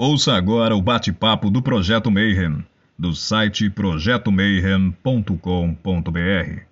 Ouça 0.00 0.34
agora 0.34 0.76
o 0.76 0.80
bate-papo 0.80 1.50
do 1.50 1.60
Projeto 1.60 2.08
Mayhem, 2.08 2.64
do 2.96 3.12
site 3.12 3.68
projetomayhem.com.br. 3.68 6.62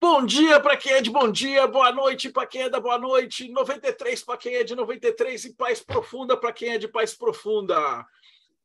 Bom 0.00 0.24
dia 0.24 0.58
para 0.58 0.78
quem 0.78 0.92
é 0.92 1.02
de 1.02 1.10
bom 1.10 1.30
dia, 1.30 1.66
boa 1.66 1.92
noite 1.92 2.30
para 2.30 2.46
quem 2.46 2.62
é 2.62 2.70
da 2.70 2.80
boa 2.80 2.98
noite, 2.98 3.50
93 3.50 4.22
para 4.22 4.38
quem 4.38 4.54
é 4.54 4.64
de 4.64 4.74
93 4.74 5.44
e 5.44 5.52
paz 5.52 5.82
profunda 5.82 6.34
para 6.34 6.50
quem 6.50 6.70
é 6.70 6.78
de 6.78 6.88
paz 6.88 7.12
profunda. 7.12 8.06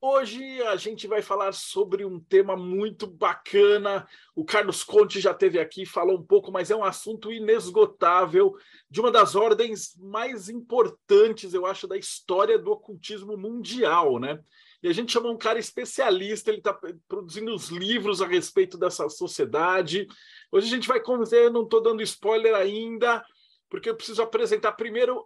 Hoje 0.01 0.61
a 0.61 0.77
gente 0.77 1.07
vai 1.07 1.21
falar 1.21 1.51
sobre 1.51 2.05
um 2.05 2.21
tema 2.21 2.55
muito 2.55 3.05
bacana. 3.05 4.07
O 4.33 4.45
Carlos 4.45 4.81
Conte 4.81 5.19
já 5.19 5.33
teve 5.33 5.59
aqui, 5.59 5.85
falou 5.85 6.17
um 6.17 6.23
pouco, 6.23 6.53
mas 6.53 6.71
é 6.71 6.75
um 6.75 6.85
assunto 6.85 7.33
inesgotável 7.33 8.55
de 8.89 9.01
uma 9.01 9.11
das 9.11 9.35
ordens 9.35 9.97
mais 9.99 10.47
importantes, 10.47 11.53
eu 11.53 11.65
acho, 11.65 11.85
da 11.85 11.97
história 11.97 12.57
do 12.57 12.71
ocultismo 12.71 13.35
mundial, 13.35 14.19
né? 14.19 14.39
E 14.81 14.87
a 14.87 14.93
gente 14.93 15.11
chamou 15.11 15.33
um 15.33 15.37
cara 15.37 15.59
especialista, 15.59 16.49
ele 16.49 16.59
está 16.59 16.79
produzindo 17.05 17.53
os 17.53 17.67
livros 17.67 18.21
a 18.21 18.25
respeito 18.25 18.77
dessa 18.77 19.09
sociedade. 19.09 20.07
Hoje 20.49 20.67
a 20.67 20.69
gente 20.69 20.87
vai 20.87 21.01
conversar, 21.01 21.49
não 21.51 21.63
estou 21.63 21.81
dando 21.81 22.01
spoiler 22.01 22.55
ainda, 22.55 23.21
porque 23.69 23.89
eu 23.89 23.95
preciso 23.97 24.21
apresentar 24.21 24.71
primeiro 24.71 25.25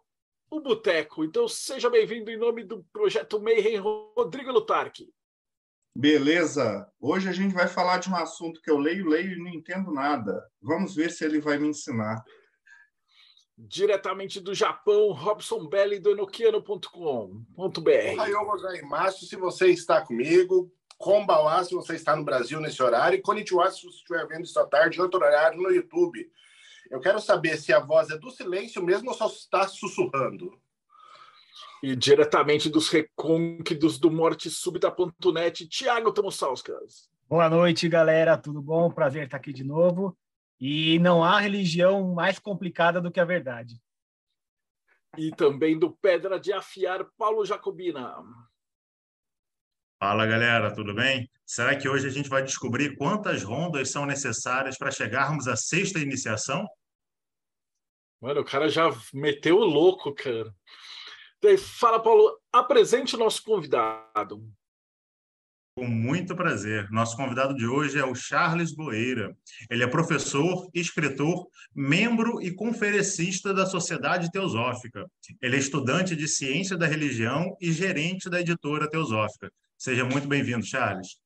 o 0.57 0.61
Boteco. 0.61 1.23
Então, 1.23 1.47
seja 1.47 1.89
bem-vindo 1.89 2.29
em 2.29 2.37
nome 2.37 2.63
do 2.63 2.83
Projeto 2.93 3.41
Mayhem, 3.41 3.77
Rodrigo 3.77 4.51
Lutarque. 4.51 5.11
Beleza. 5.95 6.87
Hoje 6.99 7.27
a 7.27 7.31
gente 7.31 7.53
vai 7.53 7.67
falar 7.67 7.97
de 7.97 8.09
um 8.09 8.15
assunto 8.15 8.61
que 8.61 8.69
eu 8.69 8.77
leio, 8.77 9.07
leio 9.07 9.33
e 9.33 9.39
não 9.39 9.49
entendo 9.49 9.91
nada. 9.91 10.47
Vamos 10.61 10.95
ver 10.95 11.11
se 11.11 11.25
ele 11.25 11.39
vai 11.39 11.57
me 11.57 11.69
ensinar. 11.69 12.23
Diretamente 13.57 14.39
do 14.39 14.53
Japão, 14.53 15.11
Robson 15.11 15.67
Belli 15.67 15.99
do 15.99 16.11
enoquiano.com.br. 16.11 18.45
Gozaimasu, 18.45 19.25
se 19.25 19.35
você 19.35 19.69
está 19.69 20.01
comigo. 20.01 20.71
Kombawa, 20.97 21.63
se 21.63 21.73
você 21.73 21.95
está 21.95 22.15
no 22.15 22.23
Brasil 22.23 22.59
nesse 22.59 22.81
horário. 22.81 23.17
E 23.17 23.21
konnichiwa, 23.21 23.69
se 23.71 23.83
você 23.83 23.97
estiver 23.97 24.27
vendo 24.27 24.43
esta 24.43 24.65
tarde, 24.67 24.99
em 24.99 25.01
outro 25.01 25.19
horário 25.19 25.61
no 25.61 25.71
YouTube. 25.71 26.29
Eu 26.93 26.99
quero 26.99 27.19
saber 27.19 27.57
se 27.57 27.73
a 27.73 27.79
voz 27.79 28.11
é 28.11 28.17
do 28.19 28.29
silêncio 28.29 28.79
mesmo 28.85 29.09
ou 29.09 29.15
só 29.15 29.25
está 29.25 29.67
sussurrando. 29.67 30.61
E 31.81 31.95
diretamente 31.95 32.69
dos 32.69 32.87
recônquitos 32.87 33.97
do 33.97 34.11
Morte 34.11 34.47
Súbita.net, 34.47 35.67
Tiago 35.67 36.13
Tomosauskas. 36.13 37.09
Boa 37.27 37.49
noite, 37.49 37.89
galera. 37.89 38.37
Tudo 38.37 38.61
bom? 38.61 38.91
Prazer 38.91 39.23
estar 39.23 39.37
aqui 39.37 39.51
de 39.51 39.63
novo. 39.63 40.15
E 40.59 40.99
não 40.99 41.23
há 41.23 41.39
religião 41.39 42.13
mais 42.13 42.37
complicada 42.37 43.01
do 43.01 43.09
que 43.09 43.19
a 43.19 43.25
verdade. 43.25 43.81
E 45.17 45.31
também 45.31 45.79
do 45.79 45.89
Pedra 45.89 46.39
de 46.39 46.53
Afiar, 46.53 47.03
Paulo 47.17 47.43
Jacobina. 47.43 48.23
Fala 49.99 50.27
galera, 50.27 50.71
tudo 50.71 50.93
bem? 50.93 51.27
Será 51.43 51.75
que 51.75 51.89
hoje 51.89 52.05
a 52.05 52.11
gente 52.11 52.29
vai 52.29 52.43
descobrir 52.43 52.95
quantas 52.97 53.41
rondas 53.41 53.89
são 53.89 54.05
necessárias 54.05 54.77
para 54.77 54.91
chegarmos 54.91 55.47
à 55.47 55.55
sexta 55.55 55.97
iniciação? 55.97 56.67
Mano, 58.23 58.39
o 58.39 58.45
cara 58.45 58.69
já 58.69 58.83
meteu 59.13 59.57
o 59.57 59.65
louco, 59.65 60.15
cara. 60.15 60.49
Fala, 61.77 62.01
Paulo, 62.01 62.39
apresente 62.53 63.17
o 63.17 63.19
nosso 63.19 63.43
convidado. 63.43 64.49
Com 65.77 65.85
muito 65.85 66.33
prazer. 66.33 66.89
Nosso 66.89 67.17
convidado 67.17 67.53
de 67.53 67.67
hoje 67.67 67.99
é 67.99 68.05
o 68.05 68.15
Charles 68.15 68.73
Boeira. 68.73 69.35
Ele 69.69 69.83
é 69.83 69.87
professor, 69.87 70.69
escritor, 70.73 71.49
membro 71.75 72.41
e 72.41 72.55
conferencista 72.55 73.53
da 73.53 73.65
Sociedade 73.65 74.31
Teosófica. 74.31 75.05
Ele 75.41 75.57
é 75.57 75.59
estudante 75.59 76.15
de 76.15 76.25
Ciência 76.25 76.77
da 76.77 76.87
Religião 76.87 77.57
e 77.59 77.73
gerente 77.73 78.29
da 78.29 78.39
editora 78.39 78.89
Teosófica. 78.89 79.51
Seja 79.77 80.05
muito 80.05 80.29
bem-vindo, 80.29 80.65
Charles. 80.65 81.19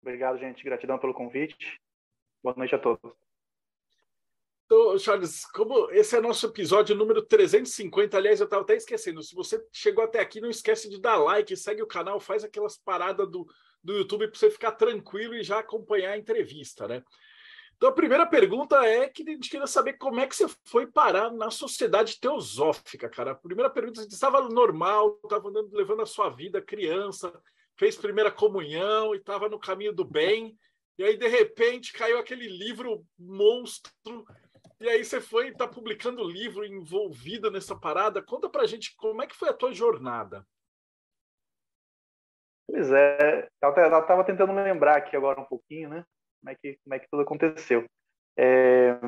Obrigado, 0.00 0.38
gente. 0.38 0.64
Gratidão 0.64 0.98
pelo 0.98 1.12
convite. 1.12 1.78
Boa 2.42 2.56
noite 2.56 2.74
a 2.74 2.78
todos. 2.78 3.29
Então, 4.72 4.96
Charles, 5.00 5.44
como 5.46 5.90
esse 5.90 6.16
é 6.16 6.20
nosso 6.20 6.46
episódio 6.46 6.94
número 6.94 7.22
350, 7.22 8.16
aliás, 8.16 8.38
eu 8.38 8.44
estava 8.44 8.62
até 8.62 8.76
esquecendo. 8.76 9.20
Se 9.20 9.34
você 9.34 9.60
chegou 9.72 10.04
até 10.04 10.20
aqui, 10.20 10.40
não 10.40 10.48
esquece 10.48 10.88
de 10.88 11.00
dar 11.00 11.16
like, 11.16 11.56
segue 11.56 11.82
o 11.82 11.88
canal, 11.88 12.20
faz 12.20 12.44
aquelas 12.44 12.78
paradas 12.78 13.28
do, 13.28 13.44
do 13.82 13.94
YouTube 13.94 14.28
para 14.28 14.38
você 14.38 14.48
ficar 14.48 14.70
tranquilo 14.70 15.34
e 15.34 15.42
já 15.42 15.58
acompanhar 15.58 16.12
a 16.12 16.16
entrevista, 16.16 16.86
né? 16.86 17.02
Então, 17.76 17.88
a 17.88 17.92
primeira 17.92 18.24
pergunta 18.24 18.76
é 18.86 19.08
que 19.08 19.28
a 19.28 19.32
gente 19.32 19.50
queria 19.50 19.66
saber 19.66 19.94
como 19.94 20.20
é 20.20 20.26
que 20.28 20.36
você 20.36 20.46
foi 20.66 20.86
parar 20.86 21.32
na 21.32 21.50
sociedade 21.50 22.20
teosófica, 22.20 23.08
cara. 23.08 23.32
A 23.32 23.34
primeira 23.34 23.70
pergunta, 23.70 24.00
você 24.02 24.06
estava 24.06 24.40
normal, 24.48 25.18
estava 25.24 25.50
levando 25.72 26.02
a 26.02 26.06
sua 26.06 26.28
vida 26.28 26.62
criança, 26.62 27.32
fez 27.76 27.96
primeira 27.96 28.30
comunhão 28.30 29.16
e 29.16 29.18
estava 29.18 29.48
no 29.48 29.58
caminho 29.58 29.92
do 29.92 30.04
bem, 30.04 30.56
e 31.00 31.02
aí, 31.02 31.16
de 31.16 31.26
repente, 31.28 31.94
caiu 31.94 32.18
aquele 32.18 32.46
livro 32.46 33.02
monstro 33.18 33.90
e 34.80 34.88
aí 34.88 35.04
você 35.04 35.20
foi 35.20 35.48
estar 35.48 35.68
tá 35.68 35.72
publicando 35.72 36.24
livro 36.24 36.64
envolvida 36.64 37.50
nessa 37.50 37.76
parada. 37.76 38.22
Conta 38.22 38.48
pra 38.48 38.66
gente 38.66 38.96
como 38.96 39.22
é 39.22 39.26
que 39.26 39.36
foi 39.36 39.50
a 39.50 39.54
tua 39.54 39.72
jornada. 39.72 40.46
Pois 42.66 42.90
é, 42.90 43.48
eu 43.62 43.70
estava 43.70 44.24
tentando 44.24 44.52
lembrar 44.52 44.96
aqui 44.96 45.16
agora 45.16 45.40
um 45.40 45.44
pouquinho, 45.44 45.90
né? 45.90 46.04
Como 46.40 46.50
é 46.50 46.54
que, 46.54 46.78
como 46.82 46.94
é 46.94 46.98
que 46.98 47.08
tudo 47.10 47.22
aconteceu. 47.22 47.84
É... 48.38 48.98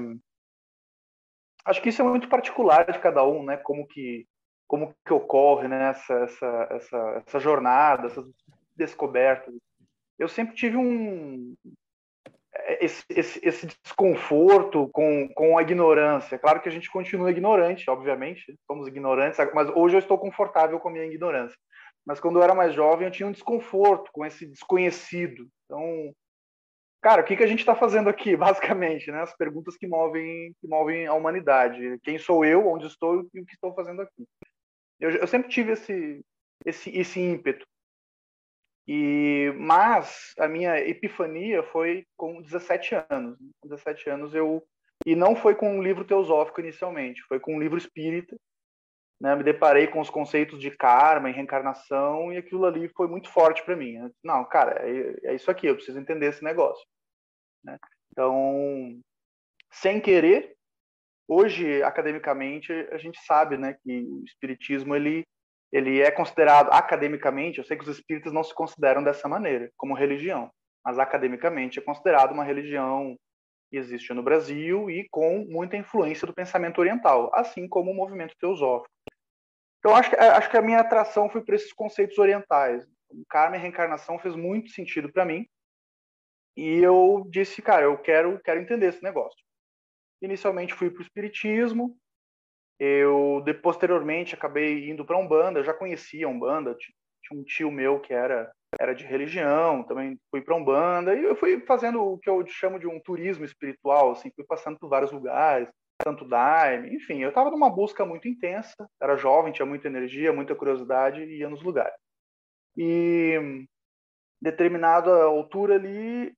Acho 1.65 1.81
que 1.81 1.89
isso 1.89 2.03
é 2.03 2.05
muito 2.05 2.29
particular 2.29 2.91
de 2.91 2.99
cada 2.99 3.25
um, 3.25 3.45
né? 3.45 3.57
Como 3.57 3.87
que, 3.87 4.27
como 4.67 4.95
que 5.07 5.13
ocorre 5.13 5.69
né? 5.69 5.91
essa, 5.91 6.15
essa, 6.15 6.69
essa, 6.71 7.23
essa 7.27 7.41
jornada, 7.41 8.09
essas 8.09 8.27
descobertas. 8.77 9.55
Eu 10.19 10.29
sempre 10.29 10.55
tive 10.55 10.77
um, 10.77 11.55
esse, 12.81 13.05
esse, 13.09 13.41
esse, 13.43 13.67
desconforto 13.85 14.89
com, 14.93 15.29
com 15.35 15.59
a 15.59 15.63
ignorância. 15.63 16.39
Claro 16.39 16.61
que 16.61 16.69
a 16.69 16.73
gente 16.73 16.91
continua 16.91 17.31
ignorante, 17.31 17.89
obviamente, 17.91 18.59
somos 18.67 18.87
ignorantes, 18.87 19.39
mas 19.55 19.69
hoje 19.71 19.97
eu 19.97 20.01
estou 20.01 20.19
confortável 20.19 20.79
com 20.79 20.89
a 20.89 20.93
minha 20.93 21.05
ignorância. 21.05 21.57
Mas 22.05 22.19
quando 22.21 22.39
eu 22.39 22.43
era 22.43 22.55
mais 22.55 22.75
jovem, 22.75 23.07
eu 23.07 23.13
tinha 23.13 23.29
um 23.29 23.33
desconforto 23.33 24.11
com 24.13 24.27
esse 24.27 24.47
desconhecido. 24.47 25.47
Então, 25.65 26.13
cara, 27.01 27.23
o 27.23 27.25
que, 27.25 27.37
que 27.37 27.45
a 27.45 27.47
gente 27.47 27.61
está 27.61 27.75
fazendo 27.75 28.09
aqui, 28.09 28.37
basicamente? 28.37 29.11
Né? 29.11 29.23
As 29.23 29.37
perguntas 29.37 29.77
que 29.77 29.87
movem, 29.87 30.53
que 30.61 30.67
movem 30.67 31.07
a 31.07 31.15
humanidade. 31.15 31.99
Quem 32.03 32.19
sou 32.19 32.45
eu, 32.45 32.67
onde 32.67 32.87
estou 32.87 33.29
e 33.35 33.41
o 33.41 33.47
que 33.47 33.55
estou 33.55 33.75
fazendo 33.75 34.03
aqui. 34.03 34.27
Eu, 34.99 35.11
eu 35.11 35.27
sempre 35.27 35.49
tive 35.49 35.73
esse, 35.73 36.25
esse, 36.65 36.91
esse 36.91 37.21
ímpeto 37.21 37.67
e, 38.87 39.53
mas 39.57 40.33
a 40.39 40.49
minha 40.49 40.79
epifania 40.79 41.63
foi 41.63 42.05
com 42.17 42.43
17 42.43 42.95
anos. 43.11 43.39
Com 43.61 43.69
17 43.69 44.11
anos 44.11 44.35
eu. 44.35 44.63
E 45.07 45.17
não 45.17 45.35
foi 45.35 45.55
com 45.55 45.77
um 45.77 45.83
livro 45.83 46.05
teosófico 46.05 46.61
inicialmente, 46.61 47.23
foi 47.23 47.41
com 47.41 47.57
um 47.57 47.61
livro 47.61 47.79
espírita. 47.79 48.37
Né? 49.21 49.35
Me 49.37 49.45
deparei 49.45 49.87
com 49.87 50.01
os 50.01 50.11
conceitos 50.11 50.61
de 50.61 50.71
karma 50.71 51.31
e 51.31 51.33
reencarnação 51.33 52.33
e 52.33 52.37
aquilo 52.37 52.65
ali 52.67 52.89
foi 52.89 53.07
muito 53.07 53.29
forte 53.31 53.65
para 53.65 53.77
mim. 53.77 54.11
Não, 54.23 54.45
cara, 54.45 54.81
é, 54.85 55.31
é, 55.31 55.35
isso 55.35 55.51
aqui, 55.51 55.67
eu 55.67 55.77
preciso 55.77 55.99
entender 55.99 56.27
esse 56.27 56.43
negócio. 56.43 56.85
Né? 57.65 57.79
Então, 58.11 59.01
sem 59.71 60.01
querer, 60.01 60.57
hoje, 61.29 61.83
academicamente, 61.83 62.73
a 62.91 62.99
gente 62.99 63.19
sabe 63.25 63.57
né, 63.57 63.77
que 63.83 64.03
o 64.03 64.25
espiritismo 64.25 64.95
ele 64.95 65.25
ele 65.73 66.01
é 66.01 66.11
considerado 66.11 66.71
academicamente, 66.71 67.59
eu 67.59 67.65
sei 67.65 67.77
que 67.77 67.83
os 67.83 67.97
espíritas 67.97 68.33
não 68.33 68.45
se 68.45 68.55
consideram 68.55 69.03
dessa 69.03 69.27
maneira, 69.27 69.71
como 69.77 69.95
religião, 69.95 70.51
mas 70.85 70.99
academicamente 70.99 71.79
é 71.79 71.83
considerado 71.83 72.33
uma 72.33 72.45
religião 72.45 73.17
que 73.71 73.79
existe 73.79 74.13
no 74.13 74.23
Brasil 74.23 74.91
e 74.91 75.09
com 75.11 75.47
muita 75.49 75.79
influência 75.79 76.27
do 76.27 76.35
pensamento 76.35 76.79
oriental, 76.79 77.31
assim 77.35 77.67
como 77.67 77.91
o 77.91 77.95
movimento 77.95 78.37
teosófico. 78.39 78.93
Então, 79.79 79.97
acho 79.97 80.11
que, 80.11 80.17
acho 80.17 80.51
que 80.51 80.57
a 80.57 80.63
minha 80.63 80.79
atração 80.79 81.31
foi 81.31 81.43
para 81.43 81.57
esses 81.57 81.73
conceitos 81.73 82.19
orientais. 82.19 82.87
O 83.11 83.25
karma 83.29 83.57
e 83.57 83.61
reencarnação 83.61 84.19
fez 84.19 84.37
muito 84.37 84.71
sentido 84.71 85.11
para 85.11 85.25
mim. 85.25 85.47
E 86.57 86.79
eu 86.79 87.27
disse, 87.31 87.63
cara, 87.63 87.85
eu 87.87 87.97
quero, 87.99 88.39
quero 88.45 88.61
entender 88.61 88.87
esse 88.87 89.03
negócio. 89.03 89.43
Inicialmente 90.21 90.75
fui 90.75 90.91
para 90.91 91.01
o 91.01 91.03
espiritismo, 91.03 91.97
eu, 92.85 93.41
de, 93.45 93.55
posteriormente, 93.55 94.35
acabei 94.35 94.91
indo 94.91 95.05
para 95.05 95.17
Umbanda. 95.17 95.61
Eu 95.61 95.65
já 95.65 95.73
conhecia 95.73 96.29
Umbanda, 96.29 96.75
tinha 96.75 97.41
um 97.41 97.45
tio 97.45 97.71
meu 97.71 98.01
que 98.01 98.13
era, 98.13 98.51
era 98.77 98.93
de 98.93 99.05
religião, 99.05 99.85
também 99.85 100.19
fui 100.33 100.41
para 100.43 100.57
Umbanda. 100.57 101.15
E 101.15 101.23
eu 101.23 101.37
fui 101.37 101.61
fazendo 101.61 102.03
o 102.03 102.19
que 102.19 102.29
eu 102.29 102.45
chamo 102.45 102.81
de 102.81 102.89
um 102.89 102.99
turismo 102.99 103.45
espiritual, 103.45 104.11
assim, 104.11 104.33
fui 104.35 104.45
passando 104.45 104.81
por 104.81 104.89
vários 104.89 105.13
lugares, 105.13 105.69
Santo 106.03 106.25
Daime, 106.25 106.93
enfim. 106.97 107.23
Eu 107.23 107.29
estava 107.29 107.53
numa 107.53 107.71
busca 107.71 108.05
muito 108.05 108.27
intensa, 108.27 108.75
era 109.01 109.17
jovem, 109.17 109.53
tinha 109.53 109.67
muita 109.67 109.87
energia, 109.87 110.33
muita 110.33 110.53
curiosidade 110.53 111.23
e 111.23 111.39
ia 111.39 111.49
nos 111.49 111.63
lugares. 111.63 111.95
E 112.77 113.65
determinada 114.41 115.23
altura 115.23 115.77
ali, 115.77 116.33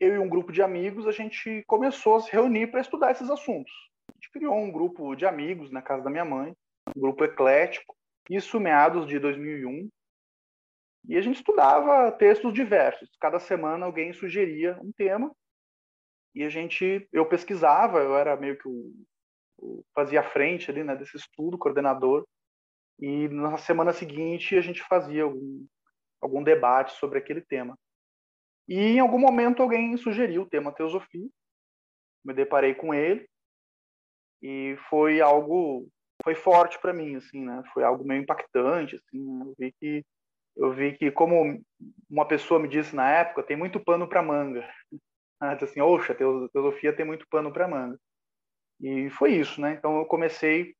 eu 0.00 0.16
e 0.16 0.18
um 0.18 0.28
grupo 0.28 0.50
de 0.50 0.62
amigos, 0.62 1.06
a 1.06 1.12
gente 1.12 1.62
começou 1.68 2.16
a 2.16 2.20
se 2.22 2.32
reunir 2.32 2.66
para 2.72 2.80
estudar 2.80 3.12
esses 3.12 3.30
assuntos 3.30 3.87
gente 4.18 4.30
criou 4.32 4.56
um 4.56 4.70
grupo 4.70 5.14
de 5.14 5.24
amigos 5.24 5.70
na 5.70 5.80
casa 5.80 6.02
da 6.02 6.10
minha 6.10 6.24
mãe, 6.24 6.54
um 6.94 7.00
grupo 7.00 7.24
eclético, 7.24 7.96
isso 8.28 8.58
meados 8.58 9.06
de 9.06 9.18
2001. 9.18 9.88
E 11.06 11.16
a 11.16 11.20
gente 11.20 11.36
estudava 11.36 12.10
textos 12.12 12.52
diversos. 12.52 13.08
Cada 13.20 13.38
semana 13.38 13.86
alguém 13.86 14.12
sugeria 14.12 14.78
um 14.82 14.92
tema 14.92 15.32
e 16.34 16.42
a 16.42 16.50
gente, 16.50 17.08
eu 17.12 17.24
pesquisava, 17.26 17.98
eu 18.00 18.16
era 18.16 18.36
meio 18.36 18.58
que 18.58 18.68
o, 18.68 18.92
o 19.56 19.84
fazia 19.94 20.22
frente 20.22 20.70
ali, 20.70 20.82
né, 20.82 20.94
desse 20.96 21.16
estudo, 21.16 21.56
coordenador. 21.56 22.26
E 22.98 23.28
na 23.28 23.56
semana 23.56 23.92
seguinte 23.92 24.56
a 24.56 24.60
gente 24.60 24.82
fazia 24.82 25.22
algum, 25.22 25.64
algum 26.20 26.42
debate 26.42 26.92
sobre 26.94 27.18
aquele 27.18 27.40
tema. 27.40 27.78
E 28.66 28.76
em 28.76 28.98
algum 28.98 29.18
momento 29.18 29.62
alguém 29.62 29.96
sugeriu 29.96 30.42
o 30.42 30.48
tema 30.48 30.72
teosofia, 30.72 31.28
me 32.24 32.34
deparei 32.34 32.74
com 32.74 32.92
ele 32.92 33.27
e 34.42 34.76
foi 34.88 35.20
algo 35.20 35.88
foi 36.22 36.34
forte 36.34 36.78
para 36.78 36.92
mim 36.92 37.16
assim 37.16 37.44
né? 37.44 37.62
Foi 37.72 37.82
algo 37.82 38.04
meio 38.04 38.22
impactante 38.22 38.96
assim 38.96 39.18
né? 39.18 39.44
eu 39.46 39.54
vi 39.58 39.72
que 39.72 40.06
eu 40.56 40.72
vi 40.72 40.92
que 40.96 41.10
como 41.10 41.62
uma 42.10 42.26
pessoa 42.26 42.58
me 42.58 42.68
disse 42.68 42.94
na 42.94 43.08
época 43.08 43.42
tem 43.42 43.56
muito 43.56 43.78
pano 43.80 44.08
para 44.08 44.22
manga. 44.22 44.68
Assim 45.40 45.80
oxa 45.80 46.16
teosofia 46.16 46.92
tem 46.92 47.06
muito 47.06 47.24
pano 47.30 47.52
para 47.52 47.68
manga. 47.68 47.96
E 48.80 49.08
foi 49.10 49.34
isso 49.34 49.60
né? 49.60 49.72
Então 49.72 49.98
eu 49.98 50.04
comecei 50.04 50.74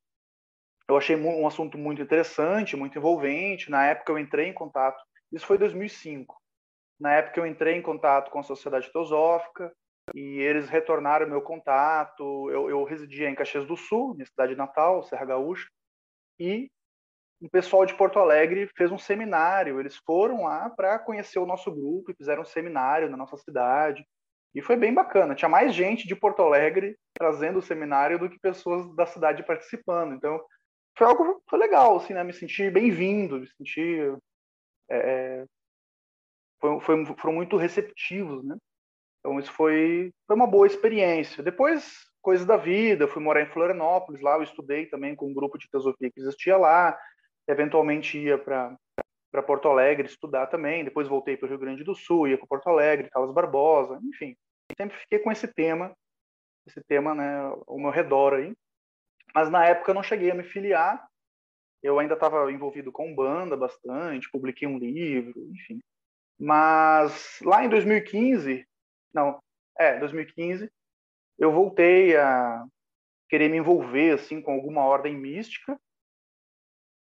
eu 0.89 0.97
achei 0.97 1.15
um 1.15 1.47
assunto 1.47 1.79
muito 1.79 2.03
interessante 2.03 2.77
muito 2.77 2.99
envolvente. 2.99 3.71
Na 3.71 3.87
época 3.87 4.13
eu 4.13 4.19
entrei 4.19 4.49
em 4.49 4.55
contato 4.55 5.01
isso 5.33 5.47
foi 5.47 5.59
2005 5.59 6.37
na 6.99 7.13
época 7.15 7.39
eu 7.39 7.47
entrei 7.47 7.77
em 7.77 7.83
contato 7.83 8.31
com 8.31 8.41
a 8.41 8.43
sociedade 8.43 8.91
teosófica 8.91 9.73
e 10.15 10.41
eles 10.41 10.69
retornaram 10.69 11.29
meu 11.29 11.43
contato. 11.43 12.51
Eu, 12.51 12.71
eu 12.71 12.85
residia 12.85 13.29
em 13.29 13.35
Caxias 13.35 13.67
do 13.67 13.77
Sul, 13.77 14.15
minha 14.15 14.27
cidade 14.27 14.55
natal, 14.55 15.03
Serra 15.03 15.25
Gaúcha, 15.25 15.69
e 16.39 16.71
o 17.41 17.49
pessoal 17.49 17.87
de 17.87 17.95
Porto 17.95 18.19
Alegre 18.19 18.69
fez 18.77 18.91
um 18.91 18.99
seminário. 18.99 19.79
Eles 19.79 19.97
foram 19.97 20.45
lá 20.45 20.69
para 20.71 20.99
conhecer 20.99 21.39
o 21.39 21.47
nosso 21.47 21.71
grupo 21.71 22.11
e 22.11 22.15
fizeram 22.15 22.43
um 22.43 22.47
seminário 22.47 23.09
na 23.09 23.17
nossa 23.17 23.37
cidade. 23.37 24.05
E 24.55 24.63
foi 24.63 24.77
bem 24.77 24.93
bacana. 24.93 25.35
Tinha 25.35 25.49
mais 25.49 25.75
gente 25.75 26.09
de 26.09 26.17
Porto 26.17 26.43
Alegre 26.43 26.97
trazendo 27.15 27.59
o 27.59 27.63
seminário 27.63 28.19
do 28.19 28.29
que 28.29 28.39
pessoas 28.41 28.95
da 28.97 29.07
cidade 29.07 29.45
participando. 29.45 30.15
Então, 30.15 30.41
foi 30.97 31.07
algo 31.07 31.43
foi 31.49 31.59
legal, 31.59 31.97
assim, 31.97 32.13
né? 32.13 32.25
Me 32.25 32.33
senti 32.33 32.71
bem-vindo, 32.71 33.39
me 33.39 33.47
senti. 33.47 33.99
É, 34.91 35.45
foi, 36.61 36.81
foi, 36.81 37.07
foram 37.17 37.35
muito 37.35 37.57
receptivos, 37.57 38.45
né? 38.45 38.57
Então 39.29 39.39
isso 39.39 39.53
foi, 39.53 40.11
foi 40.27 40.35
uma 40.35 40.47
boa 40.47 40.67
experiência. 40.67 41.43
Depois, 41.43 42.09
coisas 42.23 42.47
da 42.47 42.57
vida, 42.57 43.05
eu 43.05 43.09
fui 43.09 43.23
morar 43.23 43.43
em 43.43 43.51
Florianópolis, 43.51 44.23
lá 44.23 44.37
eu 44.37 44.43
estudei 44.43 44.87
também 44.87 45.15
com 45.15 45.29
um 45.29 45.35
grupo 45.35 45.59
de 45.59 45.69
teosofia 45.69 46.11
que 46.11 46.19
existia 46.19 46.57
lá, 46.57 46.99
eventualmente 47.47 48.19
ia 48.19 48.39
para 48.39 48.75
para 49.31 49.43
Porto 49.43 49.69
Alegre 49.69 50.07
estudar 50.07 50.47
também, 50.47 50.83
depois 50.83 51.07
voltei 51.07 51.37
para 51.37 51.45
o 51.45 51.49
Rio 51.51 51.59
Grande 51.59 51.85
do 51.85 51.95
Sul, 51.95 52.27
ia 52.27 52.39
para 52.39 52.47
Porto 52.47 52.67
Alegre, 52.71 53.11
Carlos 53.11 53.35
Barbosa, 53.35 54.01
enfim, 54.03 54.35
sempre 54.75 54.97
fiquei 54.97 55.19
com 55.19 55.31
esse 55.31 55.47
tema, 55.47 55.95
esse 56.67 56.83
tema, 56.85 57.15
né, 57.15 57.39
ao 57.67 57.79
meu 57.79 57.91
redor 57.91 58.33
aí. 58.33 58.55
Mas 59.35 59.51
na 59.51 59.67
época 59.67 59.91
eu 59.91 59.95
não 59.95 60.03
cheguei 60.03 60.31
a 60.31 60.35
me 60.35 60.45
filiar, 60.45 61.07
eu 61.83 61.99
ainda 61.99 62.15
estava 62.15 62.51
envolvido 62.51 62.91
com 62.91 63.15
banda 63.15 63.55
bastante, 63.55 64.31
publiquei 64.31 64.67
um 64.67 64.79
livro, 64.79 65.47
enfim. 65.53 65.79
Mas 66.41 67.39
lá 67.45 67.63
em 67.63 67.69
2015, 67.69 68.67
não, 69.13 69.41
é, 69.79 69.99
2015, 69.99 70.71
eu 71.39 71.53
voltei 71.53 72.17
a 72.17 72.65
querer 73.29 73.49
me 73.49 73.59
envolver 73.59 74.15
assim 74.15 74.41
com 74.41 74.53
alguma 74.53 74.85
ordem 74.85 75.17
mística. 75.17 75.79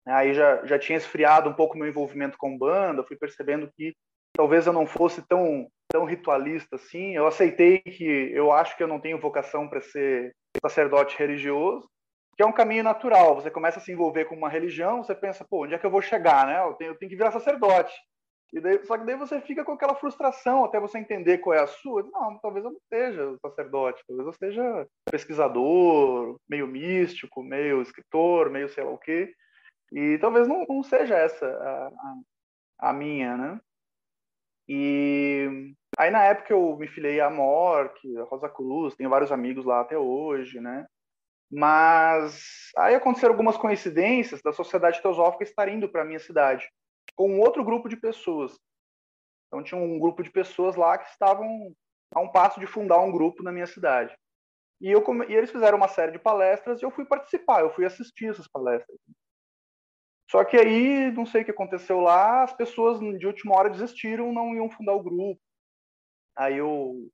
Aí 0.07 0.33
já, 0.33 0.65
já 0.65 0.79
tinha 0.79 0.97
esfriado 0.97 1.51
um 1.51 1.55
pouco 1.55 1.77
meu 1.77 1.87
envolvimento 1.87 2.39
com 2.39 2.57
banda, 2.57 3.05
fui 3.05 3.17
percebendo 3.17 3.71
que 3.77 3.95
talvez 4.33 4.67
eu 4.67 4.73
não 4.73 4.87
fosse 4.87 5.23
tão 5.27 5.69
tão 5.91 6.05
ritualista 6.05 6.77
assim. 6.77 7.15
Eu 7.15 7.27
aceitei 7.27 7.79
que 7.81 8.05
eu 8.05 8.53
acho 8.53 8.77
que 8.77 8.83
eu 8.83 8.89
não 8.89 9.01
tenho 9.01 9.19
vocação 9.19 9.69
para 9.69 9.81
ser 9.81 10.35
sacerdote 10.63 11.17
religioso, 11.19 11.89
que 12.37 12.43
é 12.43 12.47
um 12.47 12.53
caminho 12.53 12.85
natural. 12.85 13.35
Você 13.35 13.51
começa 13.51 13.79
a 13.79 13.83
se 13.83 13.91
envolver 13.91 14.27
com 14.27 14.37
uma 14.37 14.49
religião, 14.49 15.03
você 15.03 15.15
pensa, 15.15 15.47
pô, 15.49 15.65
onde 15.65 15.75
é 15.75 15.79
que 15.79 15.87
eu 15.87 15.91
vou 15.91 16.03
chegar, 16.03 16.47
né? 16.47 16.63
Eu 16.63 16.75
tenho, 16.75 16.91
eu 16.93 16.99
tenho 16.99 17.11
que 17.11 17.17
virar 17.17 17.33
sacerdote. 17.33 17.95
E 18.53 18.61
daí, 18.61 18.85
só 18.87 18.97
que 18.97 19.05
daí 19.05 19.15
você 19.15 19.41
fica 19.43 19.63
com 19.65 19.73
aquela 19.73 19.95
frustração 19.95 20.65
até 20.65 20.81
você 20.81 20.99
entender 20.99 21.39
qual 21.39 21.55
é 21.55 21.61
a 21.61 21.67
sua. 21.67 22.03
Não, 22.03 22.39
talvez 22.39 22.65
eu 22.65 22.73
não 22.73 22.81
seja 22.89 23.37
sacerdote, 23.43 24.03
talvez 24.07 24.27
eu 24.27 24.33
seja 24.33 24.89
pesquisador, 25.11 26.39
meio 26.49 26.67
místico, 26.67 27.43
meio 27.43 27.83
escritor, 27.83 28.51
meio 28.51 28.69
sei 28.71 28.85
lá 28.85 28.91
o 28.91 28.99
quê. 28.99 29.35
E 29.93 30.19
talvez 30.19 30.49
não, 30.49 30.65
não 30.67 30.83
seja 30.83 31.15
essa 31.15 31.47
a, 31.47 31.89
a, 31.89 32.91
a, 32.91 32.93
minha, 32.93 33.37
né? 33.37 33.61
E 34.67 35.75
aí 35.99 36.11
na 36.11 36.25
época 36.25 36.53
eu 36.53 36.77
me 36.77 36.89
filiei 36.89 37.21
à 37.21 37.29
MORC, 37.29 38.17
a 38.17 38.25
Rosa 38.25 38.49
Cruz, 38.49 38.95
tenho 38.95 39.11
vários 39.11 39.33
amigos 39.33 39.65
lá 39.65 39.81
até 39.81 39.99
hoje, 39.99 40.59
né? 40.59 40.87
Mas 41.51 42.71
aí 42.77 42.95
aconteceram 42.95 43.35
algumas 43.35 43.57
coincidências 43.59 44.41
da 44.43 44.53
Sociedade 44.53 45.03
Teosófica 45.03 45.45
estar 45.45 45.69
indo 45.69 45.89
para 45.89 46.03
a 46.03 46.05
minha 46.05 46.19
cidade 46.19 46.69
com 47.19 47.41
outro 47.41 47.65
grupo 47.65 47.89
de 47.89 47.97
pessoas. 47.97 48.57
Então 49.49 49.61
tinha 49.65 49.81
um 49.81 49.99
grupo 49.99 50.23
de 50.23 50.31
pessoas 50.31 50.77
lá 50.77 50.97
que 50.97 51.11
estavam 51.11 51.75
a 52.15 52.21
um 52.21 52.31
passo 52.31 52.61
de 52.61 52.67
fundar 52.67 53.01
um 53.01 53.11
grupo 53.11 53.43
na 53.43 53.51
minha 53.51 53.67
cidade. 53.67 54.17
E, 54.81 54.89
eu, 54.89 55.03
e 55.29 55.35
eles 55.35 55.51
fizeram 55.51 55.77
uma 55.77 55.89
série 55.89 56.13
de 56.13 56.19
palestras 56.21 56.81
e 56.81 56.85
eu 56.85 56.93
fui 56.93 57.05
participar, 57.05 57.63
eu 57.63 57.75
fui 57.75 57.85
assistir 57.85 58.31
essas 58.31 58.47
palestras. 58.47 58.97
Só 60.31 60.45
que 60.45 60.57
aí, 60.57 61.11
não 61.11 61.27
sei 61.27 61.43
o 61.43 61.45
que 61.45 61.51
aconteceu 61.51 61.99
lá, 61.99 62.45
as 62.45 62.53
pessoas 62.53 63.01
de 63.19 63.27
última 63.27 63.57
hora 63.57 63.71
desistiram, 63.71 64.33
não 64.33 64.55
iam 64.55 64.71
fundar 64.71 64.93
o 64.93 65.03
grupo. 65.03 65.41
Aí 66.37 66.59
eu, 66.59 67.11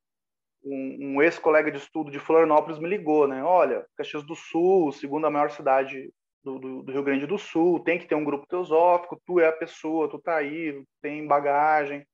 um, 0.62 1.14
um 1.14 1.22
ex-colega 1.22 1.70
de 1.70 1.78
estudo 1.78 2.10
de 2.10 2.18
Florianópolis 2.18 2.78
me 2.78 2.88
ligou, 2.88 3.26
né? 3.26 3.42
Olha, 3.42 3.86
Caxias 3.96 4.22
do 4.26 4.34
Sul, 4.34 4.92
segunda 4.92 5.30
maior 5.30 5.50
cidade 5.50 6.12
do, 6.44 6.58
do, 6.58 6.82
do, 6.82 6.92
Rio 6.92 7.02
Grande 7.02 7.26
do 7.26 7.38
Sul, 7.38 7.82
tem 7.82 7.98
que 7.98 8.06
ter 8.06 8.14
um 8.14 8.24
grupo 8.24 8.46
teosófico, 8.46 9.20
tu 9.24 9.40
é 9.40 9.48
a 9.48 9.52
pessoa, 9.52 10.08
tu 10.08 10.18
tá 10.18 10.36
aí, 10.36 10.84
tem 11.00 11.26
bagagem. 11.26 12.06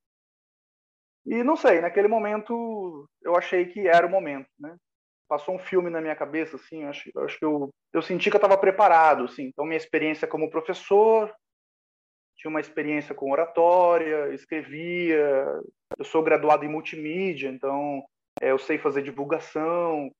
E 1.26 1.42
não 1.42 1.56
sei, 1.56 1.80
naquele 1.80 2.08
momento 2.08 3.08
eu 3.22 3.36
achei 3.36 3.66
que 3.66 3.88
era 3.88 4.06
o 4.06 4.10
momento, 4.10 4.48
né? 4.58 4.76
Passou 5.28 5.54
um 5.54 5.58
filme 5.58 5.90
na 5.90 6.00
minha 6.00 6.16
cabeça, 6.16 6.56
assim, 6.56 6.82
eu 6.82 6.88
acho, 6.88 7.10
acho 7.18 7.38
que 7.38 7.44
eu, 7.44 7.70
eu 7.92 8.02
senti 8.02 8.30
que 8.30 8.36
eu 8.36 8.38
estava 8.38 8.56
preparado, 8.56 9.24
assim. 9.24 9.44
Então, 9.44 9.64
minha 9.64 9.76
experiência 9.76 10.26
como 10.26 10.50
professor, 10.50 11.32
tinha 12.36 12.50
uma 12.50 12.60
experiência 12.60 13.14
com 13.14 13.30
oratória, 13.30 14.32
escrevia, 14.32 15.46
eu 15.98 16.04
sou 16.04 16.22
graduado 16.22 16.64
em 16.64 16.68
multimídia, 16.68 17.48
então 17.48 18.02
é, 18.40 18.50
eu 18.50 18.58
sei 18.58 18.78
fazer 18.78 19.02
divulgação. 19.02 20.10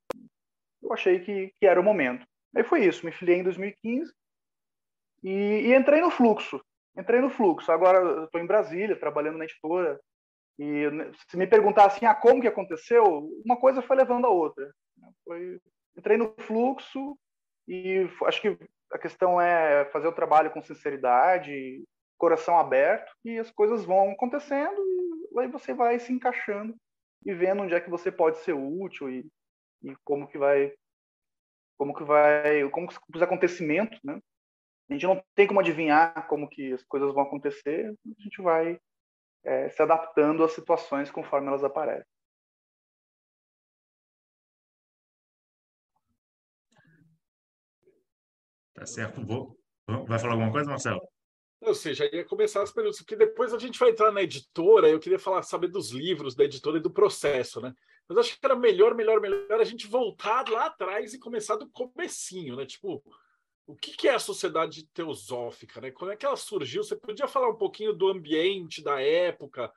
Eu 0.82 0.92
achei 0.92 1.20
que, 1.20 1.52
que 1.58 1.66
era 1.66 1.80
o 1.80 1.84
momento. 1.84 2.26
Aí 2.54 2.64
foi 2.64 2.84
isso, 2.84 3.04
me 3.04 3.12
filiei 3.12 3.38
em 3.38 3.42
2015 3.44 4.12
e, 5.22 5.30
e 5.30 5.74
entrei 5.74 6.00
no 6.00 6.10
fluxo. 6.10 6.60
Entrei 6.96 7.20
no 7.20 7.30
fluxo. 7.30 7.70
Agora 7.70 8.24
estou 8.24 8.40
em 8.40 8.46
Brasília, 8.46 8.98
trabalhando 8.98 9.38
na 9.38 9.44
editora. 9.44 10.00
E 10.58 10.84
se 11.28 11.36
me 11.36 11.46
perguntar 11.46 11.86
assim, 11.86 12.04
ah, 12.04 12.14
como 12.14 12.40
que 12.40 12.48
aconteceu, 12.48 13.04
uma 13.44 13.56
coisa 13.56 13.80
foi 13.80 13.96
levando 13.96 14.26
a 14.26 14.30
outra. 14.30 14.70
Foi, 15.24 15.58
entrei 15.96 16.16
no 16.16 16.34
fluxo 16.38 17.16
e 17.66 18.08
acho 18.26 18.42
que 18.42 18.58
a 18.92 18.98
questão 18.98 19.40
é 19.40 19.84
fazer 19.86 20.08
o 20.08 20.12
trabalho 20.12 20.50
com 20.50 20.60
sinceridade, 20.60 21.84
coração 22.18 22.58
aberto, 22.58 23.10
e 23.24 23.38
as 23.38 23.50
coisas 23.50 23.84
vão 23.84 24.10
acontecendo 24.10 24.76
e 25.32 25.40
aí 25.40 25.48
você 25.48 25.72
vai 25.72 25.98
se 25.98 26.12
encaixando 26.12 26.74
e 27.24 27.32
vendo 27.32 27.62
onde 27.62 27.74
é 27.74 27.80
que 27.80 27.88
você 27.88 28.10
pode 28.10 28.38
ser 28.38 28.52
útil 28.52 29.08
e, 29.08 29.26
e 29.82 29.94
como 30.04 30.28
que 30.28 30.36
vai 30.36 30.74
como 31.80 31.94
que 31.94 32.04
vai, 32.04 32.68
como 32.68 32.86
que 32.86 32.94
os 33.14 33.22
acontecimentos, 33.22 33.98
né? 34.04 34.20
A 34.90 34.92
gente 34.92 35.06
não 35.06 35.24
tem 35.34 35.46
como 35.46 35.60
adivinhar 35.60 36.28
como 36.28 36.46
que 36.46 36.74
as 36.74 36.82
coisas 36.82 37.10
vão 37.14 37.22
acontecer, 37.22 37.96
a 38.06 38.22
gente 38.22 38.42
vai 38.42 38.78
é, 39.42 39.70
se 39.70 39.80
adaptando 39.80 40.44
às 40.44 40.52
situações 40.52 41.10
conforme 41.10 41.48
elas 41.48 41.64
aparecem. 41.64 42.04
Tá 48.74 48.84
certo. 48.84 49.24
Vou... 49.24 49.58
Vai 50.06 50.18
falar 50.18 50.34
alguma 50.34 50.52
coisa, 50.52 50.68
Marcelo? 50.68 51.00
Ou 51.62 51.74
seja, 51.74 52.14
ia 52.14 52.26
começar 52.26 52.62
as 52.62 52.72
perguntas, 52.72 52.98
porque 52.98 53.16
depois 53.16 53.54
a 53.54 53.58
gente 53.58 53.78
vai 53.78 53.88
entrar 53.88 54.12
na 54.12 54.20
editora, 54.20 54.86
eu 54.86 55.00
queria 55.00 55.18
falar, 55.18 55.42
saber 55.42 55.68
dos 55.68 55.92
livros 55.92 56.34
da 56.34 56.44
editora 56.44 56.76
e 56.76 56.82
do 56.82 56.92
processo, 56.92 57.58
né? 57.58 57.72
Mas 58.10 58.18
acho 58.18 58.40
que 58.40 58.44
era 58.44 58.56
melhor, 58.56 58.92
melhor, 58.92 59.20
melhor 59.20 59.60
a 59.60 59.64
gente 59.64 59.86
voltar 59.86 60.48
lá 60.48 60.66
atrás 60.66 61.14
e 61.14 61.18
começar 61.18 61.54
do 61.54 61.70
comecinho, 61.70 62.56
né? 62.56 62.66
Tipo, 62.66 63.00
o 63.68 63.76
que, 63.76 63.96
que 63.96 64.08
é 64.08 64.14
a 64.16 64.18
sociedade 64.18 64.84
teosófica, 64.88 65.80
né? 65.80 65.92
Como 65.92 66.10
é 66.10 66.16
que 66.16 66.26
ela 66.26 66.34
surgiu? 66.34 66.82
Você 66.82 66.96
podia 66.96 67.28
falar 67.28 67.48
um 67.48 67.54
pouquinho 67.54 67.92
do 67.92 68.08
ambiente, 68.08 68.82
da 68.82 69.00
época, 69.00 69.72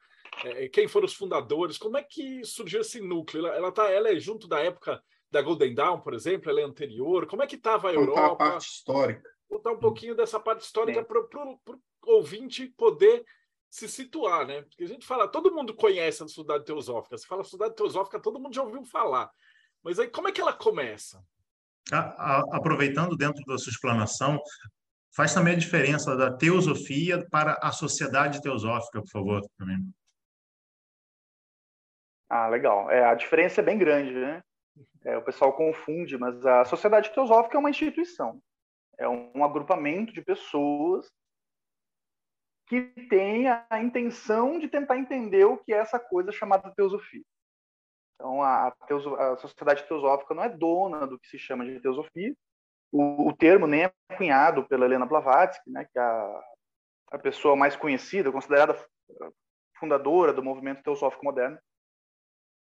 é, 0.45 0.67
quem 0.67 0.87
foram 0.87 1.05
os 1.05 1.13
fundadores, 1.13 1.77
como 1.77 1.95
é 1.95 2.01
que 2.01 2.43
surgiu 2.43 2.81
esse 2.81 2.99
núcleo? 2.99 3.45
Ela, 3.45 3.55
ela, 3.55 3.71
tá, 3.71 3.87
ela 3.91 4.09
é 4.09 4.19
junto 4.19 4.47
da 4.47 4.59
época 4.59 4.99
da 5.29 5.39
Golden 5.39 5.75
Dawn, 5.75 5.99
por 5.99 6.15
exemplo, 6.15 6.49
ela 6.49 6.61
é 6.61 6.63
anterior? 6.63 7.27
Como 7.27 7.43
é 7.43 7.45
que 7.45 7.55
estava 7.55 7.91
a 7.91 7.93
Contar 7.93 8.01
Europa? 8.01 8.45
a 8.45 8.49
parte 8.49 8.67
histórica. 8.67 9.29
Contar 9.47 9.71
um 9.73 9.79
pouquinho 9.79 10.15
dessa 10.15 10.39
parte 10.39 10.61
histórica 10.61 11.03
para 11.03 11.19
o 11.19 11.59
ouvinte 12.07 12.65
poder 12.75 13.23
se 13.73 13.89
situar, 13.89 14.45
né? 14.45 14.61
Porque 14.61 14.83
a 14.83 14.87
gente 14.87 15.03
fala, 15.03 15.27
todo 15.27 15.51
mundo 15.51 15.73
conhece 15.73 16.21
a 16.21 16.27
Sociedade 16.27 16.63
Teosófica. 16.63 17.17
Se 17.17 17.25
fala 17.25 17.43
Sociedade 17.43 17.75
Teosófica, 17.75 18.19
todo 18.19 18.39
mundo 18.39 18.53
já 18.53 18.61
ouviu 18.61 18.85
falar. 18.85 19.31
Mas 19.81 19.97
aí 19.97 20.07
como 20.07 20.27
é 20.27 20.31
que 20.31 20.39
ela 20.39 20.53
começa? 20.53 21.19
Aproveitando 22.51 23.17
dentro 23.17 23.43
da 23.45 23.57
sua 23.57 23.71
explanação, 23.71 24.39
faz 25.15 25.33
também 25.33 25.55
a 25.55 25.57
diferença 25.57 26.15
da 26.15 26.31
teosofia 26.31 27.27
para 27.31 27.57
a 27.63 27.71
sociedade 27.71 28.43
teosófica, 28.43 29.01
por 29.01 29.09
favor, 29.09 29.41
também. 29.57 29.79
Ah, 32.29 32.47
legal. 32.49 32.91
É, 32.91 33.03
a 33.03 33.15
diferença 33.15 33.59
é 33.59 33.63
bem 33.63 33.79
grande, 33.79 34.13
né? 34.13 34.43
É, 35.03 35.17
o 35.17 35.23
pessoal 35.23 35.51
confunde, 35.51 36.15
mas 36.15 36.45
a 36.45 36.63
Sociedade 36.65 37.11
Teosófica 37.11 37.57
é 37.57 37.59
uma 37.59 37.71
instituição. 37.71 38.39
É 38.99 39.09
um 39.09 39.43
agrupamento 39.43 40.13
de 40.13 40.21
pessoas 40.21 41.11
que 42.67 42.81
tem 43.09 43.47
a 43.49 43.81
intenção 43.81 44.59
de 44.59 44.67
tentar 44.67 44.97
entender 44.97 45.45
o 45.45 45.57
que 45.57 45.73
é 45.73 45.77
essa 45.77 45.99
coisa 45.99 46.31
chamada 46.31 46.73
teosofia. 46.75 47.23
Então, 48.15 48.41
a, 48.41 48.71
teoso, 48.87 49.15
a 49.15 49.35
Sociedade 49.37 49.83
Teosófica 49.83 50.33
não 50.33 50.43
é 50.43 50.49
dona 50.49 51.05
do 51.05 51.19
que 51.19 51.27
se 51.27 51.37
chama 51.37 51.65
de 51.65 51.79
teosofia. 51.79 52.33
O, 52.91 53.29
o 53.29 53.35
termo 53.35 53.67
nem 53.67 53.85
é 53.85 53.93
cunhado 54.15 54.65
pela 54.67 54.85
Helena 54.85 55.05
Blavatsky, 55.05 55.69
né, 55.69 55.85
que 55.91 55.99
é 55.99 56.01
a, 56.01 56.43
a 57.11 57.19
pessoa 57.19 57.55
mais 57.55 57.75
conhecida, 57.75 58.31
considerada 58.31 58.77
fundadora 59.77 60.31
do 60.31 60.43
movimento 60.43 60.83
teosófico 60.83 61.25
moderno. 61.25 61.57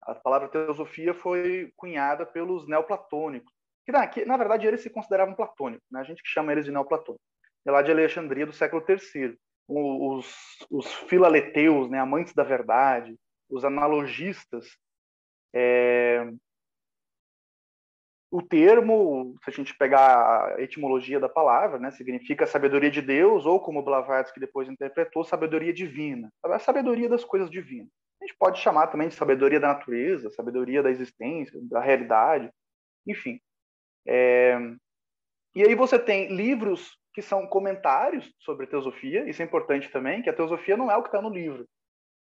A 0.02 0.14
palavra 0.14 0.48
teosofia 0.48 1.12
foi 1.12 1.72
cunhada 1.76 2.24
pelos 2.24 2.66
neoplatônicos, 2.68 3.52
que 3.84 3.92
na, 3.92 4.06
que, 4.06 4.24
na 4.24 4.36
verdade 4.36 4.66
eles 4.66 4.82
se 4.82 4.90
consideravam 4.90 5.34
platônicos, 5.34 5.86
né? 5.90 6.00
a 6.00 6.04
gente 6.04 6.22
chama 6.24 6.52
eles 6.52 6.64
de 6.64 6.70
neoplatônicos, 6.70 7.26
é 7.66 7.70
lá 7.70 7.82
de 7.82 7.90
Alexandria 7.90 8.46
do 8.46 8.52
século 8.52 8.84
III. 8.88 9.38
Os, 9.72 10.26
os 10.68 10.92
filaleteus, 10.92 11.88
né, 11.88 12.00
amantes 12.00 12.34
da 12.34 12.42
verdade, 12.42 13.16
os 13.48 13.64
analogistas, 13.64 14.76
é... 15.54 16.28
o 18.32 18.42
termo, 18.42 19.36
se 19.44 19.50
a 19.50 19.52
gente 19.52 19.76
pegar 19.78 20.54
a 20.56 20.60
etimologia 20.60 21.20
da 21.20 21.28
palavra, 21.28 21.78
né, 21.78 21.92
significa 21.92 22.48
sabedoria 22.48 22.90
de 22.90 23.00
Deus, 23.00 23.46
ou 23.46 23.60
como 23.60 23.82
Blavatsky 23.82 24.40
depois 24.40 24.68
interpretou, 24.68 25.22
sabedoria 25.22 25.72
divina, 25.72 26.32
a 26.42 26.58
sabedoria 26.58 27.08
das 27.08 27.24
coisas 27.24 27.48
divinas. 27.48 27.92
A 28.20 28.26
gente 28.26 28.36
pode 28.36 28.58
chamar 28.58 28.88
também 28.88 29.08
de 29.08 29.14
sabedoria 29.14 29.60
da 29.60 29.68
natureza, 29.68 30.30
sabedoria 30.30 30.82
da 30.82 30.90
existência, 30.90 31.60
da 31.62 31.80
realidade, 31.80 32.50
enfim. 33.06 33.40
É... 34.04 34.58
E 35.54 35.62
aí 35.62 35.76
você 35.76 35.96
tem 35.96 36.34
livros 36.34 36.99
que 37.12 37.22
são 37.22 37.46
comentários 37.46 38.32
sobre 38.38 38.66
teosofia, 38.66 39.28
isso 39.28 39.42
é 39.42 39.44
importante 39.44 39.90
também, 39.90 40.22
que 40.22 40.30
a 40.30 40.34
teosofia 40.34 40.76
não 40.76 40.90
é 40.90 40.96
o 40.96 41.02
que 41.02 41.08
está 41.08 41.20
no 41.20 41.30
livro. 41.30 41.66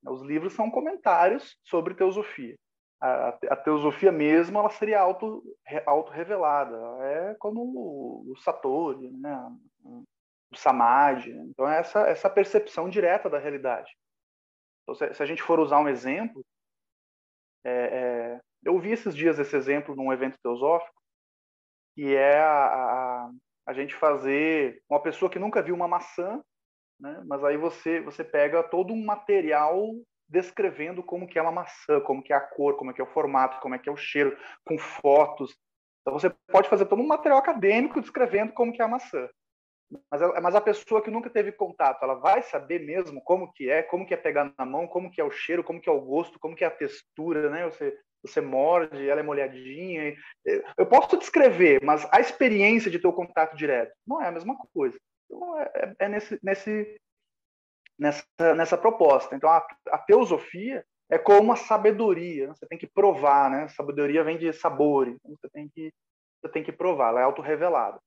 Os 0.05 0.21
livros 0.21 0.53
são 0.53 0.71
comentários 0.71 1.57
sobre 1.63 1.93
teosofia. 1.93 2.55
A, 3.01 3.29
a 3.49 3.55
teosofia 3.55 4.11
mesmo 4.11 4.57
ela 4.57 4.69
seria 4.69 4.99
auto, 4.99 5.43
auto-revelada. 5.85 6.77
É 7.03 7.35
como 7.35 7.61
o, 7.61 8.31
o 8.31 8.37
Satori, 8.37 9.09
né? 9.11 9.37
o 9.83 10.55
Samadhi. 10.55 11.31
Então, 11.31 11.67
é 11.69 11.79
essa, 11.79 12.01
essa 12.07 12.29
percepção 12.29 12.89
direta 12.89 13.29
da 13.29 13.37
realidade. 13.37 13.91
Então, 14.83 14.95
se, 14.95 15.13
se 15.13 15.23
a 15.23 15.25
gente 15.25 15.43
for 15.43 15.59
usar 15.59 15.79
um 15.79 15.87
exemplo, 15.87 16.43
é, 17.63 17.71
é, 17.71 18.41
eu 18.63 18.79
vi 18.79 18.91
esses 18.91 19.15
dias 19.15 19.39
esse 19.39 19.55
exemplo 19.55 19.95
num 19.95 20.11
evento 20.11 20.37
teosófico, 20.41 20.99
que 21.95 22.15
é 22.15 22.39
a, 22.39 22.65
a, 22.65 23.31
a, 23.69 23.73
gente 23.73 23.95
fazer 23.95 24.81
uma 24.89 25.01
pessoa 25.01 25.29
que 25.29 25.39
nunca 25.39 25.61
viu 25.61 25.75
uma 25.75 25.87
maçã, 25.87 26.41
né? 26.99 27.21
mas 27.27 27.43
aí 27.43 27.57
você, 27.57 28.01
você 28.01 28.23
pega 28.23 28.63
todo 28.63 28.93
um 28.93 29.05
material 29.05 29.95
descrevendo 30.27 31.03
como 31.03 31.27
que 31.27 31.39
é 31.39 31.41
uma 31.41 31.51
maçã, 31.51 31.99
como 32.01 32.21
que 32.21 32.33
é 32.33 32.35
a 32.35 32.41
cor, 32.41 32.75
como 32.77 32.91
é 32.91 32.93
que 32.93 33.01
é 33.01 33.03
o 33.03 33.11
formato, 33.11 33.59
como 33.61 33.75
é 33.75 33.79
que 33.79 33.89
é 33.89 33.91
o 33.91 33.97
cheiro, 33.97 34.37
com 34.65 34.77
fotos. 34.77 35.55
Então 36.01 36.17
você 36.17 36.29
pode 36.51 36.69
fazer 36.69 36.85
todo 36.85 37.01
um 37.01 37.07
material 37.07 37.39
acadêmico 37.39 38.01
descrevendo 38.01 38.53
como 38.53 38.73
que 38.73 38.81
é 38.81 38.85
a 38.85 38.87
maçã. 38.87 39.27
Mas 40.11 40.21
mas 40.41 40.55
a 40.55 40.61
pessoa 40.61 41.01
que 41.01 41.09
nunca 41.09 41.29
teve 41.29 41.51
contato, 41.51 42.03
ela 42.03 42.15
vai 42.15 42.43
saber 42.43 42.79
mesmo 42.79 43.21
como 43.21 43.51
que 43.51 43.69
é, 43.69 43.81
como 43.81 44.05
que 44.05 44.13
é 44.13 44.17
pegar 44.17 44.53
na 44.57 44.65
mão, 44.65 44.87
como 44.87 45.09
que 45.09 45.19
é 45.19 45.23
o 45.23 45.31
cheiro, 45.31 45.63
como 45.63 45.81
que 45.81 45.89
é 45.89 45.91
o 45.91 46.01
gosto, 46.01 46.39
como 46.39 46.55
que 46.55 46.63
é 46.63 46.67
a 46.67 46.71
textura, 46.71 47.49
né? 47.49 47.65
Você, 47.65 47.97
você 48.21 48.41
morde, 48.41 49.09
ela 49.09 49.19
é 49.19 49.23
molhadinha. 49.23 50.15
Eu 50.77 50.85
posso 50.85 51.17
descrever, 51.17 51.79
mas 51.83 52.07
a 52.11 52.19
experiência 52.19 52.91
de 52.91 52.99
ter 52.99 53.07
o 53.07 53.13
contato 53.13 53.55
direto 53.55 53.93
não 54.05 54.21
é 54.21 54.27
a 54.27 54.31
mesma 54.31 54.55
coisa. 54.73 54.97
Então, 55.25 55.59
é, 55.59 55.71
é, 55.75 55.95
é 55.99 56.09
nesse, 56.09 56.39
nesse, 56.43 56.99
nessa, 57.97 58.25
nessa 58.55 58.77
proposta. 58.77 59.35
Então, 59.35 59.49
a, 59.49 59.65
a 59.87 59.97
teosofia 59.99 60.85
é 61.09 61.17
como 61.17 61.41
uma 61.41 61.55
sabedoria. 61.55 62.47
Né? 62.47 62.53
Você 62.55 62.67
tem 62.67 62.77
que 62.77 62.87
provar, 62.87 63.49
né? 63.49 63.67
Sabedoria 63.69 64.23
vem 64.23 64.37
de 64.37 64.51
sabor. 64.53 65.07
Então, 65.07 65.35
você 65.35 65.49
tem 65.49 65.69
que, 65.69 65.91
você 66.41 66.51
tem 66.51 66.63
que 66.63 66.71
provar. 66.71 67.09
Ela 67.09 67.21
é 67.21 67.23
autorrevelada. 67.23 67.99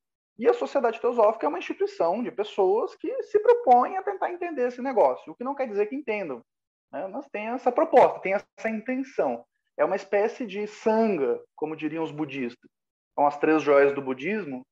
E 0.42 0.48
a 0.48 0.52
Sociedade 0.52 1.00
Teosófica 1.00 1.46
é 1.46 1.48
uma 1.48 1.60
instituição 1.60 2.20
de 2.20 2.32
pessoas 2.32 2.96
que 2.96 3.22
se 3.22 3.38
propõem 3.38 3.96
a 3.96 4.02
tentar 4.02 4.32
entender 4.32 4.66
esse 4.66 4.82
negócio, 4.82 5.32
o 5.32 5.36
que 5.36 5.44
não 5.44 5.54
quer 5.54 5.68
dizer 5.68 5.86
que 5.86 5.94
entendam, 5.94 6.44
né? 6.90 7.06
mas 7.06 7.28
tem 7.28 7.46
essa 7.46 7.70
proposta, 7.70 8.18
tem 8.18 8.34
essa 8.34 8.68
intenção. 8.68 9.44
É 9.76 9.84
uma 9.84 9.94
espécie 9.94 10.44
de 10.44 10.66
sanga, 10.66 11.40
como 11.54 11.76
diriam 11.76 12.02
os 12.02 12.10
budistas. 12.10 12.68
São 13.14 13.24
as 13.24 13.38
três 13.38 13.62
joias 13.62 13.94
do 13.94 14.02
budismo, 14.02 14.66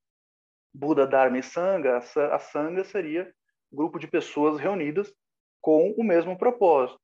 Buda, 0.75 1.07
Dharma 1.07 1.39
e 1.39 1.43
Sangha. 1.43 1.99
A 1.99 2.39
sanga 2.41 2.83
seria 2.83 3.33
um 3.73 3.77
grupo 3.77 4.01
de 4.01 4.09
pessoas 4.09 4.59
reunidas 4.59 5.15
com 5.61 5.93
o 5.93 6.03
mesmo 6.03 6.37
propósito, 6.37 6.99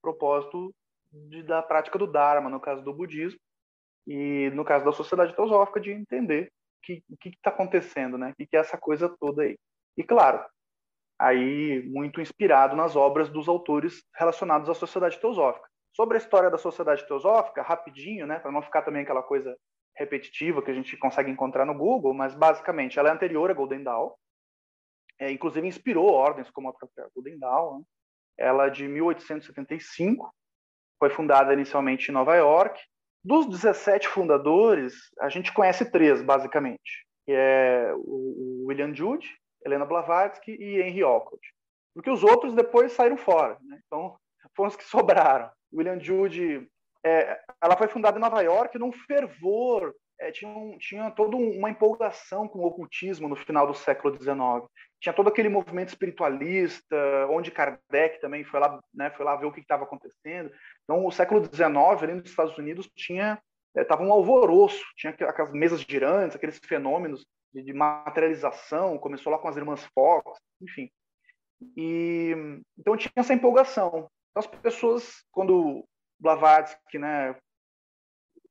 propósito 0.00 0.74
de, 1.12 1.42
da 1.42 1.62
prática 1.62 1.98
do 1.98 2.06
Dharma, 2.06 2.48
no 2.48 2.60
caso 2.60 2.82
do 2.82 2.94
budismo, 2.94 3.38
e 4.06 4.50
no 4.54 4.64
caso 4.64 4.86
da 4.86 4.92
sociedade 4.92 5.36
teosófica, 5.36 5.78
de 5.78 5.90
entender 5.92 6.50
que, 6.82 7.02
está 7.24 7.50
acontecendo, 7.50 8.16
né? 8.16 8.30
O 8.30 8.34
que, 8.34 8.46
que 8.46 8.56
é 8.56 8.60
essa 8.60 8.78
coisa 8.78 9.08
toda 9.08 9.42
aí? 9.42 9.58
E 9.96 10.02
claro, 10.02 10.44
aí 11.18 11.82
muito 11.88 12.20
inspirado 12.20 12.76
nas 12.76 12.94
obras 12.94 13.28
dos 13.28 13.48
autores 13.48 14.02
relacionados 14.14 14.68
à 14.68 14.74
sociedade 14.74 15.18
teosófica. 15.18 15.66
Sobre 15.92 16.16
a 16.16 16.20
história 16.20 16.50
da 16.50 16.58
sociedade 16.58 17.06
teosófica, 17.06 17.62
rapidinho, 17.62 18.26
né, 18.26 18.38
para 18.38 18.52
não 18.52 18.62
ficar 18.62 18.82
também 18.82 19.02
aquela 19.02 19.22
coisa 19.22 19.56
repetitiva 19.96 20.62
que 20.62 20.70
a 20.70 20.74
gente 20.74 20.96
consegue 20.98 21.30
encontrar 21.30 21.64
no 21.64 21.74
Google, 21.74 22.12
mas 22.12 22.34
basicamente 22.34 22.98
ela 22.98 23.08
é 23.08 23.12
anterior 23.12 23.50
a 23.50 23.54
Golden 23.54 23.82
Dawn, 23.82 24.12
é, 25.18 25.30
inclusive 25.30 25.66
inspirou 25.66 26.06
ordens 26.06 26.50
como 26.50 26.68
a 26.68 26.74
própria 26.74 27.08
Golden 27.14 27.38
Dawn. 27.38 27.78
Né? 27.78 27.84
Ela 28.38 28.66
é 28.66 28.70
de 28.70 28.86
1875, 28.86 30.30
foi 30.98 31.08
fundada 31.08 31.54
inicialmente 31.54 32.10
em 32.10 32.14
Nova 32.14 32.36
York, 32.36 32.78
dos 33.26 33.46
17 33.46 34.06
fundadores, 34.06 34.94
a 35.20 35.28
gente 35.28 35.52
conhece 35.52 35.90
três, 35.90 36.22
basicamente, 36.22 37.04
que 37.24 37.32
é 37.32 37.92
o 37.96 38.66
William 38.68 38.94
Jude, 38.94 39.28
Helena 39.64 39.84
Blavatsky 39.84 40.52
e 40.52 40.80
Henry 40.80 41.02
Olcott. 41.02 41.42
Porque 41.92 42.08
os 42.08 42.22
outros 42.22 42.54
depois 42.54 42.92
saíram 42.92 43.16
fora. 43.16 43.58
Né? 43.64 43.80
Então, 43.84 44.16
foram 44.54 44.68
os 44.68 44.76
que 44.76 44.84
sobraram. 44.84 45.50
William 45.74 45.98
Jude, 45.98 46.68
é, 47.04 47.40
ela 47.60 47.76
foi 47.76 47.88
fundada 47.88 48.16
em 48.16 48.20
Nova 48.20 48.40
York 48.42 48.78
num 48.78 48.92
fervor, 48.92 49.92
é, 50.18 50.30
tinha, 50.30 50.50
um, 50.50 50.78
tinha 50.78 51.10
toda 51.10 51.36
uma 51.36 51.70
empolgação 51.70 52.48
com 52.48 52.60
o 52.60 52.66
ocultismo 52.66 53.28
no 53.28 53.36
final 53.36 53.66
do 53.66 53.74
século 53.74 54.14
XIX. 54.14 54.36
Tinha 55.00 55.12
todo 55.12 55.28
aquele 55.28 55.48
movimento 55.48 55.88
espiritualista, 55.88 56.96
onde 57.30 57.50
Kardec 57.50 58.20
também 58.20 58.44
foi 58.44 58.60
lá, 58.60 58.80
né, 58.94 59.10
foi 59.10 59.24
lá 59.24 59.36
ver 59.36 59.46
o 59.46 59.52
que 59.52 59.60
estava 59.60 59.84
acontecendo. 59.84 60.50
Então, 60.84 61.04
o 61.04 61.12
século 61.12 61.44
XIX, 61.44 62.02
ali 62.02 62.14
nos 62.14 62.30
Estados 62.30 62.56
Unidos, 62.56 62.88
tinha 62.94 63.38
estava 63.76 64.02
é, 64.02 64.06
um 64.06 64.12
alvoroço, 64.12 64.82
tinha 64.96 65.12
aquelas 65.12 65.52
mesas 65.52 65.82
girantes, 65.82 66.34
aqueles 66.34 66.58
fenômenos 66.58 67.26
de, 67.52 67.62
de, 67.62 67.72
materialização, 67.74 68.98
começou 68.98 69.30
lá 69.30 69.38
com 69.38 69.48
as 69.48 69.56
irmãs 69.56 69.84
Fox, 69.94 70.38
enfim. 70.62 70.90
E 71.76 72.34
então 72.78 72.96
tinha 72.96 73.12
essa 73.16 73.34
empolgação. 73.34 74.08
Então, 74.30 74.40
as 74.40 74.46
pessoas, 74.46 75.22
quando 75.30 75.84
Blavatsky, 76.18 76.98
né, 76.98 77.36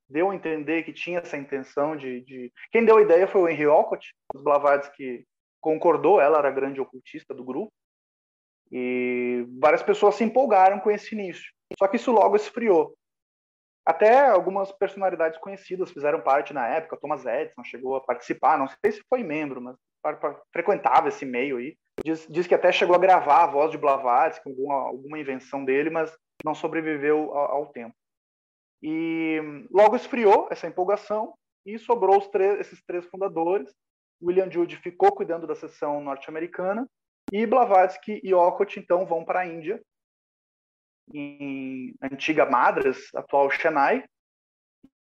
deu 0.10 0.30
a 0.30 0.36
entender 0.36 0.84
que 0.84 0.94
tinha 0.94 1.20
essa 1.20 1.38
intenção 1.38 1.96
de, 1.96 2.22
de... 2.22 2.54
quem 2.72 2.86
deu 2.86 2.98
a 2.98 3.02
ideia 3.02 3.28
foi 3.28 3.42
o 3.42 3.50
Henry 3.50 3.68
Olcott, 3.68 4.14
os 4.34 4.42
Blavatsky 4.42 5.26
concordou, 5.60 6.22
ela 6.22 6.38
era 6.38 6.48
a 6.48 6.52
grande 6.52 6.80
ocultista 6.80 7.34
do 7.34 7.44
grupo, 7.44 7.72
e 8.72 9.46
várias 9.60 9.84
pessoas 9.84 10.16
se 10.16 10.24
empolgaram 10.24 10.80
com 10.80 10.92
esse 10.92 11.14
início. 11.16 11.52
Só 11.78 11.88
que 11.88 11.96
isso 11.96 12.12
logo 12.12 12.36
esfriou. 12.36 12.96
Até 13.86 14.28
algumas 14.28 14.72
personalidades 14.72 15.40
conhecidas 15.40 15.92
fizeram 15.92 16.20
parte 16.22 16.54
na 16.54 16.68
época. 16.68 16.98
Thomas 16.98 17.26
Edison 17.26 17.64
chegou 17.64 17.96
a 17.96 18.02
participar, 18.02 18.58
não 18.58 18.68
sei 18.68 18.92
se 18.92 19.04
foi 19.08 19.24
membro, 19.24 19.62
mas 19.62 19.76
frequentava 20.52 21.10
esse 21.10 21.26
meio 21.26 21.58
aí. 21.58 21.78
Diz, 22.04 22.28
diz 22.30 22.48
que 22.48 22.56
até 22.56 22.72
chegou 22.72 22.96
a 22.96 23.00
gravar 23.00 23.44
a 23.44 23.48
voz 23.48 23.72
de 23.72 23.78
Blavatsky, 23.78 24.50
alguma, 24.50 24.76
alguma 24.76 25.20
invenção 25.20 25.64
dele, 25.64 25.90
mas 25.90 26.16
não 26.44 26.56
sobreviveu 26.56 27.34
ao, 27.34 27.52
ao 27.52 27.66
tempo. 27.68 27.96
E 28.82 29.40
logo 29.72 29.96
esfriou 29.96 30.48
essa 30.52 30.68
empolgação 30.68 31.34
e 31.66 31.80
sobrou 31.80 32.20
três, 32.22 32.60
esses 32.60 32.84
três 32.86 33.06
fundadores. 33.08 33.74
William 34.22 34.50
Jude 34.50 34.78
ficou 34.78 35.14
cuidando 35.14 35.48
da 35.48 35.56
seção 35.56 36.02
norte-americana 36.02 36.88
e 37.32 37.46
Blavatsky 37.46 38.22
e 38.24 38.34
Okot 38.34 38.80
então 38.80 39.06
vão 39.06 39.26
para 39.26 39.42
a 39.42 39.46
Índia, 39.46 39.82
em 41.14 41.94
antiga 42.02 42.46
Madras, 42.46 43.10
atual 43.16 43.50
Chennai, 43.50 44.04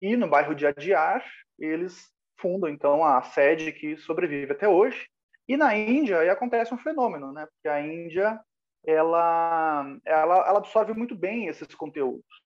e 0.02 0.16
no 0.16 0.28
bairro 0.28 0.56
de 0.56 0.66
Adyar 0.66 1.26
eles 1.60 2.12
fundam 2.40 2.70
então 2.70 3.06
a 3.06 3.22
sede 3.22 3.72
que 3.72 3.96
sobrevive 3.98 4.52
até 4.52 4.68
hoje. 4.68 5.08
E 5.48 5.56
na 5.58 5.76
Índia 5.76 6.20
aí 6.20 6.30
acontece 6.30 6.74
um 6.74 6.78
fenômeno, 6.78 7.32
né? 7.32 7.46
Porque 7.46 7.68
a 7.68 7.82
Índia 7.82 8.40
ela, 8.86 9.98
ela, 10.06 10.36
ela 10.48 10.58
absorve 10.58 10.94
muito 10.94 11.16
bem 11.16 11.48
esses 11.48 11.74
conteúdos. 11.76 12.43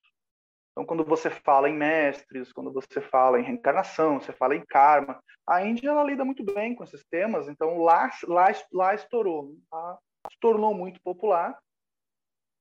Então, 0.78 0.86
quando 0.86 1.02
você 1.02 1.28
fala 1.28 1.68
em 1.68 1.76
mestres, 1.76 2.52
quando 2.52 2.72
você 2.72 3.00
fala 3.00 3.40
em 3.40 3.42
reencarnação, 3.42 4.20
você 4.20 4.32
fala 4.32 4.54
em 4.54 4.64
karma, 4.64 5.20
a 5.44 5.60
Índia 5.60 5.88
ela 5.88 6.04
lida 6.04 6.24
muito 6.24 6.44
bem 6.44 6.72
com 6.72 6.84
esses 6.84 7.04
temas. 7.10 7.48
Então, 7.48 7.78
lá, 7.78 8.08
lá, 8.28 8.46
lá 8.72 8.94
estourou, 8.94 9.56
lá 9.72 9.98
se 10.30 10.38
tornou 10.38 10.72
muito 10.72 11.00
popular. 11.02 11.58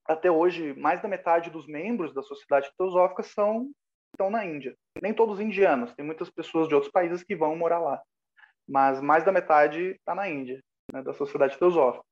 Até 0.03 0.31
hoje, 0.31 0.73
mais 0.73 0.99
da 0.99 1.07
metade 1.07 1.51
dos 1.51 1.67
membros 1.67 2.11
da 2.11 2.23
sociedade 2.23 2.71
teosófica 2.75 3.21
são 3.21 3.69
estão 4.11 4.31
na 4.31 4.43
Índia. 4.43 4.75
Nem 4.99 5.13
todos 5.13 5.39
indianos, 5.39 5.93
tem 5.93 6.03
muitas 6.03 6.27
pessoas 6.27 6.67
de 6.67 6.73
outros 6.73 6.91
países 6.91 7.23
que 7.23 7.35
vão 7.35 7.55
morar 7.55 7.77
lá. 7.77 8.01
Mas 8.67 8.99
mais 8.99 9.23
da 9.23 9.31
metade 9.31 9.91
está 9.91 10.15
na 10.15 10.27
Índia, 10.27 10.59
né, 10.91 11.03
da 11.03 11.13
sociedade 11.13 11.55
teosófica. 11.55 12.03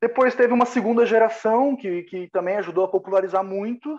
Depois 0.00 0.34
teve 0.34 0.54
uma 0.54 0.64
segunda 0.64 1.04
geração 1.04 1.76
que, 1.76 2.02
que 2.04 2.30
também 2.30 2.56
ajudou 2.56 2.86
a 2.86 2.90
popularizar 2.90 3.44
muito, 3.44 3.98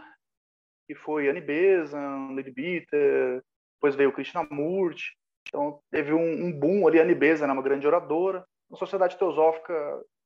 que 0.88 0.96
foi 0.96 1.28
Annie 1.28 1.42
Besant, 1.42 2.34
Lady 2.34 2.52
Bitter, 2.52 3.44
depois 3.76 3.96
veio 3.96 4.14
Krishnamurti. 4.14 5.16
Então 5.48 5.80
teve 5.92 6.14
um, 6.14 6.46
um 6.46 6.52
boom 6.52 6.88
ali, 6.88 7.00
Annie 7.00 7.16
Besant 7.16 7.44
era 7.44 7.54
uma 7.54 7.62
grande 7.62 7.86
oradora. 7.86 8.46
A 8.72 8.76
sociedade 8.76 9.18
teosófica 9.18 9.74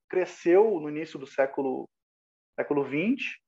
cresceu 0.10 0.80
no 0.80 0.90
início 0.90 1.18
do 1.18 1.26
século 1.26 1.90
século 2.60 2.84
20 2.84 3.42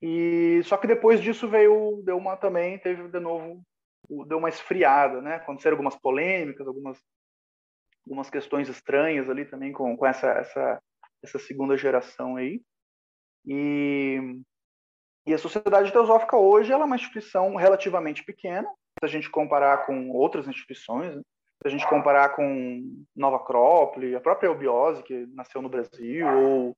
e 0.00 0.62
só 0.64 0.76
que 0.76 0.86
depois 0.86 1.20
disso 1.20 1.46
veio 1.48 2.02
deu 2.02 2.16
uma 2.16 2.34
também 2.34 2.78
teve 2.78 3.08
de 3.08 3.20
novo 3.20 3.62
deu 4.26 4.38
uma 4.38 4.48
esfriada, 4.48 5.20
né? 5.20 5.36
Aconteceram 5.36 5.74
algumas 5.74 5.96
polêmicas, 5.96 6.66
algumas 6.66 6.98
algumas 8.06 8.30
questões 8.30 8.68
estranhas 8.68 9.28
ali 9.28 9.44
também 9.44 9.70
com, 9.72 9.96
com 9.96 10.06
essa 10.06 10.28
essa 10.32 10.82
essa 11.22 11.38
segunda 11.38 11.76
geração 11.76 12.36
aí. 12.36 12.62
E 13.46 14.40
e 15.26 15.32
a 15.32 15.38
Sociedade 15.38 15.92
Teosófica 15.92 16.36
hoje 16.36 16.72
ela 16.72 16.82
é 16.82 16.86
uma 16.86 16.96
instituição 16.96 17.54
relativamente 17.54 18.24
pequena, 18.24 18.68
se 18.98 19.04
a 19.04 19.08
gente 19.08 19.30
comparar 19.30 19.86
com 19.86 20.10
outras 20.10 20.48
instituições, 20.48 21.14
né? 21.14 21.22
se 21.62 21.68
a 21.68 21.70
gente 21.70 21.88
comparar 21.88 22.30
com 22.30 23.04
Nova 23.14 23.36
Acrópole, 23.36 24.16
a 24.16 24.20
própria 24.20 24.48
Eubiose, 24.48 25.02
que 25.04 25.26
nasceu 25.32 25.62
no 25.62 25.68
Brasil, 25.68 26.26
ou 26.26 26.76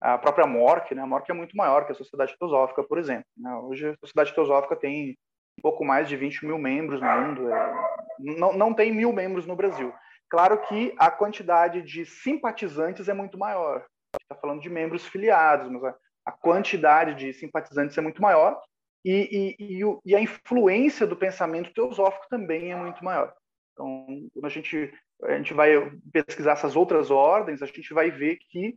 a 0.00 0.18
própria 0.18 0.46
MORC, 0.46 0.94
né? 0.94 1.02
a 1.02 1.06
MORC 1.06 1.30
é 1.30 1.34
muito 1.34 1.56
maior 1.56 1.86
que 1.86 1.92
a 1.92 1.94
Sociedade 1.94 2.36
Teosófica, 2.38 2.82
por 2.82 2.98
exemplo. 2.98 3.24
Né? 3.36 3.54
Hoje 3.56 3.88
a 3.88 3.96
Sociedade 3.96 4.34
Teosófica 4.34 4.76
tem 4.76 5.16
um 5.58 5.62
pouco 5.62 5.84
mais 5.84 6.06
de 6.06 6.16
20 6.16 6.44
mil 6.44 6.58
membros 6.58 7.00
no 7.00 7.08
mundo, 7.08 7.50
é... 7.50 7.74
não, 8.18 8.52
não 8.52 8.74
tem 8.74 8.92
mil 8.92 9.10
membros 9.10 9.46
no 9.46 9.56
Brasil. 9.56 9.92
Claro 10.28 10.60
que 10.62 10.94
a 10.98 11.10
quantidade 11.10 11.80
de 11.80 12.04
simpatizantes 12.04 13.08
é 13.08 13.14
muito 13.14 13.38
maior. 13.38 13.86
Está 14.22 14.34
falando 14.40 14.60
de 14.60 14.68
membros 14.68 15.06
filiados, 15.06 15.70
mas 15.70 15.94
quantidade 16.32 17.14
de 17.14 17.32
simpatizantes 17.32 17.96
é 17.96 18.00
muito 18.00 18.20
maior 18.20 18.60
e, 19.04 19.56
e, 19.58 19.80
e, 19.80 19.98
e, 20.04 20.16
a 20.16 20.20
influência 20.20 21.06
do 21.06 21.14
pensamento 21.14 21.72
teosófico 21.72 22.26
também 22.28 22.72
é 22.72 22.76
muito 22.76 23.04
maior. 23.04 23.32
Então, 23.72 24.28
quando 24.32 24.46
a 24.46 24.48
gente, 24.48 24.92
a 25.22 25.36
gente 25.36 25.54
vai 25.54 25.70
pesquisar 26.12 26.52
essas 26.52 26.74
outras 26.74 27.08
ordens, 27.08 27.62
a 27.62 27.66
gente 27.66 27.94
vai 27.94 28.10
ver 28.10 28.36
que 28.50 28.76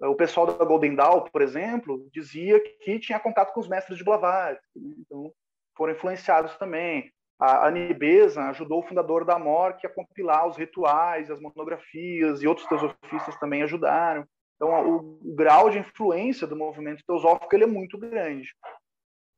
eh, 0.00 0.06
o 0.06 0.14
pessoal 0.14 0.46
da 0.46 0.64
Golden 0.64 0.94
Dawn, 0.94 1.22
por 1.22 1.42
exemplo, 1.42 2.08
dizia 2.12 2.60
que 2.60 3.00
tinha 3.00 3.18
contato 3.18 3.52
com 3.52 3.58
os 3.58 3.68
mestres 3.68 3.98
de 3.98 4.04
Blavatsky, 4.04 4.78
né? 4.78 4.94
então 4.98 5.32
foram 5.76 5.92
influenciados 5.92 6.56
também. 6.56 7.10
A 7.36 7.66
Anibesa 7.66 8.42
ajudou 8.50 8.78
o 8.78 8.86
fundador 8.86 9.24
da 9.24 9.40
MORC 9.40 9.84
a 9.84 9.90
compilar 9.92 10.46
os 10.46 10.56
rituais, 10.56 11.32
as 11.32 11.40
monografias, 11.40 12.42
e 12.42 12.46
outros 12.46 12.68
teosofistas 12.68 13.36
também 13.40 13.62
ajudaram. 13.64 14.24
Então, 14.56 14.96
o, 14.96 15.34
grau 15.34 15.70
de 15.70 15.78
influência 15.78 16.46
do 16.46 16.56
movimento 16.56 17.02
teosófico 17.06 17.54
ele 17.54 17.64
é 17.64 17.68
muito 17.68 17.98
grande. 17.98 18.54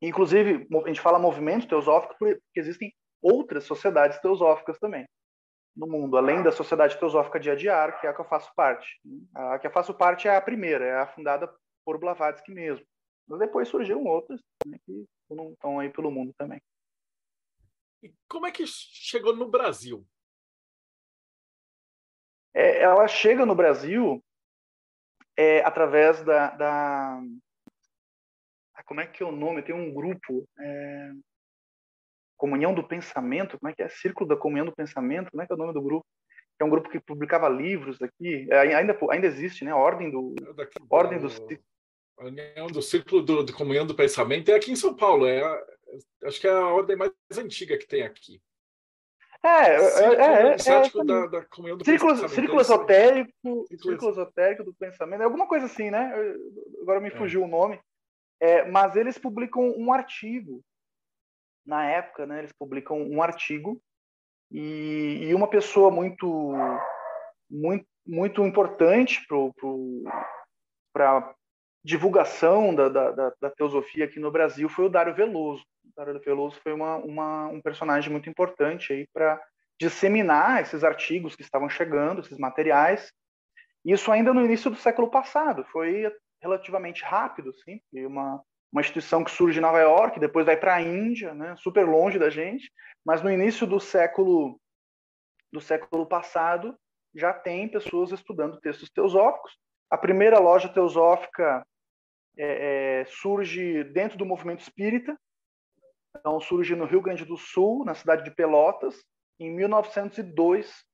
Inclusive, 0.03 0.67
a 0.85 0.89
gente 0.89 1.01
fala 1.01 1.19
movimento 1.19 1.67
teosófico 1.67 2.15
porque 2.19 2.41
existem 2.55 2.95
outras 3.23 3.65
sociedades 3.65 4.19
teosóficas 4.21 4.79
também 4.79 5.07
no 5.77 5.87
mundo, 5.87 6.17
além 6.17 6.43
da 6.43 6.51
Sociedade 6.51 6.99
Teosófica 6.99 7.39
de 7.39 7.51
Adiar, 7.51 8.01
que 8.01 8.07
é 8.07 8.11
a 8.11 8.15
que 8.15 8.21
eu 8.21 8.25
faço 8.25 8.51
parte. 8.55 8.99
A 9.35 9.59
que 9.59 9.67
eu 9.67 9.71
faço 9.71 9.93
parte 9.93 10.27
é 10.27 10.35
a 10.35 10.41
primeira, 10.41 10.85
é 10.87 11.01
a 11.01 11.07
fundada 11.07 11.53
por 11.85 11.99
Blavatsky 11.99 12.51
mesmo. 12.51 12.85
Mas 13.29 13.39
depois 13.39 13.69
surgiram 13.69 14.05
outras 14.05 14.41
né, 14.67 14.79
que 14.87 15.07
estão 15.53 15.79
aí 15.79 15.91
pelo 15.91 16.11
mundo 16.11 16.33
também. 16.39 16.61
E 18.03 18.13
como 18.29 18.47
é 18.47 18.51
que 18.51 18.67
chegou 18.67 19.37
no 19.37 19.49
Brasil? 19.49 20.07
É, 22.55 22.81
ela 22.81 23.07
chega 23.07 23.45
no 23.45 23.55
Brasil 23.55 24.25
é, 25.37 25.61
através 25.65 26.23
da, 26.23 26.51
da, 26.51 27.21
ah, 28.75 28.83
Como 28.85 29.01
é 29.01 29.07
que 29.07 29.23
é 29.23 29.27
o 29.27 29.33
nome? 29.33 29.63
Tem 29.63 29.75
um 29.75 29.93
grupo. 29.93 30.49
É, 30.59 31.13
Comunhão 32.37 32.75
do 32.75 32.87
Pensamento, 32.87 33.59
como 33.59 33.71
é 33.71 33.75
que 33.75 33.83
é? 33.83 33.89
Círculo 33.89 34.29
da 34.29 34.37
Comunhão 34.37 34.67
do 34.67 34.75
Pensamento, 34.75 35.31
como 35.31 35.43
é 35.43 35.47
que 35.47 35.53
é 35.53 35.57
o 35.57 35.59
nome 35.59 35.73
do 35.73 35.81
grupo? 35.81 36.05
É 36.61 36.65
um 36.65 36.69
grupo 36.71 36.91
que 36.91 37.01
publicava 37.01 37.49
livros 37.49 38.01
aqui, 38.01 38.47
é, 38.51 38.75
ainda, 38.77 38.97
ainda 39.11 39.27
existe, 39.27 39.65
né? 39.65 39.71
A 39.71 39.77
Ordem 39.77 40.11
do. 40.11 40.35
É 40.43 40.53
daqui, 40.53 40.79
Ordem 40.91 41.19
do, 41.19 41.29
do... 41.29 41.59
A 42.19 42.25
União 42.27 42.67
do 42.67 42.83
Círculo 42.83 43.23
do, 43.23 43.43
de 43.43 43.53
Comunhão 43.53 43.87
do 43.87 43.95
Pensamento 43.95 44.51
é 44.51 44.55
aqui 44.55 44.71
em 44.71 44.77
São 44.77 44.95
Paulo, 44.95 45.27
é 45.27 45.43
acho 46.25 46.41
que 46.41 46.47
é 46.47 46.51
a 46.51 46.67
ordem 46.67 46.97
mais 46.97 47.13
antiga 47.37 47.79
que 47.79 47.87
tem 47.87 48.03
aqui. 48.03 48.41
É, 49.43 49.49
é, 49.49 49.79
é, 49.79 50.57
é, 50.57 51.05
da, 51.05 51.27
da 51.27 51.45
comunhão 51.47 51.77
do 51.77 51.85
círculo, 51.85 52.29
círculo 52.29 52.61
esotérico, 52.61 53.67
círculo 53.69 54.11
esotérico 54.11 54.65
do 54.65 54.75
pensamento, 54.75 55.23
alguma 55.23 55.47
coisa 55.47 55.67
assim, 55.67 55.91
né? 55.91 56.13
Agora 56.81 57.01
me 57.01 57.11
fugiu 57.11 57.43
o 57.45 57.49
nome. 57.49 57.81
É, 58.41 58.65
mas 58.65 58.97
eles 58.97 59.17
publicam 59.17 59.75
um 59.77 59.93
artigo 59.93 60.63
na 61.65 61.89
época, 61.89 62.27
né? 62.27 62.39
Eles 62.39 62.53
publicam 62.53 63.01
um 63.01 63.23
artigo 63.23 63.81
e, 64.51 65.29
e 65.29 65.35
uma 65.35 65.49
pessoa 65.49 65.91
muito 65.91 66.53
muito 67.51 67.87
muito 68.07 68.45
importante 68.45 69.27
para 70.93 71.35
divulgação 71.85 72.75
da, 72.75 72.89
da, 72.89 73.33
da, 73.41 73.51
teosofia 73.51 74.05
aqui 74.05 74.21
no 74.21 74.31
Brasil 74.31 74.69
foi 74.69 74.87
o 74.87 74.89
Dário 74.89 75.15
Veloso. 75.15 75.65
O 75.97 76.05
Dário 76.05 76.21
Veloso 76.21 76.61
foi 76.63 76.73
uma, 76.73 76.97
uma, 76.97 77.47
um 77.49 77.61
personagem 77.61 78.13
muito 78.13 78.29
importante 78.29 78.93
aí 78.93 79.07
para 79.15 79.43
disseminar 79.81 80.61
esses 80.61 80.85
artigos 80.85 81.35
que 81.35 81.43
estavam 81.43 81.71
chegando, 81.71 82.21
esses 82.21 82.39
materiais. 82.39 83.11
Isso 83.85 84.13
ainda 84.13 84.35
no 84.35 84.45
início 84.45 84.71
do 84.71 84.77
século 84.77 85.11
passado, 85.11 85.65
foi 85.73 86.13
relativamente 86.43 87.03
rápido, 87.03 87.53
sim, 87.65 87.81
uma, 88.07 88.43
uma 88.71 88.81
instituição 88.81 89.25
que 89.25 89.31
surge 89.31 89.59
em 89.59 89.63
Nova 89.63 89.81
York, 89.81 90.21
depois 90.21 90.45
vai 90.45 90.57
para 90.57 90.75
a 90.75 90.83
Índia, 90.83 91.33
né, 91.35 91.57
super 91.57 91.87
longe 91.87 92.19
da 92.19 92.29
gente, 92.29 92.71
mas 93.05 93.23
no 93.23 93.31
início 93.31 93.67
do 93.67 93.81
século 93.81 94.61
do 95.53 95.61
século 95.61 96.05
passado 96.05 96.77
já 97.15 97.33
tem 97.33 97.69
pessoas 97.69 98.13
estudando 98.13 98.61
textos 98.61 98.91
teosóficos. 98.91 99.57
A 99.91 99.97
primeira 99.97 100.39
loja 100.39 100.69
teosófica 100.69 101.67
é, 102.37 103.01
é, 103.01 103.05
surge 103.07 103.85
dentro 103.85 104.19
do 104.19 104.27
movimento 104.27 104.61
espírita. 104.61 105.17
Então, 106.19 106.41
surge 106.41 106.75
no 106.75 106.85
Rio 106.85 107.01
Grande 107.01 107.25
do 107.25 107.37
Sul, 107.37 107.85
na 107.85 107.95
cidade 107.95 108.25
de 108.25 108.31
Pelotas. 108.31 109.05
Em 109.39 109.51
1902 109.55 110.85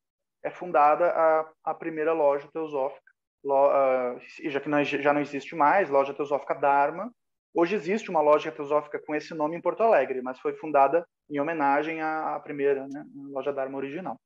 é 0.44 0.50
fundada 0.50 1.10
a, 1.10 1.52
a 1.64 1.74
primeira 1.74 2.12
loja 2.12 2.48
teosófica, 2.52 3.12
lo, 3.44 3.68
uh, 3.68 4.20
já 4.50 4.60
que 4.60 4.68
não, 4.68 4.82
já 4.82 5.12
não 5.12 5.20
existe 5.20 5.54
mais, 5.54 5.88
loja 5.88 6.12
teosófica 6.12 6.54
Dharma. 6.54 7.12
Hoje 7.54 7.76
existe 7.76 8.10
uma 8.10 8.20
loja 8.20 8.50
teosófica 8.50 8.98
com 8.98 9.14
esse 9.14 9.34
nome 9.34 9.56
em 9.56 9.60
Porto 9.60 9.82
Alegre, 9.82 10.20
mas 10.22 10.40
foi 10.40 10.54
fundada 10.54 11.06
em 11.30 11.38
homenagem 11.38 12.00
à, 12.00 12.34
à 12.34 12.40
primeira, 12.40 12.88
né, 12.88 13.04
loja 13.30 13.52
Dharma 13.52 13.76
original. 13.76 14.18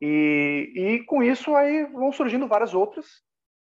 E, 0.00 0.72
e 0.74 1.04
com 1.04 1.22
isso 1.22 1.54
aí 1.54 1.84
vão 1.84 2.12
surgindo 2.12 2.48
várias 2.48 2.74
outras, 2.74 3.22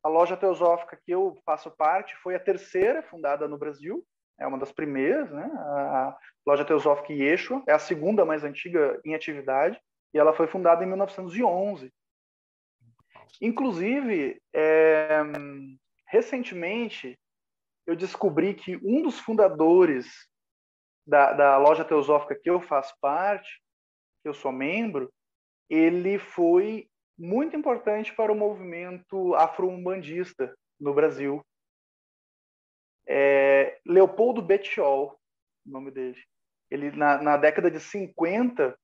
a 0.02 0.08
loja 0.08 0.38
teosófica 0.38 1.00
que 1.04 1.12
eu 1.12 1.38
faço 1.46 1.70
parte 1.72 2.16
foi 2.18 2.36
a 2.36 2.40
terceira 2.40 3.04
fundada 3.04 3.48
no 3.48 3.58
Brasil, 3.58 4.04
é 4.40 4.48
uma 4.48 4.58
das 4.58 4.72
primeiras, 4.72 5.30
né? 5.32 5.44
A 5.54 6.18
loja 6.46 6.66
teosófica 6.66 7.14
Yeshua 7.14 7.64
é 7.68 7.74
a 7.74 7.80
segunda 7.80 8.26
mais 8.26 8.44
antiga 8.44 9.00
em 9.06 9.14
atividade 9.14 9.80
e 10.14 10.18
ela 10.18 10.34
foi 10.34 10.48
fundada 10.48 10.84
em 10.84 10.88
1911. 10.88 11.92
Inclusive, 13.42 14.42
é, 14.54 15.22
recentemente 16.08 17.18
eu 17.86 17.96
descobri 17.96 18.54
que 18.54 18.78
um 18.78 19.02
dos 19.02 19.20
fundadores 19.20 20.08
da, 21.06 21.34
da 21.34 21.58
loja 21.58 21.84
teosófica 21.84 22.36
que 22.36 22.50
eu 22.50 22.62
faço 22.62 22.94
parte, 23.02 23.62
que 24.22 24.30
eu 24.30 24.34
sou 24.34 24.52
membro, 24.52 25.12
ele 25.70 26.20
foi 26.20 26.88
muito 27.18 27.56
importante 27.56 28.14
para 28.14 28.32
o 28.32 28.36
movimento 28.36 29.36
afro-umbandista 29.36 30.56
no 30.80 30.94
Brasil. 30.94 31.44
É 33.10 33.80
Leopoldo 33.86 34.42
Bettiol, 34.42 35.20
o 35.66 35.72
nome 35.72 35.90
dele. 35.92 36.18
Ele, 36.70 36.92
na, 36.92 37.22
na 37.22 37.38
década 37.38 37.72
de 37.72 37.80
50, 37.80 38.78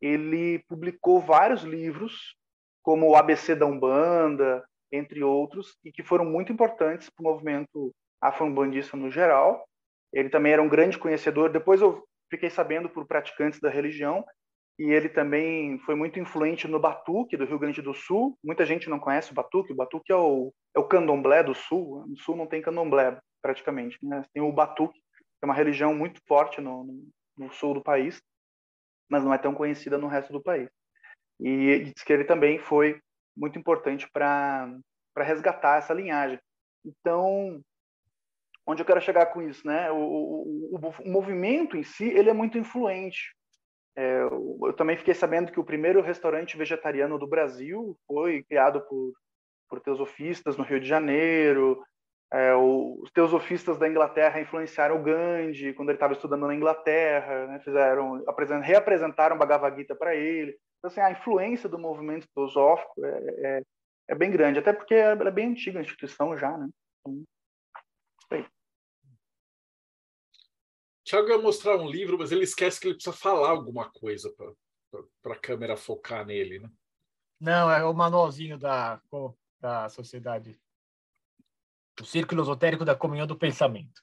ele 0.00 0.64
publicou 0.68 1.20
vários 1.20 1.62
livros, 1.62 2.34
como 2.82 3.08
o 3.08 3.14
ABC 3.14 3.54
da 3.54 3.66
Umbanda, 3.66 4.64
entre 4.90 5.22
outros, 5.22 5.76
e 5.84 5.92
que 5.92 6.02
foram 6.02 6.24
muito 6.24 6.52
importantes 6.52 7.08
para 7.08 7.22
o 7.22 7.32
movimento 7.32 7.94
afro-umbandista 8.20 8.96
no 8.96 9.10
geral. 9.10 9.64
Ele 10.12 10.28
também 10.28 10.52
era 10.52 10.62
um 10.62 10.68
grande 10.68 10.98
conhecedor. 10.98 11.50
Depois 11.50 11.80
eu 11.80 12.04
fiquei 12.28 12.50
sabendo 12.50 12.88
por 12.88 13.06
praticantes 13.06 13.60
da 13.60 13.70
religião 13.70 14.24
e 14.78 14.90
ele 14.90 15.08
também 15.08 15.78
foi 15.80 15.94
muito 15.94 16.18
influente 16.18 16.66
no 16.66 16.80
batuque 16.80 17.36
do 17.36 17.44
Rio 17.44 17.58
Grande 17.58 17.82
do 17.82 17.94
Sul. 17.94 18.36
Muita 18.42 18.64
gente 18.66 18.88
não 18.88 18.98
conhece 18.98 19.30
o 19.30 19.34
batuque. 19.34 19.72
O 19.72 19.76
batuque 19.76 20.10
é 20.10 20.16
o, 20.16 20.52
é 20.74 20.80
o 20.80 20.88
candomblé 20.88 21.42
do 21.42 21.54
Sul. 21.54 22.04
No 22.08 22.16
Sul 22.16 22.34
não 22.34 22.46
tem 22.46 22.62
candomblé, 22.62 23.20
praticamente. 23.40 23.98
Né? 24.02 24.22
Tem 24.32 24.42
o 24.42 24.52
batuque, 24.52 24.98
que 24.98 25.44
é 25.44 25.46
uma 25.46 25.54
religião 25.54 25.94
muito 25.94 26.20
forte 26.26 26.60
no, 26.60 26.86
no, 27.36 27.52
Sul 27.52 27.74
do 27.74 27.82
país, 27.82 28.20
mas 29.08 29.24
não 29.24 29.34
é 29.34 29.38
tão 29.38 29.54
conhecida 29.54 29.98
no 29.98 30.06
resto 30.06 30.32
do 30.32 30.42
país. 30.42 30.68
E 31.40 31.84
diz 31.84 32.02
que 32.04 32.12
ele 32.12 32.24
também 32.24 32.58
foi 32.58 33.00
muito 33.36 33.58
importante 33.58 34.08
para 34.12 34.70
resgatar 35.18 35.78
essa 35.78 35.94
linhagem. 35.94 36.38
Então, 36.84 37.62
onde 38.66 38.82
eu 38.82 38.86
quero 38.86 39.00
chegar 39.00 39.26
com 39.26 39.42
isso, 39.42 39.66
né? 39.66 39.90
O, 39.90 39.96
o, 39.96 40.76
o, 40.76 40.88
o 41.04 41.10
movimento 41.10 41.76
em 41.76 41.82
si, 41.82 42.08
ele 42.08 42.30
é 42.30 42.34
muito 42.34 42.58
influente. 42.58 43.34
É, 43.96 44.22
eu 44.22 44.72
também 44.76 44.96
fiquei 44.96 45.14
sabendo 45.14 45.50
que 45.50 45.60
o 45.60 45.64
primeiro 45.64 46.00
restaurante 46.00 46.56
vegetariano 46.56 47.18
do 47.18 47.26
Brasil 47.26 47.98
foi 48.06 48.42
criado 48.44 48.80
por, 48.82 49.12
por 49.68 49.80
teosofistas 49.80 50.56
no 50.56 50.64
Rio 50.64 50.80
de 50.80 50.86
Janeiro. 50.86 51.82
É, 52.32 52.54
os 52.54 53.10
teosofistas 53.10 53.76
da 53.76 53.88
Inglaterra 53.88 54.40
influenciaram 54.40 55.00
o 55.00 55.02
Gandhi 55.02 55.72
quando 55.74 55.88
ele 55.88 55.96
estava 55.96 56.12
estudando 56.12 56.46
na 56.46 56.54
Inglaterra, 56.54 57.46
né? 57.46 57.60
fizeram, 57.60 58.22
reapresentaram 58.62 59.36
Bhagavad 59.36 59.76
Gita 59.76 59.96
para 59.96 60.14
ele. 60.14 60.56
Então, 60.78 60.88
assim, 60.88 61.00
a 61.00 61.10
influência 61.10 61.68
do 61.68 61.78
movimento 61.78 62.28
teosófico 62.34 63.04
é, 63.04 63.58
é, 63.58 63.62
é 64.10 64.14
bem 64.14 64.30
grande, 64.30 64.60
até 64.60 64.72
porque 64.72 64.94
ela 64.94 65.28
é 65.28 65.32
bem 65.32 65.48
antiga 65.48 65.80
a 65.80 65.82
instituição 65.82 66.38
já, 66.38 66.56
né? 66.56 66.68
Então, 67.00 67.24
Tiago 71.10 71.28
ia 71.28 71.38
mostrar 71.38 71.76
um 71.76 71.90
livro, 71.90 72.16
mas 72.16 72.30
ele 72.30 72.44
esquece 72.44 72.78
que 72.78 72.86
ele 72.86 72.94
precisa 72.94 73.16
falar 73.16 73.50
alguma 73.50 73.90
coisa 73.90 74.32
para 75.20 75.34
a 75.34 75.40
câmera 75.40 75.76
focar 75.76 76.24
nele, 76.24 76.60
né? 76.60 76.70
Não, 77.40 77.68
é 77.68 77.84
o 77.84 77.92
manualzinho 77.92 78.56
da, 78.56 79.02
da 79.58 79.88
sociedade. 79.88 80.56
O 82.00 82.04
Círculo 82.04 82.42
Esotérico 82.42 82.84
da 82.84 82.94
Comunhão 82.94 83.26
do 83.26 83.36
Pensamento. 83.36 84.02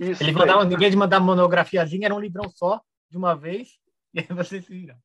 Isso 0.00 0.22
ele 0.22 0.32
mandava, 0.32 0.64
em 0.64 0.76
vez 0.76 0.90
de 0.90 0.96
mandar 0.96 1.20
monografiazinha, 1.20 2.06
era 2.06 2.14
um 2.14 2.20
livrão 2.20 2.48
só, 2.50 2.80
de 3.10 3.16
uma 3.16 3.34
vez, 3.34 3.78
e 4.14 4.20
aí 4.20 4.26
você 4.26 4.60
se 4.60 4.68
vira. 4.68 4.98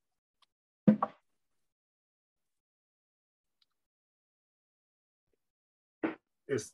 Esse. 6.47 6.73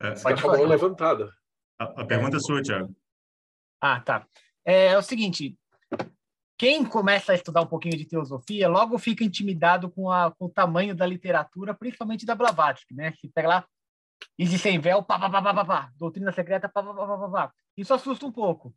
É, 0.00 0.14
Pode 0.20 0.66
levantada. 0.66 1.32
A, 1.78 2.02
a 2.02 2.06
pergunta 2.06 2.36
é 2.36 2.40
sua, 2.40 2.62
Tiago. 2.62 2.94
Ah, 3.80 4.00
tá. 4.00 4.26
É, 4.64 4.88
é, 4.88 4.98
o 4.98 5.02
seguinte, 5.02 5.58
quem 6.56 6.84
começa 6.84 7.32
a 7.32 7.34
estudar 7.34 7.62
um 7.62 7.66
pouquinho 7.66 7.96
de 7.96 8.06
teosofia, 8.06 8.68
logo 8.68 8.98
fica 8.98 9.24
intimidado 9.24 9.90
com, 9.90 10.10
a, 10.10 10.30
com 10.30 10.46
o 10.46 10.50
tamanho 10.50 10.94
da 10.94 11.06
literatura, 11.06 11.74
principalmente 11.74 12.24
da 12.24 12.34
Blavatsky, 12.34 12.94
né? 12.94 13.12
Se 13.20 13.28
pega 13.28 13.48
lá, 13.48 13.68
Easy 14.38 14.58
Sem 14.58 14.78
Véu, 14.78 15.02
pá, 15.02 15.18
pá, 15.18 15.30
pá, 15.30 15.42
pá, 15.42 15.54
pá, 15.54 15.64
pá, 15.64 15.92
Doutrina 15.96 16.32
Secreta, 16.32 16.68
pá, 16.68 16.82
pá, 16.82 16.94
pá, 16.94 17.06
pá, 17.06 17.28
pá. 17.28 17.54
Isso 17.76 17.94
assusta 17.94 18.26
um 18.26 18.32
pouco. 18.32 18.74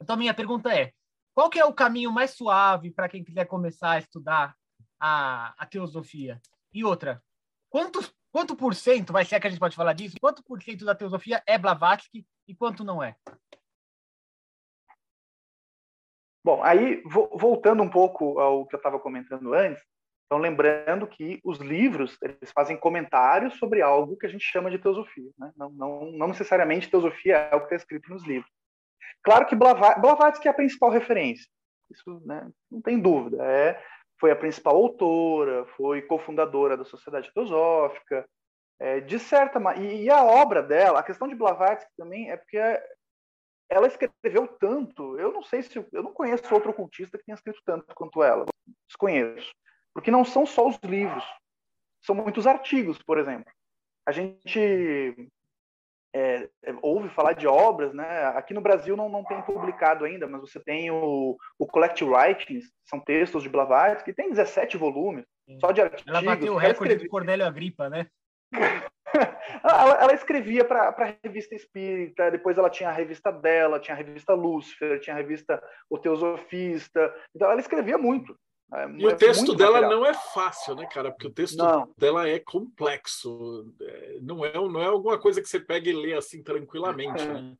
Então, 0.00 0.16
minha 0.16 0.34
pergunta 0.34 0.72
é, 0.74 0.92
qual 1.34 1.48
que 1.48 1.58
é 1.58 1.64
o 1.64 1.72
caminho 1.72 2.10
mais 2.12 2.32
suave 2.32 2.90
para 2.90 3.08
quem 3.08 3.24
quiser 3.24 3.46
começar 3.46 3.92
a 3.92 3.98
estudar 3.98 4.56
a, 4.98 5.54
a 5.56 5.66
teosofia? 5.66 6.40
E 6.72 6.84
outra, 6.84 7.22
quantos, 7.70 8.12
quanto 8.30 8.56
por 8.56 8.74
cento, 8.74 9.12
vai 9.12 9.24
ser 9.24 9.38
que 9.40 9.46
a 9.46 9.50
gente 9.50 9.60
pode 9.60 9.76
falar 9.76 9.92
disso, 9.92 10.16
quanto 10.20 10.42
por 10.42 10.62
cento 10.62 10.84
da 10.84 10.94
teosofia 10.94 11.42
é 11.46 11.56
Blavatsky 11.56 12.26
e 12.48 12.54
quanto 12.54 12.84
não 12.84 13.02
é? 13.02 13.16
Bom, 16.44 16.60
aí, 16.64 17.00
voltando 17.04 17.84
um 17.84 17.88
pouco 17.88 18.40
ao 18.40 18.66
que 18.66 18.74
eu 18.74 18.78
estava 18.78 18.98
comentando 18.98 19.54
antes, 19.54 19.80
então 20.32 20.40
lembrando 20.40 21.06
que 21.06 21.38
os 21.44 21.58
livros, 21.58 22.16
eles 22.22 22.50
fazem 22.54 22.74
comentários 22.74 23.58
sobre 23.58 23.82
algo 23.82 24.16
que 24.16 24.24
a 24.24 24.28
gente 24.30 24.42
chama 24.42 24.70
de 24.70 24.78
teosofia, 24.78 25.30
né? 25.38 25.52
não, 25.54 25.68
não, 25.68 26.10
não 26.10 26.28
necessariamente 26.28 26.88
teosofia 26.88 27.36
é 27.36 27.54
o 27.54 27.58
que 27.58 27.66
está 27.66 27.76
escrito 27.76 28.08
nos 28.08 28.26
livros. 28.26 28.50
Claro 29.22 29.44
que 29.44 29.54
Blavatsky 29.54 30.48
é 30.48 30.50
a 30.50 30.54
principal 30.54 30.88
referência, 30.88 31.46
isso 31.90 32.22
né, 32.24 32.50
não 32.70 32.80
tem 32.80 32.98
dúvida, 32.98 33.44
é, 33.44 33.78
foi 34.18 34.30
a 34.30 34.36
principal 34.36 34.74
autora, 34.74 35.66
foi 35.76 36.00
cofundadora 36.00 36.78
da 36.78 36.84
Sociedade 36.86 37.30
Teosófica, 37.34 38.26
é, 38.80 39.00
de 39.00 39.18
certa 39.18 39.60
e, 39.76 40.04
e 40.04 40.10
a 40.10 40.24
obra 40.24 40.62
dela, 40.62 41.00
a 41.00 41.04
questão 41.04 41.28
de 41.28 41.34
Blavatsky 41.34 41.92
também 41.94 42.30
é 42.30 42.38
porque 42.38 42.56
ela 43.68 43.86
escreveu 43.86 44.48
tanto, 44.58 45.18
eu 45.18 45.30
não 45.30 45.42
sei 45.42 45.60
se 45.62 45.76
eu 45.76 46.02
não 46.02 46.14
conheço 46.14 46.54
outro 46.54 46.70
ocultista 46.70 47.18
que 47.18 47.24
tenha 47.26 47.34
escrito 47.34 47.60
tanto 47.66 47.94
quanto 47.94 48.22
ela, 48.22 48.46
desconheço, 48.88 49.52
porque 49.94 50.10
não 50.10 50.24
são 50.24 50.46
só 50.46 50.68
os 50.68 50.78
livros, 50.82 51.24
são 52.00 52.14
muitos 52.14 52.46
artigos, 52.46 52.98
por 53.02 53.18
exemplo. 53.18 53.50
A 54.06 54.12
gente 54.12 55.30
é, 56.14 56.48
ouve 56.82 57.08
falar 57.08 57.32
de 57.32 57.46
obras, 57.46 57.94
né? 57.94 58.26
Aqui 58.28 58.52
no 58.52 58.60
Brasil 58.60 58.96
não, 58.96 59.08
não 59.08 59.24
tem 59.24 59.40
publicado 59.42 60.04
ainda, 60.04 60.26
mas 60.26 60.40
você 60.40 60.60
tem 60.60 60.90
o, 60.90 61.36
o 61.58 61.66
Collect 61.66 62.04
Writings, 62.04 62.66
são 62.84 63.00
textos 63.00 63.42
de 63.42 63.48
Blavatsky, 63.48 64.10
que 64.10 64.16
tem 64.16 64.30
17 64.30 64.76
volumes, 64.76 65.24
Sim. 65.46 65.58
só 65.60 65.72
de 65.72 65.80
artigos. 65.80 66.04
Ela 66.06 66.22
bateu 66.22 66.52
o 66.52 66.58
recorde 66.58 66.96
do 66.96 67.08
Cornélio 67.08 67.46
Agripa, 67.46 67.88
né? 67.88 68.06
ela, 69.64 70.02
ela, 70.02 70.14
escrevia 70.14 70.64
para 70.64 70.88
a 70.88 71.14
revista 71.24 71.54
Espírita, 71.54 72.30
depois 72.30 72.58
ela 72.58 72.68
tinha 72.68 72.90
a 72.90 72.92
revista 72.92 73.32
dela, 73.32 73.80
tinha 73.80 73.94
a 73.94 73.98
revista 73.98 74.34
Lúcifer, 74.34 75.00
tinha 75.00 75.14
a 75.14 75.18
revista 75.18 75.62
O 75.88 75.98
Teosofista. 75.98 77.14
Então 77.34 77.50
ela 77.50 77.60
escrevia 77.60 77.96
muito. 77.96 78.36
É, 78.74 78.88
e 78.88 79.06
o 79.06 79.16
texto 79.16 79.54
dela 79.54 79.82
material. 79.82 80.00
não 80.00 80.06
é 80.06 80.14
fácil, 80.14 80.74
né, 80.74 80.86
cara? 80.86 81.10
Porque 81.10 81.26
o 81.26 81.32
texto 81.32 81.58
não. 81.58 81.92
dela 81.96 82.26
é 82.26 82.38
complexo. 82.38 83.70
É, 83.80 84.18
não 84.22 84.44
é, 84.44 84.52
não 84.54 84.80
é 84.80 84.86
alguma 84.86 85.18
coisa 85.18 85.42
que 85.42 85.48
você 85.48 85.60
pega 85.60 85.90
e 85.90 85.92
lê 85.92 86.14
assim 86.14 86.42
tranquilamente, 86.42 87.22
é. 87.22 87.26
né? 87.26 87.56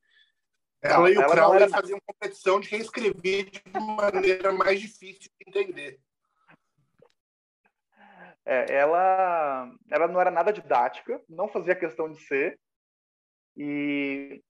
Ela 0.81 1.11
e 1.11 1.17
o 1.17 1.27
Crowley 1.27 1.63
era... 1.63 1.71
faziam 1.71 2.01
competição 2.05 2.59
de 2.59 2.69
quem 2.69 2.81
escrevia 2.81 3.45
de 3.45 3.63
maneira 3.79 4.53
mais 4.53 4.81
difícil 4.81 5.31
de 5.39 5.49
entender. 5.49 6.01
É, 8.45 8.75
ela, 8.75 9.71
ela 9.89 10.09
não 10.09 10.21
era 10.21 10.31
nada 10.31 10.53
didática, 10.53 11.23
não 11.29 11.47
fazia 11.47 11.77
questão 11.77 12.11
de 12.11 12.19
ser. 12.25 12.59
E, 13.57 14.43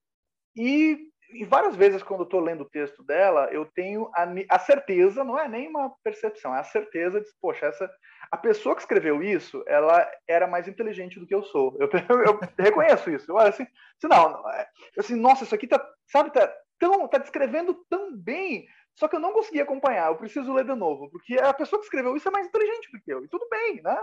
e, 0.57 1.12
e 1.33 1.45
várias 1.45 1.77
vezes, 1.77 2.03
quando 2.03 2.21
eu 2.21 2.25
estou 2.25 2.41
lendo 2.41 2.63
o 2.63 2.69
texto 2.69 3.03
dela, 3.03 3.49
eu 3.53 3.65
tenho 3.65 4.11
a, 4.15 4.27
a, 4.49 4.59
certeza, 4.59 5.25
não 5.25 5.39
é 5.39 5.49
nem 5.49 5.69
uma 5.69 5.91
percepção, 6.03 6.55
é 6.55 6.61
a 6.61 6.65
certeza 6.65 7.21
de, 7.21 7.27
poxa, 7.41 7.67
essa, 7.67 7.91
a 8.31 8.37
pessoa 8.37 8.75
que 8.75 8.83
escreveu 8.83 9.23
isso, 9.23 9.63
ela 9.67 10.09
era 10.29 10.47
mais 10.47 10.69
inteligente 10.69 11.19
do 11.19 11.27
que 11.27 11.35
eu 11.35 11.43
sou. 11.45 11.77
Eu, 11.79 11.89
eu, 12.25 12.41
reconheço 12.59 13.11
isso. 13.11 13.31
Eu 13.31 13.39
assim, 13.39 13.65
assim, 13.65 14.09
não, 14.09 14.49
é, 14.51 14.69
assim, 14.99 15.15
nossa, 15.15 15.45
isso 15.45 15.55
aqui 15.55 15.67
tá, 15.67 15.85
sabe, 16.07 16.31
tá, 16.31 16.53
tão, 16.79 17.09
tá 17.09 17.19
descrevendo 17.19 17.75
tão 17.89 18.17
bem 18.17 18.67
só 18.95 19.09
que 19.09 19.17
eu 19.17 19.21
não 19.21 19.33
consegui 19.33 19.61
acompanhar, 19.61 20.09
eu 20.09 20.17
preciso 20.17 20.53
ler 20.53 20.65
de 20.65 20.75
novo, 20.75 21.11
porque 21.11 21.35
a 21.39 21.53
pessoa 21.55 21.81
que 21.81 21.87
escreveu 21.87 22.17
isso 22.17 22.29
é 22.29 22.31
mais 22.31 22.47
inteligente 22.47 22.91
do 22.93 23.01
que 23.01 23.13
eu. 23.13 23.25
E 23.25 23.29
tudo 23.29 23.49
bem, 23.49 23.81
né? 23.83 23.99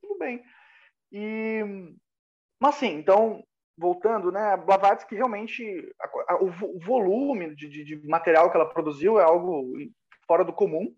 Tudo 0.00 0.18
bem. 0.18 0.42
E, 1.12 1.60
mas 2.60 2.76
sim, 2.76 2.94
então, 2.94 3.42
voltando, 3.80 4.30
né? 4.30 4.52
A 4.52 4.56
Blavatsky 4.58 5.14
realmente, 5.14 5.94
a, 5.98 6.34
a, 6.34 6.42
o, 6.42 6.78
volume 6.78 7.54
de, 7.54 7.68
de, 7.68 7.84
de, 7.84 8.06
material 8.06 8.50
que 8.50 8.56
ela 8.56 8.68
produziu 8.68 9.18
é 9.18 9.24
algo 9.24 9.72
fora 10.26 10.44
do 10.44 10.52
comum. 10.52 10.94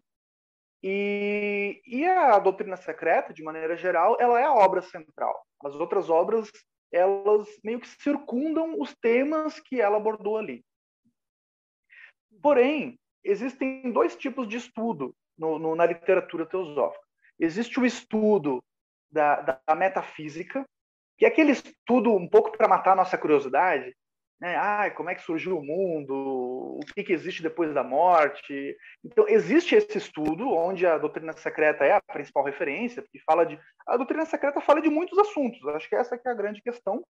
E, 0.82 1.80
e 1.86 2.04
a 2.04 2.40
doutrina 2.40 2.76
secreta, 2.76 3.32
de 3.32 3.42
maneira 3.42 3.76
geral, 3.76 4.16
ela 4.18 4.40
é 4.40 4.44
a 4.44 4.52
obra 4.52 4.82
central. 4.82 5.46
As 5.64 5.76
outras 5.76 6.10
obras, 6.10 6.50
elas 6.90 7.48
meio 7.62 7.78
que 7.78 7.86
circundam 7.86 8.80
os 8.80 8.92
temas 8.96 9.60
que 9.60 9.80
ela 9.80 9.96
abordou 9.96 10.36
ali. 10.36 10.64
Porém, 12.42 12.98
existem 13.22 13.92
dois 13.92 14.16
tipos 14.16 14.48
de 14.48 14.56
estudo 14.56 15.14
no, 15.38 15.56
no, 15.56 15.76
na 15.76 15.86
literatura 15.86 16.44
teosófica. 16.44 17.04
Existe 17.38 17.78
o 17.78 17.86
estudo 17.86 18.60
da, 19.08 19.40
da, 19.40 19.74
metafísica, 19.76 20.64
que 21.22 21.26
é 21.26 21.28
aquele 21.28 21.52
estudo 21.52 22.12
um 22.12 22.28
pouco 22.28 22.50
para 22.50 22.66
matar 22.66 22.94
a 22.94 22.96
nossa 22.96 23.16
curiosidade, 23.16 23.94
né? 24.40 24.56
Ah, 24.56 24.90
como 24.90 25.08
é 25.08 25.14
que 25.14 25.22
surgiu 25.22 25.56
o 25.56 25.64
mundo? 25.64 26.12
O 26.12 26.80
que, 26.92 27.04
que 27.04 27.12
existe 27.12 27.40
depois 27.40 27.72
da 27.72 27.84
morte? 27.84 28.76
Então, 29.04 29.28
existe 29.28 29.76
esse 29.76 29.96
estudo 29.98 30.50
onde 30.50 30.84
a 30.84 30.98
doutrina 30.98 31.32
secreta 31.34 31.84
é 31.84 31.92
a 31.92 32.00
principal 32.00 32.42
referência, 32.42 33.04
que 33.08 33.20
fala 33.20 33.46
de 33.46 33.56
a 33.86 33.96
doutrina 33.96 34.26
secreta 34.26 34.60
fala 34.60 34.82
de 34.82 34.90
muitos 34.90 35.16
assuntos. 35.16 35.64
Acho 35.68 35.88
que 35.88 35.94
essa 35.94 36.18
que 36.18 36.26
é 36.26 36.32
a 36.32 36.34
grande 36.34 36.60
questão. 36.60 37.04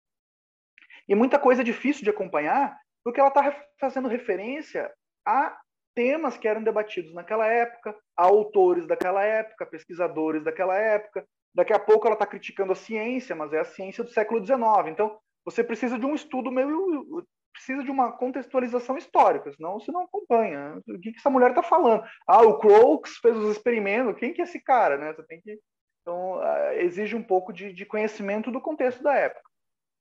E 1.06 1.14
muita 1.14 1.38
coisa 1.38 1.62
difícil 1.62 2.02
de 2.02 2.08
acompanhar, 2.08 2.78
porque 3.04 3.20
ela 3.20 3.28
está 3.28 3.62
fazendo 3.78 4.08
referência 4.08 4.90
a 5.22 5.54
temas 5.94 6.38
que 6.38 6.48
eram 6.48 6.62
debatidos 6.62 7.12
naquela 7.12 7.46
época, 7.46 7.94
a 8.16 8.24
autores 8.24 8.86
daquela 8.86 9.22
época, 9.22 9.66
pesquisadores 9.66 10.42
daquela 10.42 10.78
época. 10.78 11.26
Daqui 11.58 11.72
a 11.72 11.78
pouco 11.78 12.06
ela 12.06 12.14
está 12.14 12.24
criticando 12.24 12.70
a 12.70 12.76
ciência, 12.76 13.34
mas 13.34 13.52
é 13.52 13.58
a 13.58 13.64
ciência 13.64 14.04
do 14.04 14.10
século 14.10 14.40
XIX. 14.46 14.60
Então, 14.86 15.18
você 15.44 15.64
precisa 15.64 15.98
de 15.98 16.06
um 16.06 16.14
estudo 16.14 16.52
meio 16.52 17.26
precisa 17.52 17.82
de 17.82 17.90
uma 17.90 18.12
contextualização 18.12 18.96
histórica, 18.96 19.50
senão 19.50 19.80
você 19.80 19.90
não 19.90 20.02
acompanha. 20.02 20.80
O 20.86 21.00
que, 21.00 21.10
que 21.10 21.18
essa 21.18 21.28
mulher 21.28 21.50
está 21.50 21.60
falando? 21.60 22.04
Ah, 22.28 22.42
o 22.42 22.60
Crookes 22.60 23.16
fez 23.16 23.36
os 23.36 23.50
experimentos. 23.50 24.20
Quem 24.20 24.32
que 24.32 24.40
é 24.40 24.44
esse 24.44 24.60
cara, 24.60 24.96
né? 24.96 25.12
Você 25.12 25.24
tem 25.24 25.40
que 25.40 25.58
então 26.02 26.40
ah, 26.40 26.76
exige 26.76 27.16
um 27.16 27.24
pouco 27.24 27.52
de, 27.52 27.72
de 27.72 27.84
conhecimento 27.84 28.52
do 28.52 28.60
contexto 28.60 29.02
da 29.02 29.16
época, 29.16 29.42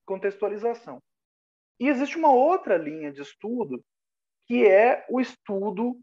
contextualização. 0.06 1.02
E 1.80 1.88
existe 1.88 2.20
uma 2.20 2.32
outra 2.32 2.78
linha 2.78 3.12
de 3.12 3.24
estudo 3.24 3.84
que 4.46 4.63
é 4.67 5.04
o 5.10 5.20
estudo 5.20 6.00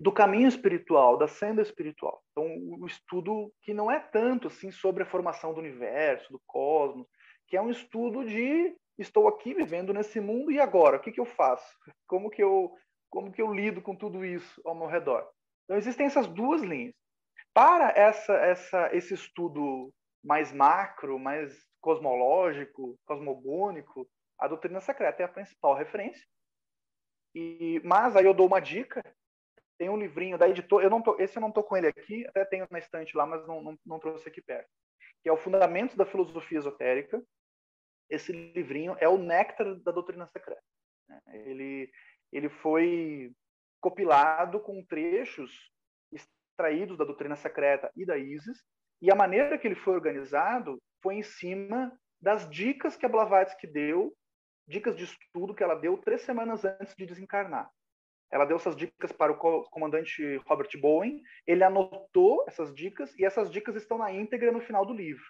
do 0.00 0.12
caminho 0.12 0.48
espiritual, 0.48 1.16
da 1.16 1.26
senda 1.26 1.60
espiritual. 1.60 2.22
Então, 2.30 2.46
o 2.80 2.86
estudo 2.86 3.52
que 3.62 3.74
não 3.74 3.90
é 3.90 3.98
tanto 3.98 4.46
assim 4.46 4.70
sobre 4.70 5.02
a 5.02 5.06
formação 5.06 5.52
do 5.52 5.60
universo, 5.60 6.32
do 6.32 6.40
cosmos, 6.46 7.06
que 7.48 7.56
é 7.56 7.62
um 7.62 7.70
estudo 7.70 8.24
de 8.24 8.76
estou 8.98 9.28
aqui 9.28 9.54
vivendo 9.54 9.92
nesse 9.92 10.20
mundo 10.20 10.50
e 10.50 10.60
agora, 10.60 10.96
o 10.96 11.00
que, 11.00 11.12
que 11.12 11.20
eu 11.20 11.24
faço? 11.24 11.66
Como 12.06 12.30
que 12.30 12.42
eu 12.42 12.72
como 13.10 13.32
que 13.32 13.40
eu 13.40 13.52
lido 13.52 13.80
com 13.80 13.96
tudo 13.96 14.24
isso 14.24 14.60
ao 14.64 14.74
meu 14.74 14.86
redor? 14.86 15.26
Então 15.64 15.76
existem 15.76 16.06
essas 16.06 16.26
duas 16.26 16.62
linhas. 16.62 16.94
Para 17.54 17.90
essa 17.90 18.34
essa 18.34 18.94
esse 18.94 19.14
estudo 19.14 19.92
mais 20.22 20.52
macro, 20.52 21.18
mais 21.18 21.66
cosmológico, 21.80 22.98
cosmogônico, 23.06 24.06
a 24.38 24.46
doutrina 24.46 24.80
secreta 24.80 25.22
é 25.22 25.26
a 25.26 25.28
principal 25.28 25.74
referência. 25.74 26.26
E 27.34 27.80
mas 27.84 28.14
aí 28.16 28.24
eu 28.24 28.34
dou 28.34 28.46
uma 28.46 28.60
dica, 28.60 29.02
tem 29.78 29.88
um 29.88 29.96
livrinho 29.96 30.36
da 30.36 30.48
editora, 30.48 30.84
eu 30.84 30.90
não 30.90 31.00
tô, 31.00 31.16
esse 31.20 31.36
eu 31.36 31.40
não 31.40 31.52
tô 31.52 31.62
com 31.62 31.76
ele 31.76 31.86
aqui, 31.86 32.26
até 32.26 32.44
tenho 32.44 32.66
na 32.70 32.78
estante 32.78 33.16
lá, 33.16 33.24
mas 33.24 33.46
não, 33.46 33.62
não, 33.62 33.78
não 33.86 33.98
trouxe 33.98 34.28
aqui 34.28 34.42
perto, 34.42 34.68
que 35.22 35.28
é 35.28 35.32
o 35.32 35.36
Fundamentos 35.36 35.96
da 35.96 36.04
Filosofia 36.04 36.58
Esotérica, 36.58 37.22
esse 38.10 38.32
livrinho 38.32 38.96
é 38.98 39.08
o 39.08 39.18
néctar 39.18 39.74
da 39.76 39.92
doutrina 39.92 40.26
secreta. 40.26 40.62
Né? 41.08 41.20
Ele, 41.46 41.90
ele 42.32 42.48
foi 42.48 43.32
compilado 43.80 44.60
com 44.60 44.84
trechos 44.84 45.70
extraídos 46.10 46.98
da 46.98 47.04
doutrina 47.04 47.36
secreta 47.36 47.90
e 47.94 48.04
da 48.04 48.18
ISIS, 48.18 48.62
e 49.00 49.12
a 49.12 49.14
maneira 49.14 49.56
que 49.56 49.68
ele 49.68 49.76
foi 49.76 49.94
organizado 49.94 50.82
foi 51.00 51.14
em 51.14 51.22
cima 51.22 51.96
das 52.20 52.50
dicas 52.50 52.96
que 52.96 53.06
a 53.06 53.08
Blavatsky 53.08 53.66
deu, 53.66 54.12
dicas 54.66 54.96
de 54.96 55.04
estudo 55.04 55.54
que 55.54 55.62
ela 55.62 55.76
deu 55.76 55.96
três 55.98 56.22
semanas 56.22 56.64
antes 56.64 56.94
de 56.96 57.06
desencarnar. 57.06 57.70
Ela 58.30 58.44
deu 58.44 58.56
essas 58.56 58.76
dicas 58.76 59.12
para 59.12 59.32
o 59.32 59.64
comandante 59.70 60.36
Robert 60.46 60.70
Bowen, 60.80 61.22
ele 61.46 61.64
anotou 61.64 62.44
essas 62.46 62.74
dicas, 62.74 63.14
e 63.18 63.24
essas 63.24 63.50
dicas 63.50 63.76
estão 63.76 63.98
na 63.98 64.12
íntegra 64.12 64.52
no 64.52 64.60
final 64.60 64.84
do 64.84 64.92
livro 64.92 65.24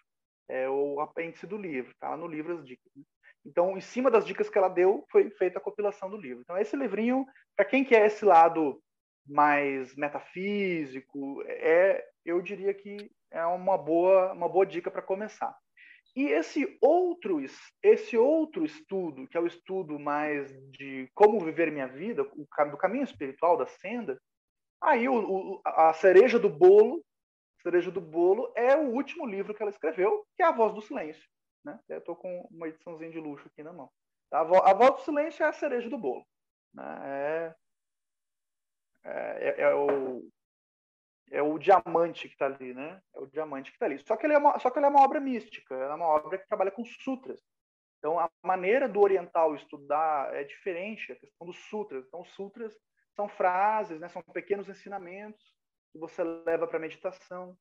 é 0.48 0.68
o 0.68 1.00
apêndice 1.00 1.46
do 1.46 1.56
livro, 1.56 1.94
tá 2.00 2.10
lá 2.10 2.16
no 2.16 2.26
livro 2.26 2.54
as 2.54 2.64
dicas. 2.64 2.90
Né? 2.96 3.02
Então, 3.44 3.76
em 3.76 3.80
cima 3.80 4.10
das 4.10 4.26
dicas 4.26 4.48
que 4.48 4.58
ela 4.58 4.68
deu, 4.68 5.04
foi 5.10 5.30
feita 5.30 5.58
a 5.58 5.62
compilação 5.62 6.10
do 6.10 6.16
livro. 6.16 6.42
Então, 6.42 6.58
esse 6.58 6.74
livrinho, 6.74 7.26
para 7.54 7.64
quem 7.64 7.84
quer 7.84 8.06
esse 8.06 8.24
lado 8.24 8.82
mais 9.26 9.94
metafísico, 9.94 11.42
é, 11.46 12.04
eu 12.24 12.40
diria 12.40 12.72
que 12.72 13.10
é 13.30 13.44
uma 13.46 13.76
boa, 13.76 14.32
uma 14.32 14.48
boa 14.48 14.66
dica 14.66 14.90
para 14.90 15.02
começar. 15.02 15.54
E 16.16 16.26
esse 16.26 16.78
outro, 16.80 17.40
esse 17.82 18.16
outro 18.16 18.64
estudo, 18.64 19.28
que 19.28 19.36
é 19.36 19.40
o 19.40 19.46
estudo 19.46 19.98
mais 19.98 20.50
de 20.70 21.08
como 21.14 21.38
viver 21.40 21.70
minha 21.70 21.86
vida, 21.86 22.24
do 22.24 22.76
caminho 22.76 23.04
espiritual 23.04 23.56
da 23.56 23.66
senda, 23.66 24.20
aí 24.82 25.08
o, 25.08 25.60
a 25.64 25.92
cereja 25.92 26.38
do 26.38 26.48
bolo 26.48 27.02
cereja 27.62 27.90
do 27.90 28.00
bolo 28.00 28.52
é 28.56 28.76
o 28.76 28.90
último 28.90 29.26
livro 29.26 29.54
que 29.54 29.62
ela 29.62 29.70
escreveu, 29.70 30.26
que 30.36 30.42
é 30.42 30.46
A 30.46 30.52
Voz 30.52 30.74
do 30.74 30.80
Silêncio. 30.80 31.22
Né? 31.64 31.78
Eu 31.88 31.98
estou 31.98 32.16
com 32.16 32.48
uma 32.50 32.68
ediçãozinha 32.68 33.10
de 33.10 33.20
luxo 33.20 33.46
aqui 33.48 33.62
na 33.62 33.72
mão. 33.72 33.90
A, 34.30 34.44
vo 34.44 34.56
a 34.62 34.72
Voz 34.72 34.94
do 34.94 35.00
Silêncio 35.02 35.44
é 35.44 35.48
a 35.48 35.52
cereja 35.52 35.88
do 35.88 35.98
bolo. 35.98 36.24
Né? 36.72 36.84
É, 37.04 37.54
é, 39.04 39.48
é, 39.48 39.60
é, 39.62 39.74
o, 39.74 40.28
é 41.30 41.42
o 41.42 41.58
diamante 41.58 42.28
que 42.28 42.34
está 42.34 42.46
ali, 42.46 42.74
né? 42.74 43.00
É 43.14 43.20
o 43.20 43.26
diamante 43.26 43.70
que 43.70 43.76
está 43.76 43.86
ali. 43.86 43.98
Só 43.98 44.16
que, 44.16 44.26
ele 44.26 44.34
é 44.34 44.38
uma, 44.38 44.58
só 44.58 44.70
que 44.70 44.78
ele 44.78 44.86
é 44.86 44.88
uma 44.88 45.02
obra 45.02 45.20
mística, 45.20 45.74
é 45.74 45.94
uma 45.94 46.06
obra 46.06 46.38
que 46.38 46.48
trabalha 46.48 46.70
com 46.70 46.84
sutras. 46.84 47.40
Então, 47.98 48.18
a 48.18 48.30
maneira 48.42 48.88
do 48.88 49.00
oriental 49.00 49.54
estudar 49.54 50.34
é 50.34 50.44
diferente, 50.44 51.12
a 51.12 51.16
questão 51.16 51.46
dos 51.46 51.58
sutras. 51.68 52.04
Então, 52.06 52.20
os 52.20 52.30
sutras 52.30 52.72
são 53.14 53.28
frases, 53.28 53.98
né? 53.98 54.08
são 54.08 54.22
pequenos 54.32 54.68
ensinamentos 54.68 55.42
que 55.92 55.98
você 55.98 56.22
leva 56.22 56.66
para 56.66 56.76
a 56.76 56.80
meditação. 56.80 57.56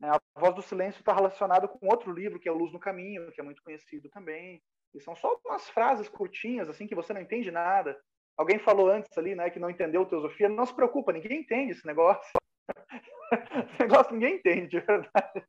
Né? 0.00 0.08
A 0.10 0.40
Voz 0.40 0.54
do 0.54 0.62
Silêncio 0.62 1.00
está 1.00 1.12
relacionada 1.12 1.68
com 1.68 1.86
outro 1.86 2.10
livro, 2.10 2.40
que 2.40 2.48
é 2.48 2.52
Luz 2.52 2.72
no 2.72 2.80
Caminho, 2.80 3.30
que 3.32 3.40
é 3.40 3.44
muito 3.44 3.62
conhecido 3.62 4.08
também. 4.08 4.62
E 4.94 5.00
são 5.00 5.14
só 5.14 5.38
umas 5.44 5.68
frases 5.68 6.08
curtinhas, 6.08 6.68
assim, 6.68 6.86
que 6.86 6.94
você 6.94 7.12
não 7.12 7.20
entende 7.20 7.50
nada. 7.50 8.00
Alguém 8.38 8.58
falou 8.58 8.88
antes 8.88 9.18
ali, 9.18 9.34
né, 9.34 9.50
que 9.50 9.58
não 9.58 9.68
entendeu 9.68 10.06
teosofia. 10.06 10.48
Não 10.48 10.64
se 10.64 10.74
preocupa, 10.74 11.12
ninguém 11.12 11.40
entende 11.40 11.72
esse 11.72 11.86
negócio. 11.86 12.37
negócio 13.80 14.12
ninguém 14.12 14.36
entende, 14.36 14.68
de 14.68 14.80
verdade. 14.80 15.46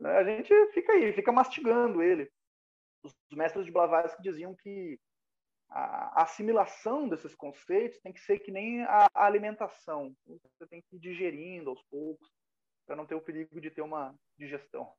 Né? 0.00 0.10
A 0.10 0.24
gente 0.24 0.52
fica 0.72 0.92
aí, 0.92 1.12
fica 1.12 1.32
mastigando 1.32 2.02
ele. 2.02 2.30
Os 3.02 3.14
mestres 3.32 3.66
de 3.66 3.72
Blavatsky 3.72 4.22
diziam 4.22 4.54
que 4.54 4.98
a 5.68 6.22
assimilação 6.22 7.08
desses 7.08 7.34
conceitos 7.34 7.98
tem 8.00 8.12
que 8.12 8.20
ser 8.20 8.38
que 8.38 8.52
nem 8.52 8.82
a 8.84 9.08
alimentação. 9.14 10.14
Você 10.26 10.66
tem 10.68 10.82
que 10.82 10.96
ir 10.96 11.00
digerindo 11.00 11.70
aos 11.70 11.82
poucos, 11.90 12.30
para 12.86 12.96
não 12.96 13.06
ter 13.06 13.14
o 13.14 13.20
perigo 13.20 13.60
de 13.60 13.70
ter 13.70 13.82
uma 13.82 14.14
digestão. 14.38 14.92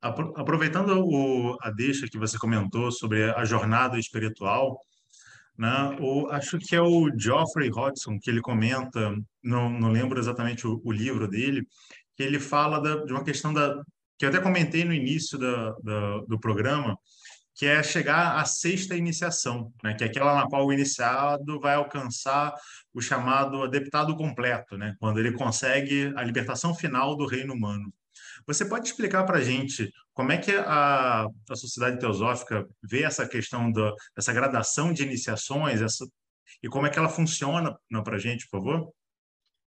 Aproveitando 0.00 1.06
o, 1.06 1.56
a 1.60 1.70
deixa 1.70 2.08
que 2.08 2.18
você 2.18 2.36
comentou 2.38 2.90
sobre 2.90 3.30
a 3.30 3.44
jornada 3.44 3.98
espiritual, 3.98 4.80
né, 5.58 5.96
o, 6.00 6.28
acho 6.30 6.58
que 6.58 6.74
é 6.74 6.80
o 6.80 7.10
Geoffrey 7.16 7.70
Hodgson 7.70 8.18
que 8.18 8.30
ele 8.30 8.40
comenta, 8.40 9.14
não, 9.42 9.68
não 9.68 9.90
lembro 9.90 10.18
exatamente 10.18 10.66
o, 10.66 10.80
o 10.84 10.92
livro 10.92 11.28
dele, 11.28 11.66
que 12.16 12.22
ele 12.22 12.40
fala 12.40 12.80
da, 12.80 13.04
de 13.04 13.12
uma 13.12 13.24
questão 13.24 13.52
da 13.52 13.82
que 14.18 14.26
eu 14.26 14.28
até 14.28 14.40
comentei 14.40 14.84
no 14.84 14.94
início 14.94 15.36
da, 15.36 15.72
da, 15.82 16.18
do 16.28 16.38
programa, 16.38 16.96
que 17.56 17.66
é 17.66 17.82
chegar 17.82 18.36
à 18.36 18.44
sexta 18.44 18.96
iniciação, 18.96 19.72
né? 19.82 19.94
que 19.94 20.04
é 20.04 20.06
aquela 20.06 20.34
na 20.34 20.46
qual 20.46 20.64
o 20.64 20.72
iniciado 20.72 21.58
vai 21.58 21.74
alcançar 21.74 22.54
o 22.94 23.00
chamado 23.00 23.62
adeptado 23.64 24.16
completo, 24.16 24.78
né? 24.78 24.94
quando 25.00 25.18
ele 25.18 25.32
consegue 25.32 26.12
a 26.16 26.22
libertação 26.22 26.72
final 26.72 27.16
do 27.16 27.26
reino 27.26 27.52
humano. 27.52 27.92
Você 28.46 28.64
pode 28.64 28.88
explicar 28.88 29.24
para 29.24 29.38
a 29.38 29.42
gente 29.42 29.90
como 30.12 30.32
é 30.32 30.38
que 30.38 30.52
a, 30.52 31.26
a 31.48 31.56
sociedade 31.56 31.98
teosófica 31.98 32.68
vê 32.82 33.02
essa 33.02 33.26
questão 33.26 33.70
da, 33.70 33.92
dessa 34.16 34.32
gradação 34.32 34.92
de 34.92 35.02
iniciações 35.02 35.80
essa, 35.80 36.06
e 36.62 36.68
como 36.68 36.86
é 36.86 36.90
que 36.90 36.98
ela 36.98 37.08
funciona 37.08 37.78
para 38.04 38.16
a 38.16 38.18
gente, 38.18 38.48
por 38.48 38.58
favor? 38.58 38.92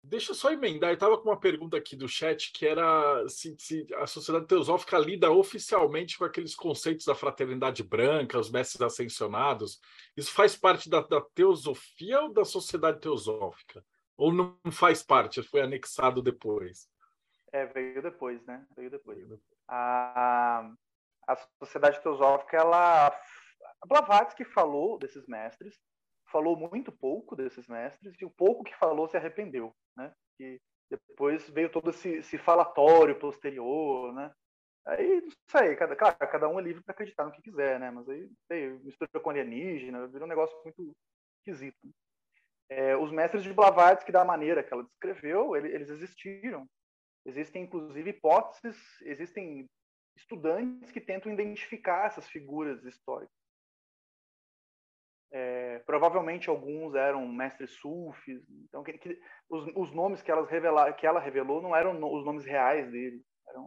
Deixa 0.04 0.32
eu 0.32 0.34
só 0.34 0.50
emendar, 0.50 0.90
eu 0.90 0.94
estava 0.94 1.16
com 1.16 1.28
uma 1.28 1.38
pergunta 1.38 1.76
aqui 1.76 1.94
do 1.94 2.08
chat 2.08 2.50
que 2.52 2.66
era 2.66 3.24
se, 3.28 3.54
se, 3.56 3.86
a 3.94 4.06
sociedade 4.06 4.48
teosófica 4.48 4.98
lida 4.98 5.30
oficialmente 5.30 6.18
com 6.18 6.24
aqueles 6.24 6.56
conceitos 6.56 7.06
da 7.06 7.14
fraternidade 7.14 7.84
branca, 7.84 8.36
os 8.36 8.50
mestres 8.50 8.82
ascensionados. 8.82 9.78
Isso 10.16 10.32
faz 10.32 10.56
parte 10.56 10.90
da, 10.90 11.02
da 11.02 11.20
teosofia 11.20 12.20
ou 12.22 12.32
da 12.32 12.44
sociedade 12.44 13.00
teosófica? 13.00 13.84
Ou 14.16 14.32
não 14.32 14.58
faz 14.72 15.04
parte, 15.04 15.40
foi 15.40 15.60
anexado 15.60 16.20
depois? 16.20 16.88
É, 17.52 17.66
veio 17.66 18.02
depois, 18.02 18.44
né? 18.46 18.66
Veio 18.74 18.90
depois. 18.90 19.18
A, 19.68 20.70
a 21.28 21.36
sociedade 21.58 22.00
teosófica, 22.02 22.56
ela. 22.56 23.14
Blavatsky 23.86 24.44
falou 24.44 24.98
desses 24.98 25.26
mestres, 25.26 25.78
falou 26.30 26.56
muito 26.56 26.90
pouco 26.90 27.36
desses 27.36 27.66
mestres 27.68 28.14
e 28.20 28.24
o 28.24 28.30
pouco 28.30 28.64
que 28.64 28.74
falou 28.76 29.08
se 29.08 29.16
arrependeu, 29.16 29.74
né? 29.96 30.12
E 30.40 30.60
depois 30.90 31.48
veio 31.50 31.70
todo 31.70 31.90
esse, 31.90 32.08
esse 32.16 32.38
falatório 32.38 33.18
posterior, 33.18 34.12
né? 34.12 34.32
Aí, 34.84 35.20
não 35.20 35.30
sei, 35.48 35.76
cada, 35.76 35.94
claro, 35.94 36.16
cada 36.18 36.48
um 36.48 36.58
é 36.58 36.62
livre 36.62 36.82
para 36.82 36.92
acreditar 36.92 37.24
no 37.24 37.32
que 37.32 37.42
quiser, 37.42 37.78
né? 37.78 37.90
Mas 37.90 38.08
aí, 38.08 38.28
sei, 38.48 38.70
mistura 38.80 39.20
com 39.20 39.30
alienígena, 39.30 40.08
virou 40.08 40.26
um 40.26 40.28
negócio 40.28 40.56
muito 40.64 40.92
esquisito. 41.38 41.78
Né? 41.84 41.92
É, 42.68 42.96
os 42.96 43.12
mestres 43.12 43.44
de 43.44 43.52
Blavatsky, 43.52 44.10
da 44.10 44.24
maneira 44.24 44.62
que 44.62 44.72
ela 44.72 44.82
descreveu, 44.84 45.54
eles 45.54 45.90
existiram. 45.90 46.66
Existem, 47.24 47.64
inclusive, 47.64 48.10
hipóteses, 48.10 48.76
existem 49.02 49.68
estudantes 50.16 50.90
que 50.90 51.00
tentam 51.00 51.32
identificar 51.32 52.06
essas 52.06 52.28
figuras 52.28 52.84
históricas. 52.84 53.34
É, 55.34 55.78
provavelmente 55.80 56.50
alguns 56.50 56.94
eram 56.94 57.26
mestres 57.26 57.70
sufis, 57.70 58.44
então 58.64 58.82
que, 58.82 58.92
que, 58.98 59.18
os, 59.48 59.64
os, 59.74 59.90
nomes 59.90 60.20
que, 60.20 60.30
elas 60.30 60.46
que 60.98 61.06
ela 61.06 61.20
revelou 61.20 61.62
não 61.62 61.74
eram 61.74 61.94
no, 61.94 62.14
os 62.14 62.22
nomes 62.22 62.44
reais 62.44 62.90
dele, 62.90 63.24
eram, 63.48 63.66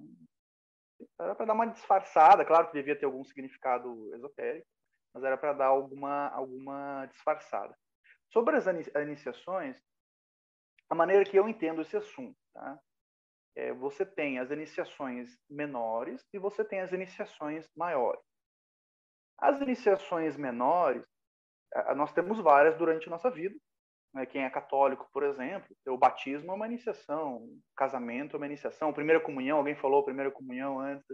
era 1.20 1.34
para 1.34 1.48
dar 1.48 1.54
uma 1.54 1.66
disfarçada, 1.66 2.46
claro 2.46 2.68
que 2.68 2.74
devia 2.74 2.96
ter 2.96 3.06
algum 3.06 3.24
significado 3.24 4.14
esotérico, 4.14 4.68
mas 5.12 5.24
era 5.24 5.38
para 5.38 5.54
dar 5.54 5.68
alguma, 5.68 6.28
alguma 6.30 7.08
disfarçada. 7.08 7.76
Sobre 8.30 8.58
as 8.58 8.68
iniciações, 8.68 9.82
a 10.88 10.94
maneira 10.94 11.26
que 11.26 11.38
eu 11.38 11.50
entendo 11.50 11.82
esse 11.82 11.98
assunto, 11.98 12.38
tá? 12.54 12.80
É, 13.56 13.74
você 13.74 14.06
tem 14.06 14.40
as 14.40 14.52
iniciações 14.52 15.38
menores 15.50 16.26
e 16.34 16.40
você 16.40 16.64
tem 16.64 16.82
as 16.82 16.92
iniciações 16.92 17.68
maiores. 17.76 18.22
As 19.38 19.62
iniciações 19.62 20.38
menores 20.38 21.06
nós 21.96 22.14
temos 22.14 22.40
várias 22.40 22.78
durante 22.78 23.08
a 23.08 23.12
nossa 23.12 23.30
vida. 23.30 23.56
Né? 24.14 24.26
Quem 24.26 24.44
é 24.44 24.50
católico, 24.50 25.10
por 25.12 25.24
exemplo, 25.24 25.68
o 25.88 25.98
batismo 25.98 26.52
é 26.52 26.56
uma 26.56 26.68
iniciação, 26.68 27.38
o 27.38 27.60
casamento 27.76 28.36
é 28.36 28.38
uma 28.38 28.46
iniciação, 28.46 28.94
primeira 28.94 29.20
comunhão, 29.20 29.58
alguém 29.58 29.76
falou 29.76 30.04
primeira 30.04 30.32
comunhão 30.32 30.80
antes, 30.80 31.06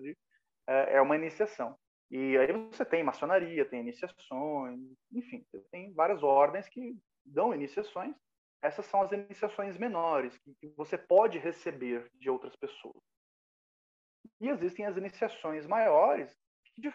é, 0.68 0.98
é 0.98 1.02
uma 1.02 1.16
iniciação. 1.16 1.76
E 2.12 2.38
aí 2.38 2.52
você 2.72 2.86
tem 2.86 3.04
maçonaria, 3.04 3.66
tem 3.66 3.80
iniciações, 3.80 4.80
enfim, 5.12 5.44
tem 5.72 5.94
várias 5.94 6.22
ordens 6.22 6.68
que 6.68 6.96
dão 7.26 7.54
iniciações. 7.54 8.14
Essas 8.62 8.86
são 8.86 9.02
as 9.02 9.12
iniciações 9.12 9.78
menores 9.78 10.38
que 10.38 10.68
você 10.78 10.98
pode 10.98 11.40
receber 11.40 12.10
de 12.14 12.30
outras 12.30 12.56
pessoas. 12.56 13.02
E 14.40 14.50
existem 14.50 14.86
as 14.86 14.98
iniciações 14.98 15.66
maiores 15.66 16.36
que 16.76 16.82
de 16.82 16.94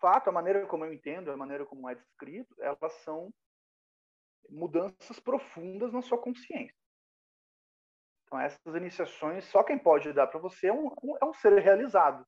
fato, 0.00 0.28
a 0.28 0.32
maneira 0.32 0.66
como 0.66 0.84
eu 0.84 0.92
entendo, 0.92 1.30
a 1.30 1.36
maneira 1.36 1.66
como 1.66 1.88
é 1.88 1.94
descrito, 1.94 2.54
elas 2.60 2.92
são 3.02 3.30
mudanças 4.48 5.18
profundas 5.20 5.92
na 5.92 6.00
sua 6.02 6.18
consciência. 6.18 6.74
Então, 8.24 8.40
essas 8.40 8.74
iniciações, 8.74 9.44
só 9.46 9.62
quem 9.62 9.78
pode 9.78 10.12
dar 10.12 10.26
para 10.26 10.38
você 10.38 10.68
é 10.68 10.72
um, 10.72 10.90
é 11.20 11.24
um 11.24 11.32
ser 11.32 11.58
realizado. 11.60 12.26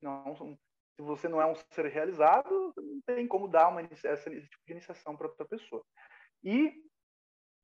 Não, 0.00 0.34
se 0.34 1.02
você 1.02 1.28
não 1.28 1.40
é 1.40 1.46
um 1.46 1.54
ser 1.54 1.86
realizado, 1.86 2.72
não 2.76 3.00
tem 3.06 3.26
como 3.26 3.48
dar 3.48 3.68
uma, 3.68 3.82
esse 3.82 4.48
tipo 4.48 4.64
de 4.66 4.72
iniciação 4.72 5.16
para 5.16 5.26
outra 5.26 5.46
pessoa. 5.46 5.84
E 6.42 6.72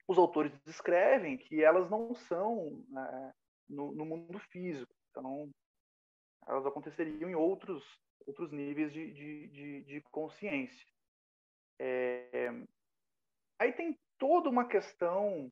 os 0.09 0.19
autores 0.19 0.53
descrevem 0.65 1.37
que 1.37 1.63
elas 1.63 1.91
não 1.91 2.15
são 2.15 2.85
é, 2.97 3.33
no, 3.69 3.93
no, 3.93 4.05
mundo 4.05 4.39
físico. 4.39 4.95
Então, 5.11 5.51
elas 6.47 6.67
aconteceriam 6.67 7.29
em 7.29 7.35
outros 7.35 7.83
outros 8.27 8.51
níveis 8.51 8.93
de, 8.93 9.13
de, 9.13 9.49
de, 9.49 9.83
de 9.83 10.01
consciência. 10.11 10.87
É... 11.79 12.51
Aí 13.59 13.73
tem 13.73 13.99
toda 14.19 14.51
uma 14.51 14.67
questão, 14.67 15.51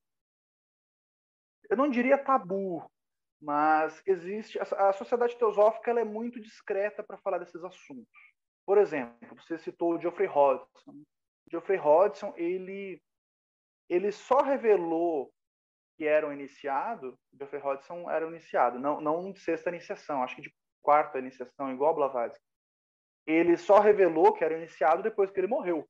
eu 1.70 1.76
não 1.76 1.88
diria 1.88 2.18
tabu, 2.18 2.84
mas 3.40 4.02
existe 4.06 4.58
a, 4.58 4.88
a 4.88 4.92
sociedade 4.92 5.36
teosófica 5.36 5.90
ela 5.90 6.00
é 6.00 6.04
muito 6.04 6.40
discreta 6.40 7.02
para 7.02 7.18
falar 7.18 7.38
desses 7.38 7.62
assuntos. 7.62 8.34
Por 8.66 8.78
exemplo, 8.78 9.36
você 9.40 9.58
citou 9.58 9.94
o 9.94 10.00
Geoffrey 10.00 10.26
Hodgson. 10.28 11.02
Geoffrey 11.50 11.78
Hodgson 11.78 12.32
ele 12.36 13.00
ele 13.88 14.10
só 14.12 14.42
revelou 14.42 15.32
que 15.96 16.06
era 16.06 16.26
um 16.26 16.32
iniciado. 16.32 17.18
Geoffrey 17.38 17.62
Hodgson 17.62 18.10
era 18.10 18.26
um 18.26 18.30
iniciado, 18.30 18.78
não 18.78 19.00
não 19.00 19.34
sexta 19.34 19.70
iniciação, 19.70 20.22
acho 20.22 20.36
que 20.36 20.42
de 20.42 20.54
quarta 20.82 21.18
iniciação, 21.18 21.72
igual 21.72 21.94
Blavatsky 21.94 22.44
ele 23.26 23.56
só 23.56 23.80
revelou 23.80 24.32
que 24.32 24.44
era 24.44 24.56
iniciado 24.56 25.02
depois 25.02 25.30
que 25.30 25.40
ele 25.40 25.46
morreu. 25.46 25.88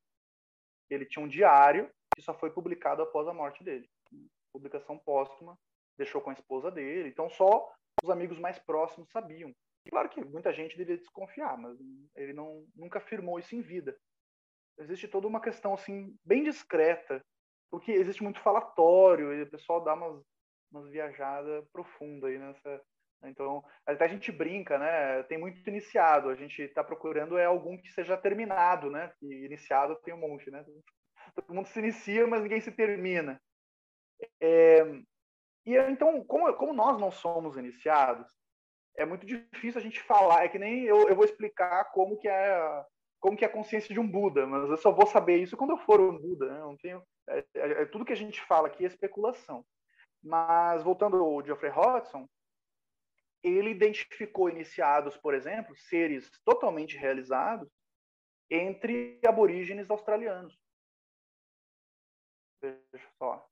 Ele 0.88 1.04
tinha 1.04 1.24
um 1.24 1.28
diário 1.28 1.90
que 2.14 2.22
só 2.22 2.33
foi 2.35 2.50
publicado 2.50 3.02
após 3.02 3.26
a 3.26 3.35
morte 3.35 3.64
dele. 3.64 3.88
Publicação 4.52 4.98
póstuma, 4.98 5.59
deixou 5.96 6.20
com 6.20 6.30
a 6.30 6.35
esposa 6.35 6.70
dele. 6.70 7.09
Então 7.09 7.28
só 7.28 7.72
os 8.02 8.11
amigos 8.11 8.38
mais 8.38 8.59
próximos 8.59 9.11
sabiam. 9.11 9.52
Claro 9.90 10.09
que 10.09 10.24
muita 10.24 10.52
gente 10.52 10.76
devia 10.76 10.96
desconfiar, 10.96 11.59
mas 11.59 11.76
ele 12.14 12.33
não 12.33 12.66
nunca 12.74 12.98
afirmou 12.98 13.38
isso 13.38 13.54
em 13.54 13.61
vida. 13.61 13.96
Existe 14.78 15.07
toda 15.09 15.26
uma 15.26 15.40
questão 15.40 15.74
assim 15.74 16.16
bem 16.24 16.42
discreta, 16.42 17.24
porque 17.74 17.90
existe 17.90 18.22
muito 18.22 18.38
falatório 18.38 19.34
e 19.34 19.42
o 19.42 19.50
pessoal 19.50 19.82
dá 19.82 19.94
umas, 19.94 20.22
umas 20.70 20.88
viajadas 20.90 21.64
profundas 21.72 22.30
aí 22.30 22.38
nessa 22.38 22.80
então, 23.26 23.64
até 23.87 24.04
a 24.04 24.08
gente 24.08 24.30
brinca, 24.30 24.78
né? 24.78 25.22
Tem 25.22 25.38
muito 25.38 25.66
iniciado. 25.66 26.28
A 26.28 26.34
gente 26.34 26.60
está 26.60 26.84
procurando 26.84 27.38
é 27.38 27.46
algum 27.46 27.74
que 27.74 27.90
seja 27.90 28.18
terminado, 28.18 28.90
né? 28.90 29.10
E 29.22 29.46
iniciado 29.46 29.96
tem 30.04 30.12
um 30.12 30.18
monte, 30.18 30.50
né? 30.50 30.62
Todo 31.34 31.54
mundo 31.54 31.66
se 31.66 31.78
inicia, 31.78 32.26
mas 32.26 32.42
ninguém 32.42 32.60
se 32.60 32.70
termina. 32.70 33.40
É, 34.38 34.82
e 35.64 35.74
então, 35.74 36.22
como, 36.26 36.52
como 36.52 36.74
nós 36.74 37.00
não 37.00 37.10
somos 37.10 37.56
iniciados, 37.56 38.30
é 38.94 39.06
muito 39.06 39.24
difícil 39.24 39.80
a 39.80 39.82
gente 39.82 40.02
falar. 40.02 40.44
É 40.44 40.48
que 40.50 40.58
nem 40.58 40.84
eu, 40.84 41.08
eu 41.08 41.16
vou 41.16 41.24
explicar 41.24 41.92
como 41.92 42.18
que 42.18 42.28
é 42.28 42.84
como 43.24 43.38
que 43.38 43.44
é 43.44 43.48
a 43.48 43.50
consciência 43.50 43.94
de 43.94 43.98
um 43.98 44.06
Buda, 44.06 44.46
mas 44.46 44.68
eu 44.68 44.76
só 44.76 44.92
vou 44.92 45.06
saber 45.06 45.38
isso 45.38 45.56
quando 45.56 45.70
eu 45.70 45.78
for 45.78 45.98
um 45.98 46.18
Buda. 46.18 46.44
Né? 46.44 46.58
Não 46.58 46.76
tenho, 46.76 47.02
é, 47.26 47.38
é, 47.54 47.70
é, 47.82 47.87
tudo 47.87 48.04
que 48.04 48.12
a 48.12 48.16
gente 48.16 48.38
fala 48.42 48.68
aqui 48.68 48.84
é 48.84 48.87
especulação. 48.87 49.64
Mas 50.22 50.82
voltando 50.82 51.16
ao 51.16 51.42
Geoffrey 51.42 51.72
Hodgson, 51.72 52.28
ele 53.42 53.70
identificou 53.70 54.50
iniciados, 54.50 55.16
por 55.16 55.32
exemplo, 55.32 55.74
seres 55.74 56.30
totalmente 56.44 56.98
realizados 56.98 57.66
entre 58.50 59.18
aborígenes 59.26 59.88
australianos. 59.88 60.54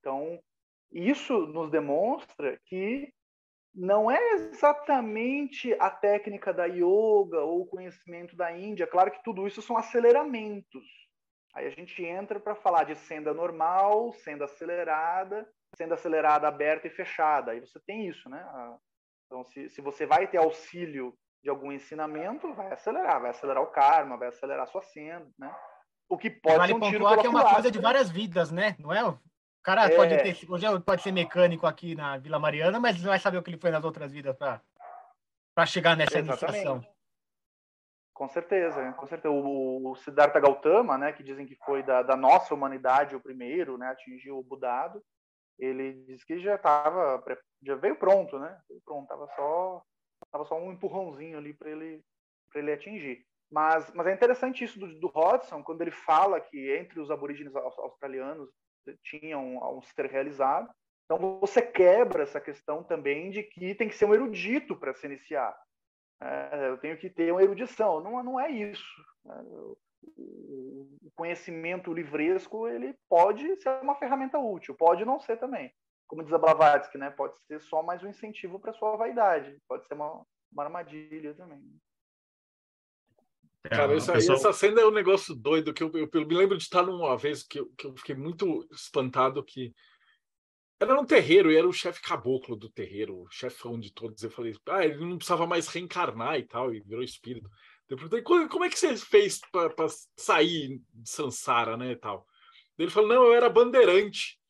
Então, 0.00 0.38
isso 0.90 1.46
nos 1.46 1.70
demonstra 1.70 2.61
que 2.66 3.11
não 3.74 4.11
é 4.11 4.35
exatamente 4.35 5.74
a 5.80 5.90
técnica 5.90 6.52
da 6.52 6.66
yoga 6.66 7.40
ou 7.40 7.62
o 7.62 7.66
conhecimento 7.66 8.37
da 8.37 8.56
Índia. 8.56 8.87
Claro 8.87 9.11
que 9.11 9.22
tudo 9.22 9.46
isso 9.46 9.62
são 9.62 9.76
aceleramentos. 9.76 10.85
Aí 11.54 11.66
a 11.66 11.70
gente 11.70 12.04
entra 12.04 12.38
para 12.38 12.54
falar 12.54 12.85
de 12.85 12.94
senda 12.94 13.32
normal, 13.32 14.12
senda 14.12 14.44
acelerada, 14.44 15.48
senda 15.76 15.94
acelerada 15.94 16.48
aberta 16.48 16.87
e 16.87 16.90
fechada. 16.90 17.52
Aí 17.52 17.61
você 17.61 17.80
tem 17.87 18.08
isso, 18.08 18.28
né? 18.28 18.44
Então, 19.26 19.44
se, 19.44 19.68
se 19.70 19.80
você 19.80 20.04
vai 20.06 20.26
ter 20.26 20.38
auxílio 20.38 21.14
de 21.42 21.50
algum 21.50 21.72
ensinamento, 21.72 22.52
vai 22.54 22.72
acelerar, 22.72 23.20
vai 23.20 23.30
acelerar 23.30 23.62
o 23.62 23.70
karma, 23.70 24.16
vai 24.16 24.28
acelerar 24.28 24.64
a 24.64 24.66
sua 24.66 24.82
senda, 24.82 25.28
né? 25.38 25.54
O 26.08 26.18
que 26.18 26.30
pode 26.30 26.56
vale 26.56 26.72
ser 26.72 26.78
um 26.78 26.90
tiro 26.90 27.20
que 27.20 27.26
é 27.26 27.30
uma 27.30 27.54
coisa 27.54 27.70
de 27.70 27.78
várias 27.78 28.11
vidas, 28.11 28.50
né? 28.50 28.76
Não 28.78 28.92
é? 28.92 29.02
O 29.62 29.64
cara 29.64 29.85
é... 29.85 29.94
pode 29.94 30.16
ter, 30.18 30.51
hoje 30.51 30.66
pode 30.81 31.03
ser 31.03 31.12
mecânico 31.12 31.68
aqui 31.68 31.94
na 31.94 32.18
Vila 32.18 32.37
Mariana, 32.37 32.81
mas 32.81 33.01
não 33.01 33.11
vai 33.11 33.18
saber 33.20 33.38
o 33.38 33.42
que 33.44 33.51
ele 33.51 33.61
foi 33.61 33.70
nas 33.70 33.85
outras 33.85 34.11
vidas 34.11 34.37
para 34.37 35.66
chegar 35.66 35.96
nessa 35.96 36.18
iniciação. 36.18 36.85
Com 38.12 38.29
certeza, 38.29 38.92
com 38.94 39.07
certeza. 39.07 39.33
O, 39.33 39.94
Siddhartha 39.94 40.40
Gautama, 40.40 40.98
né, 40.98 41.12
que 41.12 41.22
dizem 41.22 41.46
que 41.46 41.55
foi 41.64 41.81
da, 41.85 42.03
da 42.03 42.16
nossa 42.16 42.53
humanidade 42.53 43.14
o 43.14 43.20
primeiro, 43.20 43.79
né, 43.79 43.87
atingiu 43.87 44.37
o 44.37 44.42
Budado, 44.42 45.01
ele 45.57 45.92
disse 46.07 46.27
que 46.27 46.40
já 46.40 46.57
estava 46.57 47.22
já 47.62 47.77
veio 47.77 47.94
pronto, 47.94 48.40
né? 48.40 48.61
Veio 48.68 48.83
pronto, 48.85 49.07
tava 49.07 49.29
só 49.37 49.83
tava 50.33 50.44
só 50.44 50.59
um 50.59 50.72
empurrãozinho 50.72 51.38
ali 51.38 51.55
para 51.55 51.70
ele 51.70 52.03
para 52.51 52.61
ele 52.61 52.72
atingir. 52.72 53.25
Mas, 53.48 53.92
mas 53.94 54.09
é 54.09 54.12
interessante 54.12 54.64
isso 54.64 54.81
do, 54.81 54.98
do 54.98 55.07
Hodgson, 55.07 55.62
quando 55.62 55.83
ele 55.83 55.92
fala 55.92 56.40
que 56.40 56.75
entre 56.77 56.98
os 56.98 57.12
aborígenes 57.12 57.55
australianos 57.55 58.51
tinha 59.02 59.38
um, 59.38 59.78
um 59.78 59.82
ser 59.82 60.06
realizado. 60.06 60.72
Então 61.04 61.38
você 61.40 61.60
quebra 61.60 62.22
essa 62.22 62.40
questão 62.40 62.82
também 62.82 63.30
de 63.30 63.42
que 63.42 63.74
tem 63.74 63.88
que 63.88 63.94
ser 63.94 64.06
um 64.06 64.14
erudito 64.14 64.76
para 64.76 64.94
se 64.94 65.06
iniciar. 65.06 65.56
É, 66.20 66.68
eu 66.68 66.78
tenho 66.78 66.96
que 66.96 67.10
ter 67.10 67.32
uma 67.32 67.42
erudição. 67.42 68.00
Não, 68.00 68.22
não 68.22 68.40
é 68.40 68.50
isso. 68.50 68.84
Né? 69.24 69.34
o 70.18 71.10
conhecimento 71.14 71.92
livresco 71.92 72.66
ele 72.68 72.94
pode 73.08 73.56
ser 73.56 73.80
uma 73.83 73.94
ferramenta 73.94 74.38
útil, 74.38 74.74
pode 74.74 75.04
não 75.04 75.20
ser 75.20 75.37
também. 75.38 75.72
Como 76.08 76.22
diz 76.22 76.33
a 76.33 76.38
Blavatsky, 76.38 76.98
né? 76.98 77.10
Pode 77.10 77.38
ser 77.46 77.60
só 77.60 77.83
mais 77.83 78.02
um 78.02 78.08
incentivo 78.08 78.58
para 78.58 78.72
sua 78.72 78.96
vaidade, 78.96 79.56
pode 79.68 79.87
ser 79.87 79.94
uma, 79.94 80.24
uma 80.52 80.64
armadilha 80.64 81.35
também. 81.35 81.62
É, 83.65 83.69
Cara, 83.69 83.94
essa, 83.94 84.13
pessoa... 84.13 84.37
essa 84.37 84.52
cena 84.52 84.81
é 84.81 84.87
um 84.87 84.90
negócio 84.90 85.35
doido 85.35 85.73
que 85.73 85.83
eu, 85.83 85.90
eu, 85.94 86.08
eu, 86.13 86.27
me 86.27 86.35
lembro 86.35 86.56
de 86.56 86.65
estar 86.65 86.83
numa 86.83 87.17
vez 87.17 87.42
que 87.42 87.60
eu, 87.60 87.71
que 87.77 87.87
eu 87.87 87.96
fiquei 87.96 88.15
muito 88.15 88.67
espantado 88.73 89.42
que 89.44 89.73
era 90.81 91.00
um 91.00 91.06
terreiro 91.06 91.52
e 91.52 91.56
era 91.56 91.69
o 91.69 91.73
chefe 91.73 92.02
caboclo 92.02 92.56
do 92.56 92.69
terreiro, 92.69 93.21
o 93.21 93.31
chefão 93.31 93.79
de 93.79 93.92
todos. 93.92 94.21
Eu 94.23 94.31
falei, 94.31 94.52
ah, 94.69 94.85
ele 94.85 94.98
não 94.98 95.17
precisava 95.17 95.46
mais 95.46 95.69
reencarnar 95.69 96.38
e 96.38 96.42
tal, 96.42 96.75
e 96.75 96.81
virou 96.81 97.04
espírito. 97.04 97.48
Eu 97.88 97.96
perguntei, 97.96 98.23
como 98.23 98.65
é 98.65 98.69
que 98.69 98.79
você 98.79 98.96
fez 98.96 99.40
para 99.52 99.87
sair 100.17 100.81
de 100.92 101.08
Sansara, 101.08 101.77
né, 101.77 101.92
e 101.92 101.96
tal? 101.96 102.27
Ele 102.77 102.90
falou, 102.90 103.08
não, 103.08 103.25
eu 103.27 103.35
era 103.35 103.48
bandeirante. 103.48 104.40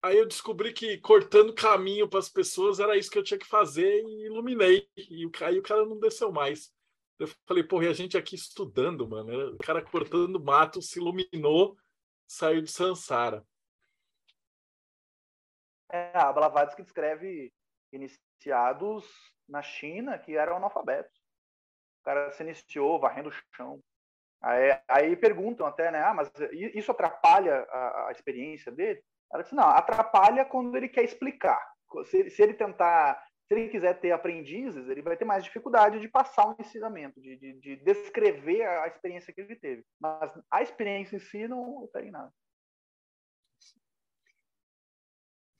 Aí 0.00 0.16
eu 0.16 0.26
descobri 0.26 0.72
que 0.72 0.96
cortando 0.98 1.52
caminho 1.52 2.08
para 2.08 2.20
as 2.20 2.28
pessoas 2.28 2.78
era 2.78 2.96
isso 2.96 3.10
que 3.10 3.18
eu 3.18 3.22
tinha 3.22 3.38
que 3.38 3.46
fazer 3.46 4.02
e 4.02 4.26
iluminei. 4.26 4.88
E 4.96 5.28
aí 5.42 5.58
o 5.58 5.62
cara 5.62 5.84
não 5.84 5.98
desceu 5.98 6.32
mais. 6.32 6.72
Eu 7.18 7.26
falei, 7.46 7.64
porra, 7.64 7.86
e 7.86 7.88
a 7.88 7.92
gente 7.92 8.16
aqui 8.16 8.34
estudando, 8.34 9.08
mano. 9.08 9.54
O 9.54 9.58
cara 9.58 9.82
cortando 9.84 10.42
mato, 10.42 10.80
se 10.80 10.98
iluminou, 10.98 11.76
saiu 12.26 12.62
de 12.62 12.70
Sansara. 12.70 13.44
É, 15.90 16.12
a 16.14 16.32
Blavatsky 16.32 16.82
descreve 16.82 17.52
iniciados 17.92 19.04
na 19.48 19.62
China 19.62 20.18
que 20.18 20.36
eram 20.36 20.56
analfabetos. 20.56 21.18
O 22.00 22.04
cara 22.04 22.30
se 22.32 22.42
iniciou 22.42 23.00
varrendo 23.00 23.30
o 23.30 23.56
chão. 23.56 23.82
Aí, 24.40 24.80
aí 24.86 25.16
perguntam 25.16 25.66
até, 25.66 25.90
né? 25.90 26.00
Ah, 26.00 26.14
mas 26.14 26.30
isso 26.52 26.92
atrapalha 26.92 27.66
a, 27.70 28.08
a, 28.08 28.12
experiência 28.12 28.70
dele? 28.70 29.02
Ela 29.32 29.42
disse, 29.42 29.54
não, 29.54 29.68
atrapalha 29.68 30.44
quando 30.44 30.76
ele 30.76 30.88
quer 30.88 31.02
explicar. 31.02 31.60
Se, 32.04 32.30
se, 32.30 32.42
ele 32.42 32.54
tentar, 32.54 33.22
se 33.48 33.54
ele 33.54 33.70
quiser 33.70 33.98
ter 33.98 34.12
aprendizes, 34.12 34.88
ele 34.88 35.00
vai 35.00 35.16
ter 35.16 35.24
mais 35.24 35.42
dificuldade 35.42 35.98
de 35.98 36.06
passar 36.06 36.50
um 36.50 36.56
ensinamento, 36.60 37.18
de, 37.18 37.34
de, 37.36 37.54
de 37.54 37.76
descrever 37.76 38.62
a, 38.62 38.84
a 38.84 38.88
experiência 38.88 39.32
que 39.32 39.40
ele 39.40 39.56
teve. 39.56 39.86
Mas 39.98 40.30
a 40.50 40.62
experiência 40.62 41.16
em 41.16 41.18
si 41.18 41.48
não 41.48 41.88
tem 41.90 42.10
nada. 42.10 42.30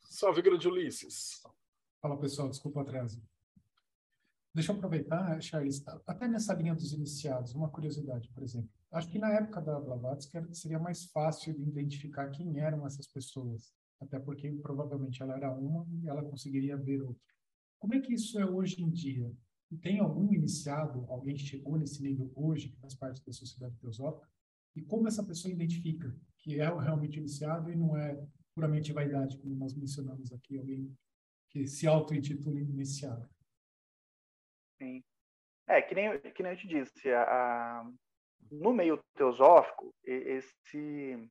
Salve, 0.03 0.43
grande 0.43 0.69
Ulisses. 0.69 1.43
Fala, 2.03 2.19
pessoal, 2.19 2.51
desculpa 2.51 2.81
o 2.81 2.83
atraso. 2.83 3.23
Deixa 4.55 4.73
eu 4.73 4.77
aproveitar, 4.77 5.41
Charles, 5.41 5.83
até 6.07 6.29
nessa 6.29 6.53
linha 6.53 6.75
dos 6.75 6.93
iniciados, 6.93 7.55
uma 7.55 7.71
curiosidade, 7.71 8.29
por 8.33 8.43
exemplo. 8.43 8.69
Acho 8.91 9.09
que 9.09 9.19
na 9.19 9.33
época 9.33 9.63
da 9.63 9.81
Blavatsky 9.81 10.55
seria 10.55 10.79
mais 10.79 11.07
fácil 11.07 11.55
de 11.55 11.63
identificar 11.63 12.29
quem 12.31 12.59
eram 12.59 12.87
essas 12.87 13.07
pessoas, 13.07 13.73
até 14.01 14.19
porque 14.19 14.51
provavelmente 14.61 15.23
ela 15.23 15.37
era 15.37 15.51
uma 15.53 15.87
e 16.03 16.09
ela 16.09 16.23
conseguiria 16.23 16.77
ver 16.77 17.03
outra. 17.03 17.38
Como 17.79 17.95
é 17.95 18.01
que 18.01 18.13
isso 18.13 18.39
é 18.39 18.47
hoje 18.47 18.83
em 18.83 18.91
dia? 18.91 19.33
Tem 19.83 20.01
algum 20.01 20.33
iniciado, 20.33 21.05
alguém 21.09 21.37
chegou 21.37 21.77
nesse 21.77 22.03
nível 22.03 22.33
hoje, 22.35 22.71
que 22.71 22.81
faz 22.81 22.95
parte 22.95 23.25
da 23.25 23.33
sociedade 23.33 23.77
teosófica? 23.79 24.29
E 24.75 24.83
como 24.83 25.09
essa 25.09 25.25
pessoa 25.25 25.53
identifica 25.53 26.15
que 26.39 26.61
é 26.61 26.65
realmente 26.65 27.19
iniciado 27.19 27.71
e 27.71 27.77
não 27.77 27.97
é 27.97 28.27
puramente 28.55 28.93
vaidade, 28.93 29.37
como 29.39 29.55
nós 29.55 29.75
mencionamos 29.75 30.33
aqui, 30.33 30.57
alguém 30.57 30.97
que 31.51 31.67
se 31.67 31.87
auto-intitula 31.87 32.59
iniciado? 32.61 33.29
Sim. 34.81 35.03
É, 35.67 35.83
que 35.83 35.95
nem, 35.95 36.19
que 36.33 36.43
nem 36.43 36.53
eu 36.53 36.59
te 36.59 36.67
disse, 36.67 37.11
a, 37.11 37.23
a, 37.23 37.93
no 38.51 38.73
meio 38.73 39.03
teosófico, 39.15 39.95
esse, 40.03 41.29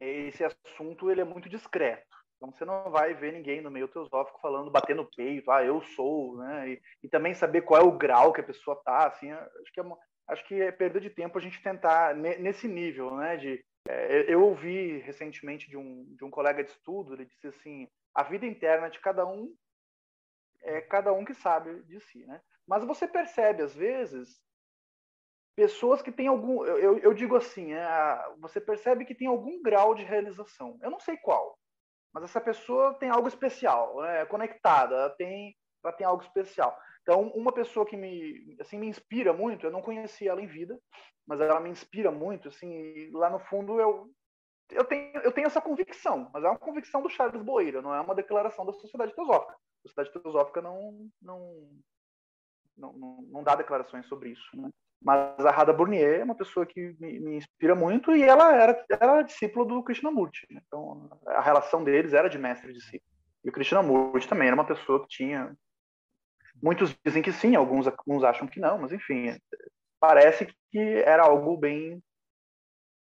esse 0.00 0.44
assunto 0.44 1.10
ele 1.10 1.22
é 1.22 1.24
muito 1.24 1.48
discreto. 1.48 2.15
Então 2.36 2.52
você 2.52 2.64
não 2.64 2.90
vai 2.90 3.14
ver 3.14 3.32
ninguém 3.32 3.60
no 3.60 3.70
meio 3.70 3.88
teosófico 3.88 4.40
falando, 4.40 4.70
batendo 4.70 5.02
no 5.02 5.10
peito, 5.10 5.50
ah, 5.50 5.64
eu 5.64 5.80
sou, 5.82 6.36
né? 6.36 6.70
E, 6.70 6.82
e 7.04 7.08
também 7.08 7.34
saber 7.34 7.62
qual 7.62 7.80
é 7.80 7.84
o 7.84 7.96
grau 7.96 8.32
que 8.32 8.40
a 8.40 8.44
pessoa 8.44 8.80
tá, 8.84 9.06
assim, 9.06 9.32
acho 9.32 9.72
que 9.72 9.80
é, 9.80 9.84
acho 10.28 10.46
que 10.46 10.60
é 10.60 10.70
perda 10.70 11.00
de 11.00 11.08
tempo 11.08 11.38
a 11.38 11.40
gente 11.40 11.62
tentar 11.62 12.14
nesse 12.14 12.68
nível, 12.68 13.16
né? 13.16 13.36
De, 13.36 13.64
é, 13.88 14.32
eu 14.32 14.42
ouvi 14.42 14.98
recentemente 14.98 15.68
de 15.68 15.76
um, 15.76 16.04
de 16.16 16.24
um 16.24 16.30
colega 16.30 16.62
de 16.62 16.70
estudo, 16.70 17.14
ele 17.14 17.24
disse 17.24 17.46
assim, 17.46 17.88
a 18.14 18.22
vida 18.22 18.44
interna 18.44 18.90
de 18.90 19.00
cada 19.00 19.26
um 19.26 19.54
é 20.62 20.80
cada 20.80 21.12
um 21.12 21.24
que 21.24 21.34
sabe 21.34 21.82
de 21.84 22.00
si, 22.00 22.26
né? 22.26 22.40
Mas 22.66 22.84
você 22.84 23.06
percebe, 23.06 23.62
às 23.62 23.74
vezes, 23.74 24.40
pessoas 25.54 26.02
que 26.02 26.12
têm 26.12 26.26
algum. 26.26 26.64
Eu, 26.64 26.98
eu 26.98 27.14
digo 27.14 27.36
assim, 27.36 27.72
é, 27.72 28.34
você 28.38 28.60
percebe 28.60 29.04
que 29.04 29.14
tem 29.14 29.28
algum 29.28 29.62
grau 29.62 29.94
de 29.94 30.02
realização. 30.02 30.78
Eu 30.82 30.90
não 30.90 30.98
sei 30.98 31.16
qual, 31.16 31.55
mas 32.16 32.24
essa 32.24 32.40
pessoa 32.40 32.94
tem 32.94 33.10
algo 33.10 33.28
especial, 33.28 34.02
é 34.02 34.24
conectada, 34.24 34.94
ela 34.94 35.10
tem, 35.10 35.54
ela 35.84 35.92
tem 35.92 36.06
algo 36.06 36.22
especial. 36.22 36.74
Então, 37.02 37.28
uma 37.34 37.52
pessoa 37.52 37.84
que 37.84 37.94
me, 37.94 38.56
assim, 38.58 38.78
me 38.78 38.86
inspira 38.86 39.34
muito, 39.34 39.66
eu 39.66 39.70
não 39.70 39.82
conheci 39.82 40.26
ela 40.26 40.40
em 40.40 40.46
vida, 40.46 40.80
mas 41.26 41.42
ela 41.42 41.60
me 41.60 41.68
inspira 41.68 42.10
muito, 42.10 42.48
assim, 42.48 43.10
lá 43.12 43.28
no 43.28 43.38
fundo 43.38 43.78
eu, 43.78 44.10
eu, 44.70 44.82
tenho, 44.86 45.14
eu 45.18 45.30
tenho 45.30 45.46
essa 45.46 45.60
convicção, 45.60 46.30
mas 46.32 46.42
é 46.42 46.48
uma 46.48 46.58
convicção 46.58 47.02
do 47.02 47.10
Charles 47.10 47.42
Boeira, 47.42 47.82
não 47.82 47.94
é 47.94 48.00
uma 48.00 48.14
declaração 48.14 48.64
da 48.64 48.72
Sociedade 48.72 49.14
Teosófica 49.14 49.54
a 49.84 49.88
Sociedade 49.88 50.22
Teosófica 50.22 50.62
não, 50.62 51.10
não, 51.20 51.68
não, 52.78 52.92
não, 52.94 53.22
não 53.28 53.42
dá 53.42 53.54
declarações 53.54 54.06
sobre 54.06 54.30
isso. 54.30 54.56
Né? 54.56 54.70
Mas 55.02 55.44
a 55.44 55.50
Radha 55.50 55.72
Burnier 55.72 56.20
é 56.20 56.24
uma 56.24 56.34
pessoa 56.34 56.66
que 56.66 56.96
me, 56.98 57.20
me, 57.20 57.36
inspira 57.36 57.74
muito 57.74 58.14
e 58.14 58.22
ela 58.22 58.54
era, 58.54 58.84
era 58.90 59.22
discípula 59.22 59.64
do 59.64 59.82
Krishnamurti. 59.82 60.46
Né? 60.50 60.60
Então, 60.66 61.08
a 61.26 61.40
relação 61.40 61.84
deles 61.84 62.12
era 62.12 62.28
de 62.28 62.38
mestre 62.38 62.70
e 62.70 62.74
discípulo. 62.74 63.10
E 63.44 63.48
o 63.48 63.52
Krishnamurti 63.52 64.28
também 64.28 64.48
era 64.48 64.56
uma 64.56 64.66
pessoa 64.66 65.02
que 65.02 65.08
tinha. 65.08 65.56
Muitos 66.62 66.96
dizem 67.04 67.22
que 67.22 67.32
sim, 67.32 67.54
alguns, 67.54 67.86
alguns 67.86 68.24
acham 68.24 68.48
que 68.48 68.58
não, 68.58 68.78
mas 68.78 68.92
enfim, 68.92 69.38
parece 70.00 70.46
que 70.70 70.78
era 70.78 71.22
algo 71.22 71.56
bem 71.56 72.02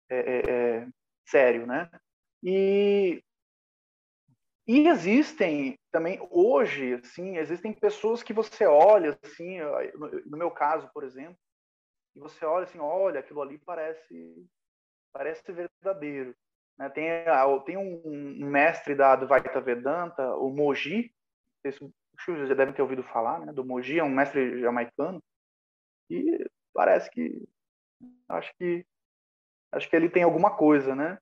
é, 0.09 0.19
é, 0.19 0.51
é 0.51 0.89
sério, 1.27 1.67
né? 1.67 1.91
E 2.43 3.23
e 4.67 4.87
existem 4.89 5.77
também 5.91 6.19
hoje, 6.31 6.95
assim, 6.95 7.37
existem 7.37 7.73
pessoas 7.73 8.23
que 8.23 8.33
você 8.33 8.65
olha, 8.65 9.19
assim, 9.23 9.59
no 10.25 10.39
meu 10.39 10.51
caso, 10.51 10.89
por 10.95 11.03
exemplo, 11.03 11.37
e 12.15 12.21
você 12.21 12.45
olha 12.45 12.65
assim, 12.65 12.79
olha, 12.79 13.21
aquilo 13.21 13.43
ali 13.43 13.59
parece 13.59 14.49
parece 15.13 15.43
verdadeiro. 15.53 16.35
Né? 16.79 16.89
Tem, 16.91 17.11
tem 17.67 17.77
um, 17.77 18.47
mestre 18.47 18.95
da 18.95 19.13
Advaita 19.13 19.61
Vedanta, 19.61 20.35
o 20.37 20.51
Moji, 20.51 21.15
vocês 21.63 21.79
já 22.49 22.55
devem 22.55 22.75
ter 22.75 22.83
ouvido 22.83 23.03
falar, 23.03 23.41
né? 23.41 23.53
Do 23.53 23.65
Moji, 23.65 23.99
é 23.99 24.05
um 24.05 24.09
mestre 24.09 24.61
jamaicano, 24.61 25.23
e 26.11 26.45
parece 26.73 27.11
que 27.11 27.47
acho 28.29 28.53
que 28.57 28.85
acho 29.73 29.89
que 29.89 29.97
ele 29.97 30.11
tem 30.11 30.23
alguma 30.23 30.57
coisa, 30.57 30.95
né? 30.95 31.19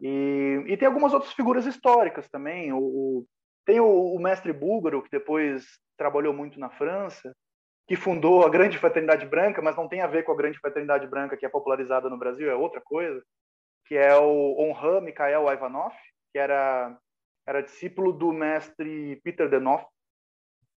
E, 0.00 0.64
e 0.68 0.76
tem 0.76 0.86
algumas 0.86 1.12
outras 1.12 1.32
figuras 1.32 1.66
históricas 1.66 2.28
também. 2.28 2.72
O, 2.72 3.26
tem 3.64 3.80
o, 3.80 4.14
o, 4.14 4.18
mestre 4.20 4.52
búlgaro, 4.52 5.02
que 5.02 5.10
depois 5.10 5.66
trabalhou 5.96 6.32
muito 6.32 6.60
na 6.60 6.70
França, 6.70 7.34
que 7.88 7.96
fundou 7.96 8.44
a 8.44 8.50
Grande 8.50 8.76
Fraternidade 8.76 9.24
Branca, 9.24 9.62
mas 9.62 9.74
não 9.74 9.88
tem 9.88 10.02
a 10.02 10.06
ver 10.06 10.22
com 10.22 10.30
a 10.30 10.36
Grande 10.36 10.58
Fraternidade 10.58 11.06
Branca 11.06 11.38
que 11.38 11.46
é 11.46 11.48
popularizada 11.48 12.10
no 12.10 12.18
Brasil, 12.18 12.50
é 12.50 12.54
outra 12.54 12.82
coisa, 12.82 13.24
que 13.86 13.96
é 13.96 14.14
o 14.14 14.54
Onhan 14.60 15.00
Mikhail 15.00 15.50
Ivanov, 15.50 15.94
que 16.30 16.38
era, 16.38 16.94
era 17.46 17.62
discípulo 17.62 18.12
do 18.12 18.30
mestre 18.30 19.18
Peter 19.24 19.48
Denoff. 19.48 19.86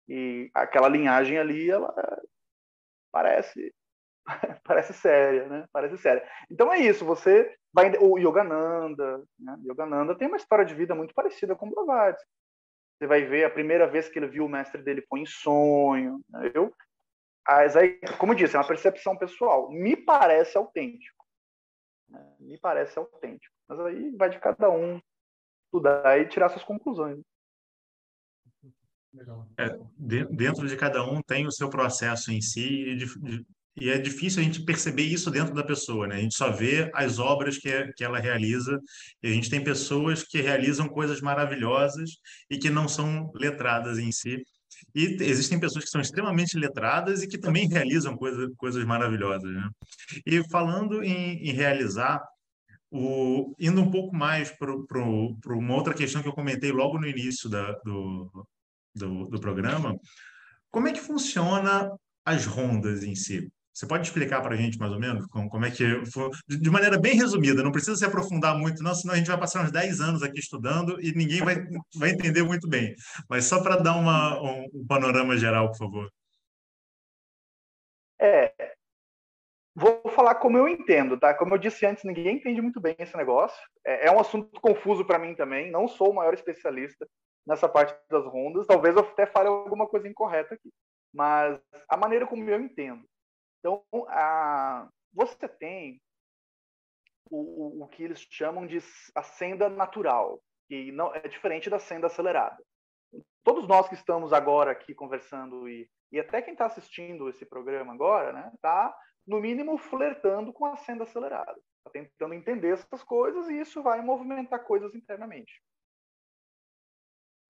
E 0.06 0.50
aquela 0.52 0.86
linhagem 0.86 1.38
ali, 1.38 1.70
ela 1.70 1.94
parece 3.10 3.74
parece 4.62 4.92
séria, 4.92 5.46
né? 5.48 5.64
Parece 5.72 5.96
séria. 5.96 6.22
Então 6.50 6.70
é 6.70 6.78
isso, 6.78 7.06
você 7.06 7.56
vai 7.72 7.90
o 7.98 8.18
Yogananda, 8.18 9.24
né? 9.38 9.56
Yogananda 9.64 10.14
tem 10.14 10.28
uma 10.28 10.36
história 10.36 10.64
de 10.66 10.74
vida 10.74 10.94
muito 10.94 11.14
parecida 11.14 11.56
com 11.56 11.70
Blavatsky. 11.70 12.28
Você 12.98 13.06
vai 13.06 13.24
ver 13.24 13.44
a 13.44 13.50
primeira 13.50 13.86
vez 13.86 14.10
que 14.10 14.18
ele 14.18 14.26
viu 14.26 14.44
o 14.44 14.48
mestre 14.48 14.82
dele 14.82 15.06
foi 15.08 15.20
em 15.20 15.26
sonho. 15.26 16.20
Né? 16.28 16.50
Eu, 16.52 16.74
mas 17.48 17.76
aí, 17.76 17.98
como 18.18 18.32
eu 18.32 18.36
disse, 18.36 18.54
é 18.54 18.58
uma 18.58 18.66
percepção 18.66 19.16
pessoal. 19.16 19.70
Me 19.70 19.96
parece 19.96 20.58
autêntico. 20.58 21.24
Né? 22.08 22.36
Me 22.38 22.58
parece 22.58 22.98
autêntico. 22.98 23.54
Mas 23.66 23.80
aí 23.80 24.14
vai 24.16 24.28
de 24.28 24.38
cada 24.38 24.70
um 24.70 25.00
estudar 25.64 26.20
e 26.20 26.28
tirar 26.28 26.50
suas 26.50 26.64
conclusões. 26.64 27.20
É, 29.56 29.78
dentro 30.30 30.68
de 30.68 30.76
cada 30.76 31.02
um 31.02 31.22
tem 31.22 31.46
o 31.46 31.50
seu 31.50 31.70
processo 31.70 32.30
em 32.30 32.42
si 32.42 32.90
e 32.90 32.96
de, 32.96 33.06
e 33.80 33.90
é 33.90 33.98
difícil 33.98 34.40
a 34.40 34.44
gente 34.44 34.64
perceber 34.64 35.04
isso 35.04 35.30
dentro 35.30 35.54
da 35.54 35.62
pessoa, 35.62 36.06
né? 36.06 36.16
A 36.16 36.20
gente 36.20 36.36
só 36.36 36.50
vê 36.50 36.90
as 36.94 37.18
obras 37.18 37.58
que, 37.58 37.70
que 37.92 38.04
ela 38.04 38.18
realiza, 38.18 38.80
e 39.22 39.28
a 39.28 39.32
gente 39.32 39.48
tem 39.48 39.62
pessoas 39.62 40.24
que 40.24 40.40
realizam 40.40 40.88
coisas 40.88 41.20
maravilhosas 41.20 42.10
e 42.50 42.58
que 42.58 42.70
não 42.70 42.88
são 42.88 43.30
letradas 43.34 43.98
em 43.98 44.10
si. 44.10 44.44
E 44.94 45.16
existem 45.20 45.60
pessoas 45.60 45.84
que 45.84 45.90
são 45.90 46.00
extremamente 46.00 46.58
letradas 46.58 47.22
e 47.22 47.28
que 47.28 47.38
também 47.38 47.68
realizam 47.68 48.16
coisa, 48.16 48.50
coisas 48.56 48.84
maravilhosas, 48.84 49.50
né? 49.50 49.68
E 50.26 50.42
falando 50.48 51.02
em, 51.02 51.48
em 51.48 51.52
realizar, 51.52 52.22
o, 52.90 53.54
indo 53.58 53.80
um 53.80 53.90
pouco 53.90 54.14
mais 54.14 54.50
para 54.50 55.02
uma 55.02 55.74
outra 55.74 55.94
questão 55.94 56.22
que 56.22 56.28
eu 56.28 56.32
comentei 56.32 56.72
logo 56.72 56.98
no 56.98 57.06
início 57.06 57.48
da, 57.48 57.72
do, 57.84 58.46
do, 58.94 59.24
do 59.24 59.40
programa, 59.40 59.94
como 60.70 60.88
é 60.88 60.92
que 60.92 61.00
funciona 61.00 61.90
as 62.24 62.46
rondas 62.46 63.02
em 63.02 63.14
si? 63.14 63.50
Você 63.78 63.86
pode 63.86 64.08
explicar 64.08 64.42
para 64.42 64.54
a 64.54 64.56
gente 64.56 64.76
mais 64.76 64.90
ou 64.90 64.98
menos 64.98 65.24
como, 65.28 65.48
como 65.48 65.64
é 65.64 65.70
que 65.70 66.04
foi, 66.06 66.30
de 66.48 66.68
maneira 66.68 66.98
bem 66.98 67.14
resumida, 67.14 67.62
não 67.62 67.70
precisa 67.70 67.94
se 67.94 68.04
aprofundar 68.04 68.58
muito, 68.58 68.82
não, 68.82 68.92
senão 68.92 69.14
a 69.14 69.16
gente 69.16 69.28
vai 69.28 69.38
passar 69.38 69.62
uns 69.62 69.70
10 69.70 70.00
anos 70.00 70.20
aqui 70.20 70.40
estudando 70.40 71.00
e 71.00 71.12
ninguém 71.12 71.44
vai, 71.44 71.64
vai 71.94 72.10
entender 72.10 72.42
muito 72.42 72.68
bem. 72.68 72.96
Mas 73.30 73.44
só 73.44 73.62
para 73.62 73.76
dar 73.76 73.94
uma, 73.94 74.42
um, 74.42 74.64
um, 74.74 74.84
panorama 74.84 75.36
geral, 75.36 75.68
por 75.68 75.78
favor. 75.78 76.12
É, 78.20 78.52
vou 79.76 80.02
falar 80.10 80.34
como 80.34 80.58
eu 80.58 80.68
entendo, 80.68 81.16
tá? 81.16 81.32
Como 81.32 81.54
eu 81.54 81.58
disse 81.58 81.86
antes, 81.86 82.02
ninguém 82.02 82.34
entende 82.34 82.60
muito 82.60 82.80
bem 82.80 82.96
esse 82.98 83.16
negócio. 83.16 83.64
É, 83.86 84.08
é 84.08 84.10
um 84.10 84.18
assunto 84.18 84.60
confuso 84.60 85.04
para 85.04 85.20
mim 85.20 85.36
também. 85.36 85.70
Não 85.70 85.86
sou 85.86 86.10
o 86.10 86.14
maior 86.14 86.34
especialista 86.34 87.06
nessa 87.46 87.68
parte 87.68 87.96
das 88.10 88.24
rondas. 88.24 88.66
Talvez 88.66 88.96
eu 88.96 89.02
até 89.02 89.24
fale 89.24 89.46
alguma 89.48 89.86
coisa 89.86 90.08
incorreta 90.08 90.56
aqui. 90.56 90.72
mas 91.14 91.60
a 91.88 91.96
maneira 91.96 92.26
como 92.26 92.42
eu 92.50 92.60
entendo. 92.60 93.06
Então, 93.58 93.84
a, 94.08 94.88
você 95.12 95.48
tem 95.48 96.00
o, 97.30 97.84
o 97.84 97.88
que 97.88 98.02
eles 98.02 98.20
chamam 98.30 98.66
de 98.66 98.78
a 99.14 99.22
senda 99.22 99.68
natural, 99.68 100.40
que 100.68 100.92
não 100.92 101.14
é 101.14 101.20
diferente 101.20 101.68
da 101.68 101.78
senda 101.78 102.06
acelerada. 102.06 102.62
Todos 103.42 103.66
nós 103.66 103.88
que 103.88 103.94
estamos 103.94 104.32
agora 104.32 104.70
aqui 104.70 104.94
conversando 104.94 105.68
e, 105.68 105.88
e 106.12 106.20
até 106.20 106.42
quem 106.42 106.52
está 106.52 106.66
assistindo 106.66 107.28
esse 107.28 107.46
programa 107.46 107.92
agora, 107.92 108.32
né, 108.32 108.50
está 108.54 108.94
no 109.26 109.40
mínimo 109.40 109.76
flertando 109.76 110.52
com 110.52 110.66
a 110.66 110.76
senda 110.76 111.04
acelerada, 111.04 111.58
está 111.78 111.90
tentando 111.90 112.34
entender 112.34 112.72
essas 112.72 113.02
coisas 113.02 113.48
e 113.48 113.60
isso 113.60 113.82
vai 113.82 114.00
movimentar 114.00 114.64
coisas 114.64 114.94
internamente. 114.94 115.62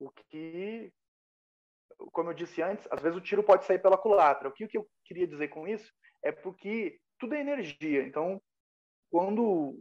O 0.00 0.10
que, 0.10 0.92
como 2.12 2.30
eu 2.30 2.34
disse 2.34 2.62
antes, 2.62 2.86
às 2.90 3.00
vezes 3.00 3.16
o 3.18 3.20
tiro 3.20 3.42
pode 3.42 3.64
sair 3.64 3.78
pela 3.78 3.98
culatra. 3.98 4.48
O 4.48 4.52
que, 4.52 4.64
o 4.64 4.68
que 4.68 4.78
eu 4.78 4.86
queria 5.04 5.26
dizer 5.26 5.48
com 5.48 5.66
isso 5.66 5.92
é 6.22 6.32
porque 6.32 6.98
tudo 7.18 7.34
é 7.34 7.40
energia. 7.40 8.02
Então, 8.02 8.40
quando 9.10 9.74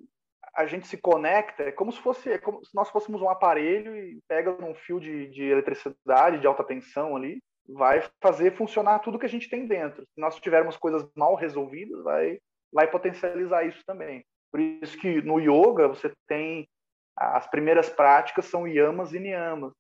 a 0.54 0.66
gente 0.66 0.88
se 0.88 0.98
conecta, 0.98 1.64
é 1.64 1.72
como 1.72 1.92
se 1.92 2.00
fosse 2.00 2.32
é 2.32 2.38
como 2.38 2.64
se 2.66 2.74
nós 2.74 2.90
fôssemos 2.90 3.22
um 3.22 3.30
aparelho 3.30 3.96
e 3.96 4.20
pega 4.28 4.52
um 4.66 4.74
fio 4.74 5.00
de, 5.00 5.28
de 5.28 5.44
eletricidade 5.44 6.40
de 6.40 6.48
alta 6.48 6.64
tensão 6.64 7.16
ali, 7.16 7.40
vai 7.68 8.02
fazer 8.22 8.56
funcionar 8.56 9.00
tudo 9.00 9.20
que 9.20 9.26
a 9.26 9.30
gente 9.30 9.50
tem 9.50 9.68
dentro. 9.68 10.04
Se 10.14 10.22
nós 10.22 10.40
tivermos 10.40 10.78
coisas 10.78 11.08
mal 11.16 11.36
resolvidas, 11.36 12.04
vai, 12.04 12.40
vai 12.72 12.90
potencializar 12.90 13.64
isso 13.66 13.84
também. 13.86 14.24
Por 14.52 14.60
isso 14.60 14.98
que 14.98 15.22
no 15.22 15.40
yoga 15.40 15.88
você 15.88 16.12
tem 16.28 16.68
as 17.16 17.48
primeiras 17.48 17.90
práticas 17.90 18.46
são 18.46 18.68
yamas 18.68 19.12
e 19.12 19.20
niyamas, 19.20 19.74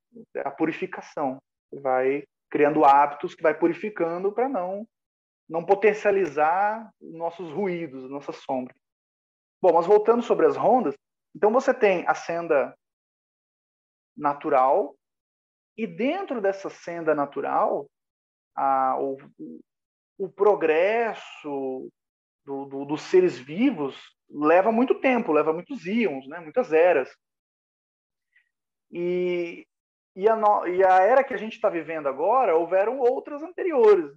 a 0.44 0.50
purificação. 0.50 1.38
Vai 1.72 2.24
criando 2.50 2.86
hábitos 2.86 3.36
que 3.36 3.44
vai 3.44 3.58
purificando 3.58 4.32
para 4.32 4.48
não 4.48 4.88
não 5.50 5.66
potencializar 5.66 6.92
nossos 7.00 7.50
ruídos, 7.52 8.10
nossas 8.10 8.36
sombras. 8.38 8.76
Bom, 9.62 9.72
mas 9.74 9.86
voltando 9.86 10.22
sobre 10.22 10.46
as 10.46 10.58
rondas, 10.58 10.94
então 11.34 11.52
você 11.52 11.74
tem 11.74 12.06
a 12.06 12.14
senda 12.14 12.78
natural, 14.16 14.96
e 15.78 15.86
dentro 15.86 16.42
dessa 16.42 16.70
senda 16.70 17.14
natural, 17.14 17.88
a, 18.56 19.00
o, 19.00 19.18
o, 20.18 20.28
progresso 20.28 21.88
do, 22.44 22.66
do, 22.66 22.86
dos 22.86 23.04
seres 23.04 23.38
vivos 23.38 23.96
leva 24.28 24.72
muito 24.72 25.00
tempo, 25.00 25.32
leva 25.32 25.54
muitos 25.54 25.86
íons, 25.86 26.28
né, 26.28 26.40
muitas 26.40 26.74
eras. 26.74 27.16
E, 28.92 29.67
e, 30.18 30.28
a, 30.28 30.36
e 30.68 30.84
a 30.84 31.02
era 31.04 31.24
que 31.24 31.36
a 31.36 31.38
gente 31.38 31.54
está 31.54 31.70
vivendo 31.70 32.08
agora, 32.08 32.58
houveram 32.58 32.98
outras 32.98 33.44
anteriores. 33.44 34.12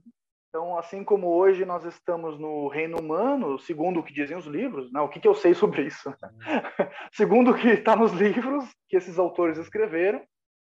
Então, 0.48 0.78
assim 0.78 1.04
como 1.04 1.28
hoje 1.28 1.66
nós 1.66 1.84
estamos 1.84 2.38
no 2.38 2.68
reino 2.68 2.98
humano, 2.98 3.58
segundo 3.58 4.00
o 4.00 4.02
que 4.02 4.14
dizem 4.14 4.34
os 4.34 4.46
livros, 4.46 4.90
né? 4.90 5.00
o 5.02 5.10
que, 5.10 5.20
que 5.20 5.28
eu 5.28 5.34
sei 5.34 5.52
sobre 5.52 5.82
isso? 5.82 6.12
segundo 7.12 7.50
o 7.50 7.54
que 7.54 7.68
está 7.68 7.94
nos 7.94 8.12
livros 8.12 8.64
que 8.88 8.96
esses 8.96 9.18
autores 9.18 9.58
escreveram, 9.58 10.24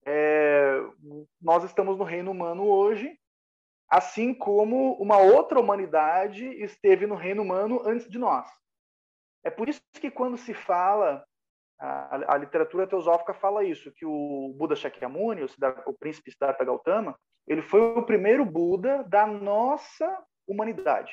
é, 0.06 0.78
nós 1.42 1.64
estamos 1.64 1.98
no 1.98 2.04
reino 2.04 2.30
humano 2.30 2.68
hoje, 2.68 3.18
assim 3.90 4.34
como 4.34 4.94
uma 5.02 5.18
outra 5.18 5.58
humanidade 5.58 6.46
esteve 6.62 7.08
no 7.08 7.16
reino 7.16 7.42
humano 7.44 7.82
antes 7.86 8.10
de 8.10 8.20
nós. 8.20 8.46
É 9.42 9.50
por 9.50 9.70
isso 9.70 9.82
que 9.94 10.12
quando 10.12 10.38
se 10.38 10.54
fala, 10.54 11.26
a, 11.86 12.36
a 12.36 12.38
literatura 12.38 12.88
teosófica 12.88 13.34
fala 13.34 13.64
isso, 13.64 13.92
que 13.92 14.06
o 14.06 14.54
Buda 14.58 14.76
Shakyamuni, 14.76 15.44
o, 15.44 15.48
o 15.88 15.94
príncipe 15.94 16.32
Siddhartha 16.32 16.64
Gautama, 16.64 17.18
ele 17.46 17.62
foi 17.62 17.82
o 17.82 18.06
primeiro 18.06 18.46
Buda 18.46 19.04
da 19.04 19.28
nossa 19.28 20.24
humanidade. 20.48 21.12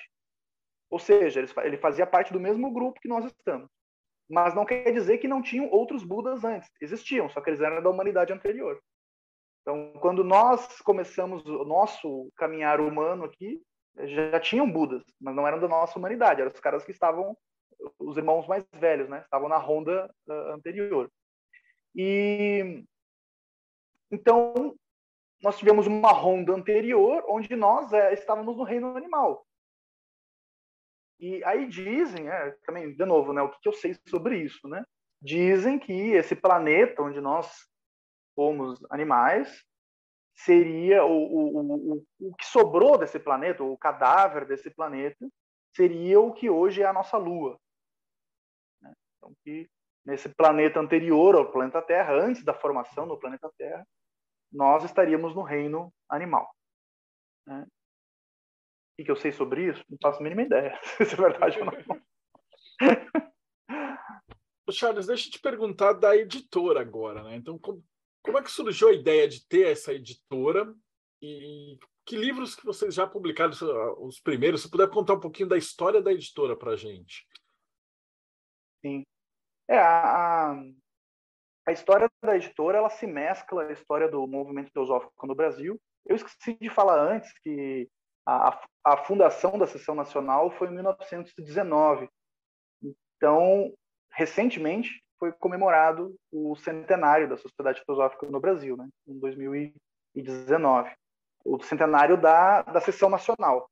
Ou 0.88 0.98
seja, 0.98 1.44
ele 1.64 1.76
fazia 1.76 2.06
parte 2.06 2.32
do 2.32 2.40
mesmo 2.40 2.72
grupo 2.72 3.00
que 3.00 3.08
nós 3.08 3.24
estamos. 3.24 3.68
Mas 4.28 4.54
não 4.54 4.64
quer 4.64 4.92
dizer 4.92 5.18
que 5.18 5.26
não 5.26 5.42
tinham 5.42 5.68
outros 5.70 6.04
Budas 6.04 6.44
antes. 6.44 6.70
Existiam, 6.80 7.28
só 7.28 7.40
que 7.40 7.50
eles 7.50 7.60
eram 7.60 7.82
da 7.82 7.90
humanidade 7.90 8.32
anterior. 8.32 8.80
Então, 9.62 9.92
quando 10.00 10.22
nós 10.22 10.80
começamos 10.82 11.44
o 11.44 11.64
nosso 11.64 12.30
caminhar 12.36 12.80
humano 12.80 13.24
aqui, 13.24 13.60
já 14.04 14.38
tinham 14.38 14.70
Budas, 14.70 15.02
mas 15.20 15.34
não 15.34 15.46
eram 15.46 15.58
da 15.58 15.66
nossa 15.66 15.98
humanidade. 15.98 16.40
Eram 16.40 16.52
os 16.52 16.60
caras 16.60 16.84
que 16.84 16.92
estavam, 16.92 17.36
os 17.98 18.16
irmãos 18.16 18.46
mais 18.46 18.64
velhos, 18.72 19.08
né? 19.08 19.20
Estavam 19.20 19.48
na 19.48 19.56
ronda 19.56 20.12
uh, 20.28 20.32
anterior. 20.52 21.10
E 21.94 22.84
então 24.10 24.76
nós 25.42 25.58
tivemos 25.58 25.86
uma 25.86 26.12
ronda 26.12 26.52
anterior 26.52 27.24
onde 27.28 27.54
nós 27.56 27.92
é, 27.92 28.12
estávamos 28.12 28.56
no 28.56 28.62
reino 28.62 28.96
animal. 28.96 29.46
E 31.18 31.42
aí 31.44 31.66
dizem, 31.66 32.28
é, 32.28 32.50
também, 32.64 32.94
de 32.94 33.04
novo, 33.04 33.32
né, 33.32 33.42
o 33.42 33.50
que, 33.50 33.68
eu 33.68 33.72
sei 33.72 33.94
sobre 34.08 34.38
isso, 34.38 34.66
né? 34.68 34.84
Dizem 35.20 35.78
que 35.78 35.92
esse 35.92 36.34
planeta 36.34 37.02
onde 37.02 37.20
nós 37.20 37.68
fomos 38.34 38.80
animais 38.90 39.62
seria 40.34 41.04
o, 41.04 41.12
o, 41.12 41.94
o, 41.94 42.06
o 42.20 42.34
que 42.36 42.46
sobrou 42.46 42.96
desse 42.96 43.18
planeta, 43.18 43.62
o 43.62 43.76
cadáver 43.76 44.46
desse 44.46 44.70
planeta, 44.70 45.28
seria 45.76 46.18
o 46.20 46.32
que 46.32 46.48
hoje 46.48 46.82
é 46.82 46.86
a 46.86 46.92
nossa 46.92 47.18
Lua. 47.18 47.58
Então, 49.20 49.34
que 49.44 49.68
nesse 50.04 50.28
planeta 50.30 50.80
anterior 50.80 51.36
ao 51.36 51.52
planeta 51.52 51.82
Terra, 51.82 52.14
antes 52.14 52.42
da 52.42 52.54
formação 52.54 53.06
do 53.06 53.18
planeta 53.18 53.52
Terra, 53.58 53.86
nós 54.50 54.82
estaríamos 54.84 55.34
no 55.34 55.42
reino 55.42 55.92
animal. 56.08 56.50
Né? 57.46 57.66
O 58.98 59.04
que 59.04 59.10
eu 59.10 59.16
sei 59.16 59.32
sobre 59.32 59.68
isso? 59.68 59.84
Não 59.88 59.98
faço 60.02 60.18
a 60.18 60.22
mínima 60.22 60.42
ideia 60.42 60.78
se 60.96 61.14
é 61.14 61.16
verdade 61.16 61.58
ou 61.58 61.66
não. 61.66 62.02
Charles, 64.72 65.06
deixa 65.06 65.26
eu 65.26 65.32
te 65.32 65.40
perguntar 65.40 65.94
da 65.94 66.16
editora 66.16 66.80
agora, 66.80 67.24
né? 67.24 67.34
Então, 67.34 67.58
como, 67.58 67.84
como 68.22 68.38
é 68.38 68.42
que 68.42 68.50
surgiu 68.50 68.88
a 68.88 68.92
ideia 68.92 69.26
de 69.26 69.44
ter 69.46 69.66
essa 69.66 69.92
editora 69.92 70.72
e 71.20 71.76
que 72.06 72.16
livros 72.16 72.54
que 72.54 72.64
vocês 72.64 72.94
já 72.94 73.04
publicaram, 73.04 73.52
os 73.98 74.20
primeiros? 74.20 74.62
Se 74.62 74.70
puder 74.70 74.88
contar 74.88 75.14
um 75.14 75.20
pouquinho 75.20 75.48
da 75.48 75.58
história 75.58 76.00
da 76.00 76.12
editora 76.12 76.56
para 76.56 76.76
gente. 76.76 77.26
Sim. 78.84 79.04
É, 79.68 79.78
a, 79.78 80.52
a 81.66 81.72
história 81.72 82.10
da 82.22 82.36
editora 82.36 82.78
ela 82.78 82.90
se 82.90 83.06
mescla 83.06 83.64
à 83.64 83.72
história 83.72 84.08
do 84.08 84.26
movimento 84.26 84.72
teosófico 84.72 85.26
no 85.26 85.34
Brasil. 85.34 85.80
Eu 86.04 86.16
esqueci 86.16 86.56
de 86.60 86.68
falar 86.68 86.98
antes 86.98 87.32
que 87.42 87.88
a, 88.26 88.60
a 88.84 88.96
fundação 88.96 89.58
da 89.58 89.66
Seção 89.66 89.94
Nacional 89.94 90.50
foi 90.50 90.68
em 90.68 90.74
1919. 90.74 92.08
Então, 92.82 93.72
recentemente 94.12 95.02
foi 95.18 95.32
comemorado 95.32 96.16
o 96.32 96.56
centenário 96.56 97.28
da 97.28 97.36
Sociedade 97.36 97.84
Teosófica 97.86 98.26
no 98.26 98.40
Brasil, 98.40 98.76
né, 98.76 98.88
em 99.06 99.18
2019. 99.18 100.90
O 101.44 101.62
centenário 101.62 102.20
da, 102.20 102.62
da 102.62 102.80
Seção 102.80 103.08
Nacional. 103.08 103.69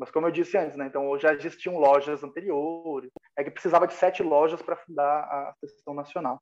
Mas 0.00 0.10
como 0.10 0.26
eu 0.26 0.30
disse 0.30 0.56
antes, 0.56 0.78
né, 0.78 0.86
então 0.86 1.18
já 1.18 1.34
existiam 1.34 1.76
lojas 1.76 2.24
anteriores, 2.24 3.10
é 3.36 3.44
que 3.44 3.50
precisava 3.50 3.86
de 3.86 3.92
sete 3.92 4.22
lojas 4.22 4.62
para 4.62 4.74
fundar 4.74 5.24
a 5.24 5.54
Seção 5.60 5.92
Nacional. 5.92 6.40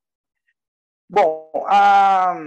Bom, 1.09 1.51
a, 1.67 2.37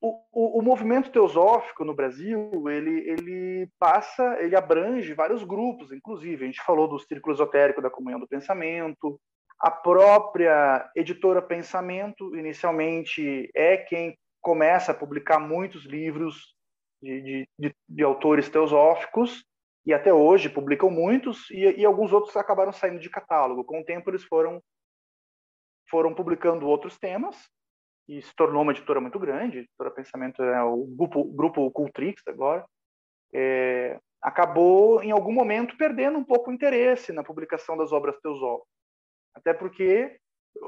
o, 0.00 0.60
o, 0.60 0.62
movimento 0.62 1.10
teosófico 1.10 1.84
no 1.84 1.92
Brasil, 1.92 2.50
ele, 2.70 3.06
ele 3.06 3.68
passa, 3.78 4.40
ele 4.40 4.56
abrange 4.56 5.12
vários 5.12 5.44
grupos, 5.44 5.92
inclusive. 5.92 6.44
A 6.44 6.46
gente 6.46 6.62
falou 6.64 6.88
do 6.88 6.98
Círculo 6.98 7.34
Esotérico 7.34 7.82
da 7.82 7.90
Comunhão 7.90 8.20
do 8.20 8.28
Pensamento, 8.28 9.20
a 9.58 9.70
própria 9.70 10.90
editora 10.96 11.42
Pensamento, 11.42 12.34
inicialmente, 12.34 13.50
é 13.54 13.76
quem 13.76 14.16
começa 14.40 14.92
a 14.92 14.94
publicar 14.94 15.38
muitos 15.38 15.84
livros 15.84 16.53
de, 17.04 17.48
de, 17.58 17.76
de, 17.88 18.02
autores 18.02 18.48
teosóficos, 18.48 19.44
e 19.86 19.92
até 19.92 20.12
hoje 20.12 20.48
publicam 20.48 20.90
muitos, 20.90 21.50
e, 21.50 21.80
e 21.80 21.84
alguns 21.84 22.12
outros 22.12 22.36
acabaram 22.36 22.72
saindo 22.72 22.98
de 22.98 23.10
catálogo. 23.10 23.64
Com 23.64 23.80
o 23.80 23.84
tempo, 23.84 24.10
eles 24.10 24.24
foram 24.24 24.62
foram 25.90 26.14
publicando 26.14 26.66
outros 26.66 26.98
temas 26.98 27.36
e 28.08 28.20
se 28.20 28.34
tornou 28.34 28.62
uma 28.62 28.72
editora 28.72 29.00
muito 29.00 29.18
grande. 29.18 29.58
Editora 29.58 29.90
Pensamento 29.90 30.42
é 30.42 30.62
o 30.62 30.86
grupo, 30.86 31.24
grupo 31.24 31.70
Cultrix 31.70 32.22
agora. 32.26 32.64
É, 33.32 34.00
acabou, 34.22 35.02
em 35.02 35.10
algum 35.10 35.32
momento, 35.32 35.76
perdendo 35.76 36.18
um 36.18 36.24
pouco 36.24 36.50
o 36.50 36.52
interesse 36.52 37.12
na 37.12 37.22
publicação 37.22 37.76
das 37.76 37.92
obras 37.92 38.18
teosóficas. 38.20 38.66
Até 39.34 39.52
porque 39.52 40.18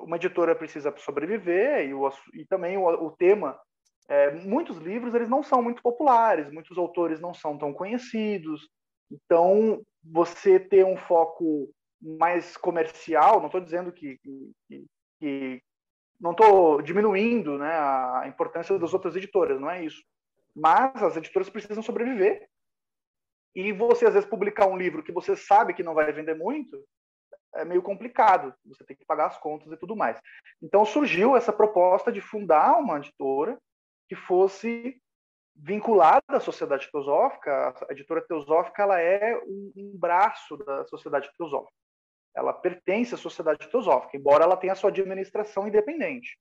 uma 0.03 0.16
editora 0.16 0.55
precisa 0.55 0.95
sobreviver 0.99 1.89
e, 1.89 1.95
o, 1.95 2.11
e 2.34 2.45
também 2.47 2.76
o, 2.76 2.87
o 2.87 3.11
tema 3.12 3.59
é, 4.09 4.31
muitos 4.33 4.79
livros 4.79 5.15
eles 5.15 5.29
não 5.29 5.43
são 5.43 5.63
muito 5.63 5.83
populares, 5.83 6.51
muitos 6.51 6.79
autores 6.79 7.21
não 7.21 7.35
são 7.35 7.59
tão 7.59 7.73
conhecidos. 7.73 8.69
Então, 9.11 9.83
você 10.03 10.61
ter 10.61 10.85
um 10.85 10.97
foco 10.97 11.69
mais 12.01 12.57
comercial, 12.57 13.39
não 13.39 13.47
estou 13.47 13.61
dizendo 13.61 13.93
que, 13.93 14.19
que, 14.19 14.87
que 15.19 15.63
não 16.21 16.33
estou 16.33 16.81
diminuindo 16.83 17.59
né, 17.59 17.73
a 17.73 18.25
importância 18.27 18.79
das 18.79 18.95
outras 18.95 19.17
editoras, 19.17 19.61
não 19.61 19.71
é 19.71 19.85
isso. 19.85 20.03
Mas 20.55 21.03
as 21.03 21.17
editoras 21.17 21.51
precisam 21.51 21.83
sobreviver. 21.83 22.49
E 23.55 23.73
você, 23.73 24.07
às 24.07 24.15
vezes, 24.15 24.29
publicar 24.29 24.67
um 24.67 24.77
livro 24.77 25.03
que 25.03 25.13
você 25.13 25.35
sabe 25.35 25.75
que 25.75 25.83
não 25.83 25.95
vai 25.95 26.13
vender 26.13 26.35
muito, 26.35 26.83
é 27.55 27.65
meio 27.65 27.83
complicado. 27.83 28.55
Você 28.67 28.85
tem 28.85 28.97
que 28.97 29.05
pagar 29.05 29.27
as 29.27 29.39
contas 29.39 29.71
e 29.73 29.77
tudo 29.77 29.97
mais. 29.97 30.21
Então 30.63 30.85
surgiu 30.85 31.37
essa 31.37 31.53
proposta 31.53 32.13
de 32.13 32.21
fundar 32.21 32.79
uma 32.79 32.99
editora 32.99 33.59
que 34.09 34.15
fosse 34.15 35.01
vinculada 35.55 36.23
à 36.29 36.41
sociedade 36.41 36.91
teosófica. 36.91 37.75
A 37.89 37.93
editora 37.93 38.21
teosófica 38.27 38.83
ela 38.83 39.01
é 39.01 39.37
um, 39.47 39.93
braço 39.99 40.57
da 40.59 40.85
sociedade 40.87 41.31
teosófica. 41.37 41.73
Ela 42.35 42.53
pertence 42.53 43.15
à 43.15 43.19
sociedade 43.19 43.67
teosófica, 43.69 44.17
embora 44.17 44.45
ela 44.45 44.57
tenha 44.57 44.75
sua 44.75 44.91
administração 44.91 45.67
independente. 45.67 46.39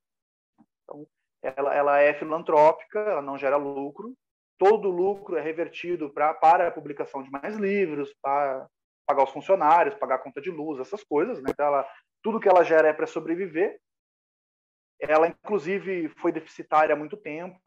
Então, 0.83 1.07
ela, 1.41 1.73
ela 1.73 1.99
é 1.99 2.13
filantrópica, 2.13 2.99
ela 2.99 3.21
não 3.21 3.37
gera 3.37 3.55
lucro. 3.55 4.13
Todo 4.57 4.89
lucro 4.89 5.37
é 5.37 5.41
revertido 5.41 6.09
pra, 6.09 6.33
para 6.33 6.67
a 6.67 6.71
publicação 6.71 7.23
de 7.23 7.29
mais 7.29 7.55
livros, 7.55 8.13
para 8.21 8.67
pagar 9.05 9.23
os 9.23 9.29
funcionários, 9.29 9.95
pagar 9.95 10.15
a 10.15 10.19
conta 10.19 10.41
de 10.41 10.49
luz, 10.49 10.79
essas 10.79 11.03
coisas. 11.03 11.41
Né? 11.41 11.49
Então, 11.51 11.65
ela, 11.65 11.87
tudo 12.21 12.39
que 12.39 12.49
ela 12.49 12.63
gera 12.63 12.89
é 12.89 12.93
para 12.93 13.07
sobreviver. 13.07 13.79
Ela, 14.99 15.27
inclusive, 15.27 16.09
foi 16.17 16.31
deficitária 16.31 16.93
há 16.93 16.97
muito 16.97 17.17
tempo, 17.17 17.59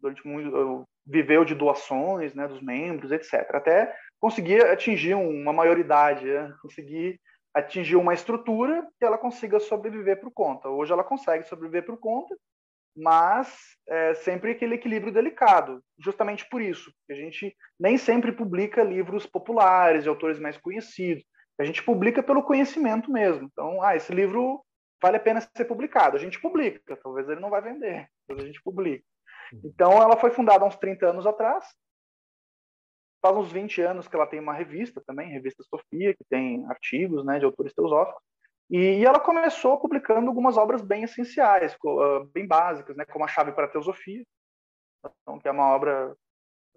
durante 0.00 0.26
muito, 0.26 0.86
viveu 1.06 1.44
de 1.44 1.54
doações 1.54 2.34
né, 2.34 2.46
dos 2.46 2.62
membros, 2.62 3.10
etc. 3.10 3.34
Até 3.54 3.94
conseguir 4.20 4.64
atingir 4.66 5.14
uma 5.14 5.52
maioridade, 5.52 6.24
né? 6.24 6.54
conseguir 6.60 7.18
atingir 7.54 7.96
uma 7.96 8.14
estrutura 8.14 8.86
que 8.98 9.04
ela 9.04 9.18
consiga 9.18 9.58
sobreviver 9.58 10.20
por 10.20 10.30
conta. 10.30 10.68
Hoje 10.68 10.92
ela 10.92 11.02
consegue 11.02 11.48
sobreviver 11.48 11.84
por 11.84 11.98
conta, 11.98 12.36
mas 12.96 13.76
é 13.88 14.14
sempre 14.14 14.52
aquele 14.52 14.74
equilíbrio 14.74 15.12
delicado. 15.12 15.82
Justamente 15.98 16.48
por 16.48 16.60
isso, 16.60 16.92
a 17.10 17.14
gente 17.14 17.56
nem 17.78 17.96
sempre 17.96 18.30
publica 18.32 18.84
livros 18.84 19.26
populares, 19.26 20.04
de 20.04 20.08
autores 20.08 20.38
mais 20.38 20.56
conhecidos. 20.58 21.24
A 21.58 21.64
gente 21.64 21.82
publica 21.82 22.22
pelo 22.22 22.42
conhecimento 22.42 23.10
mesmo. 23.10 23.48
Então, 23.52 23.82
ah, 23.82 23.96
esse 23.96 24.12
livro 24.12 24.62
vale 25.02 25.16
a 25.16 25.20
pena 25.20 25.40
ser 25.40 25.64
publicado. 25.64 26.16
A 26.16 26.20
gente 26.20 26.40
publica, 26.40 26.96
talvez 26.96 27.28
ele 27.28 27.40
não 27.40 27.50
vai 27.50 27.60
vender, 27.60 28.08
mas 28.28 28.38
a 28.38 28.46
gente 28.46 28.62
publica. 28.62 29.04
Então, 29.64 29.92
ela 30.00 30.16
foi 30.16 30.30
fundada 30.30 30.64
há 30.64 30.68
uns 30.68 30.76
30 30.76 31.08
anos 31.08 31.26
atrás. 31.26 31.64
Faz 33.22 33.36
uns 33.36 33.52
20 33.52 33.82
anos 33.82 34.08
que 34.08 34.16
ela 34.16 34.26
tem 34.26 34.40
uma 34.40 34.54
revista 34.54 35.02
também, 35.06 35.30
Revista 35.30 35.62
Sofia, 35.64 36.14
que 36.14 36.24
tem 36.28 36.64
artigos 36.68 37.24
né, 37.24 37.38
de 37.38 37.44
autores 37.44 37.74
teosóficos. 37.74 38.22
E, 38.70 39.04
ela 39.04 39.18
começou 39.18 39.80
publicando 39.80 40.28
algumas 40.28 40.56
obras 40.56 40.80
bem 40.80 41.02
essenciais, 41.02 41.76
ah, 41.84 42.24
bem 42.32 42.46
básicas, 42.46 42.96
né, 42.96 43.04
como 43.04 43.24
A 43.24 43.28
Chave 43.28 43.52
para 43.52 43.66
a 43.66 43.68
Teosofia, 43.68 44.24
então, 45.22 45.38
que 45.38 45.48
é 45.48 45.50
uma 45.50 45.74
obra 45.74 46.14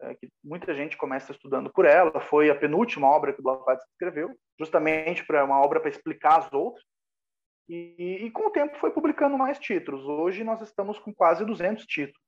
é, 0.02 0.16
que 0.16 0.30
muita 0.44 0.74
gente 0.74 0.98
começa 0.98 1.32
estudando 1.32 1.72
por 1.72 1.86
ela. 1.86 2.20
Foi 2.20 2.50
a 2.50 2.56
penúltima 2.56 3.08
obra 3.08 3.34
que 3.34 3.40
o 3.40 3.44
Blavatsky 3.44 3.90
escreveu, 3.92 4.36
justamente 4.60 5.26
para 5.26 5.44
uma 5.44 5.62
obra 5.62 5.80
para 5.80 5.90
explicar 5.90 6.40
as 6.40 6.54
outras. 6.54 6.84
E, 7.68 8.26
e, 8.26 8.32
com 8.32 8.48
o 8.48 8.52
tempo 8.52 8.78
foi 8.78 8.92
publicando 8.92 9.38
mais 9.38 9.58
títulos. 9.58 10.06
Hoje 10.06 10.44
nós 10.44 10.62
estamos 10.62 11.00
com 11.00 11.14
quase 11.14 11.46
200 11.46 11.86
títulos. 11.86 12.22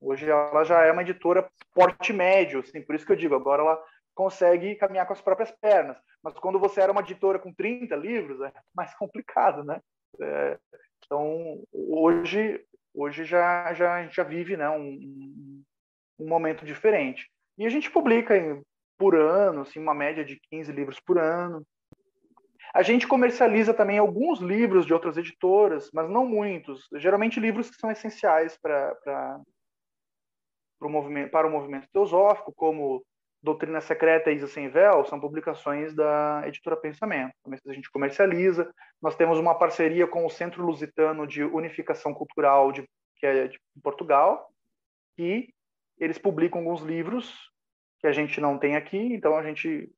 Hoje 0.00 0.28
ela 0.28 0.64
já 0.64 0.82
é 0.82 0.90
uma 0.90 1.02
editora 1.02 1.48
porte 1.74 2.12
médio, 2.12 2.60
assim, 2.60 2.82
por 2.82 2.94
isso 2.94 3.06
que 3.06 3.12
eu 3.12 3.16
digo, 3.16 3.34
agora 3.34 3.62
ela 3.62 3.84
consegue 4.14 4.74
caminhar 4.74 5.06
com 5.06 5.12
as 5.12 5.20
próprias 5.20 5.50
pernas. 5.52 5.96
Mas 6.22 6.34
quando 6.34 6.58
você 6.58 6.80
era 6.80 6.92
uma 6.92 7.02
editora 7.02 7.38
com 7.38 7.52
30 7.52 7.94
livros, 7.94 8.40
é 8.40 8.52
mais 8.74 8.94
complicado, 8.94 9.62
né? 9.62 9.80
É, 10.20 10.58
então, 11.04 11.62
hoje, 11.72 12.64
hoje 12.94 13.24
já, 13.24 13.72
já, 13.74 14.06
já 14.08 14.22
vive 14.22 14.56
né, 14.56 14.68
um, 14.70 15.62
um 16.18 16.28
momento 16.28 16.64
diferente. 16.64 17.30
E 17.58 17.66
a 17.66 17.68
gente 17.68 17.90
publica 17.90 18.34
por 18.98 19.14
ano, 19.14 19.62
assim, 19.62 19.78
uma 19.78 19.94
média 19.94 20.24
de 20.24 20.40
15 20.50 20.72
livros 20.72 21.00
por 21.00 21.18
ano. 21.18 21.66
A 22.74 22.82
gente 22.82 23.06
comercializa 23.06 23.74
também 23.74 23.98
alguns 23.98 24.40
livros 24.40 24.86
de 24.86 24.94
outras 24.94 25.16
editoras, 25.16 25.90
mas 25.92 26.08
não 26.08 26.26
muitos. 26.26 26.88
Geralmente 26.94 27.38
livros 27.38 27.68
que 27.70 27.76
são 27.76 27.90
essenciais 27.90 28.56
para 28.56 28.96
para 30.78 30.88
o 30.88 30.90
movimento, 30.90 31.30
para 31.30 31.46
o 31.46 31.50
movimento 31.50 31.86
teosófico, 31.92 32.52
como 32.52 33.04
Doutrina 33.40 33.80
Secreta 33.80 34.32
e 34.32 34.36
Isa 34.36 34.48
Sem 34.48 34.68
Véu, 34.68 35.04
são 35.04 35.20
publicações 35.20 35.94
da 35.94 36.42
editora 36.44 36.76
Pensamento. 36.76 37.32
A 37.66 37.72
gente 37.72 37.90
comercializa. 37.90 38.72
Nós 39.00 39.14
temos 39.14 39.38
uma 39.38 39.54
parceria 39.54 40.08
com 40.08 40.26
o 40.26 40.30
Centro 40.30 40.64
Lusitano 40.64 41.24
de 41.24 41.44
Unificação 41.44 42.12
Cultural, 42.12 42.72
de, 42.72 42.84
que 43.16 43.26
é 43.26 43.46
de 43.46 43.60
Portugal, 43.80 44.48
e 45.16 45.48
eles 45.98 46.18
publicam 46.18 46.60
alguns 46.60 46.82
livros 46.82 47.50
que 48.00 48.08
a 48.08 48.12
gente 48.12 48.40
não 48.40 48.58
tem 48.58 48.74
aqui, 48.74 48.98
então 48.98 49.36
a 49.36 49.42
gente 49.42 49.88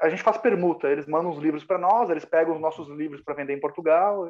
a 0.00 0.08
gente 0.08 0.22
faz 0.22 0.36
permuta, 0.36 0.88
eles 0.88 1.06
mandam 1.06 1.30
os 1.30 1.38
livros 1.38 1.64
para 1.64 1.78
nós, 1.78 2.10
eles 2.10 2.24
pegam 2.24 2.54
os 2.54 2.60
nossos 2.60 2.88
livros 2.88 3.22
para 3.22 3.34
vender 3.34 3.54
em 3.54 3.60
Portugal, 3.60 4.28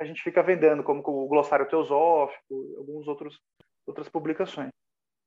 a 0.00 0.04
gente 0.04 0.22
fica 0.22 0.42
vendendo 0.42 0.82
como 0.82 1.02
o 1.06 1.28
Glossário 1.28 1.68
Teosófico, 1.68 2.74
alguns 2.78 3.06
outros 3.06 3.38
outras 3.86 4.08
publicações. 4.08 4.70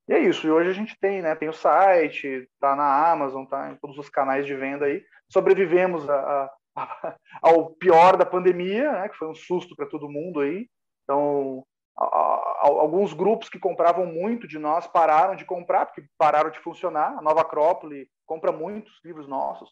E 0.07 0.13
é 0.13 0.19
isso. 0.19 0.47
E 0.47 0.51
hoje 0.51 0.69
a 0.69 0.73
gente 0.73 0.97
tem, 0.99 1.21
né? 1.21 1.35
Tem 1.35 1.49
o 1.49 1.53
site, 1.53 2.47
tá 2.59 2.75
na 2.75 3.11
Amazon, 3.11 3.45
tá 3.45 3.71
em 3.71 3.75
todos 3.77 3.97
os 3.97 4.09
canais 4.09 4.45
de 4.45 4.55
venda 4.55 4.85
aí. 4.85 5.03
Sobrevivemos 5.29 6.09
a, 6.09 6.49
a, 6.75 7.15
ao 7.41 7.71
pior 7.75 8.17
da 8.17 8.25
pandemia, 8.25 8.91
né? 8.91 9.09
Que 9.09 9.17
foi 9.17 9.29
um 9.29 9.35
susto 9.35 9.75
para 9.75 9.85
todo 9.85 10.09
mundo 10.09 10.41
aí. 10.41 10.67
Então, 11.03 11.63
a, 11.63 11.72
alguns 11.95 13.13
grupos 13.13 13.49
que 13.49 13.59
compravam 13.59 14.05
muito 14.05 14.47
de 14.47 14.57
nós 14.57 14.87
pararam 14.87 15.35
de 15.35 15.45
comprar 15.45 15.85
porque 15.85 16.05
pararam 16.17 16.49
de 16.49 16.59
funcionar. 16.59 17.17
A 17.17 17.21
Nova 17.21 17.41
Acrópole 17.41 18.09
compra 18.25 18.51
muitos 18.51 18.99
livros 19.03 19.27
nossos 19.27 19.69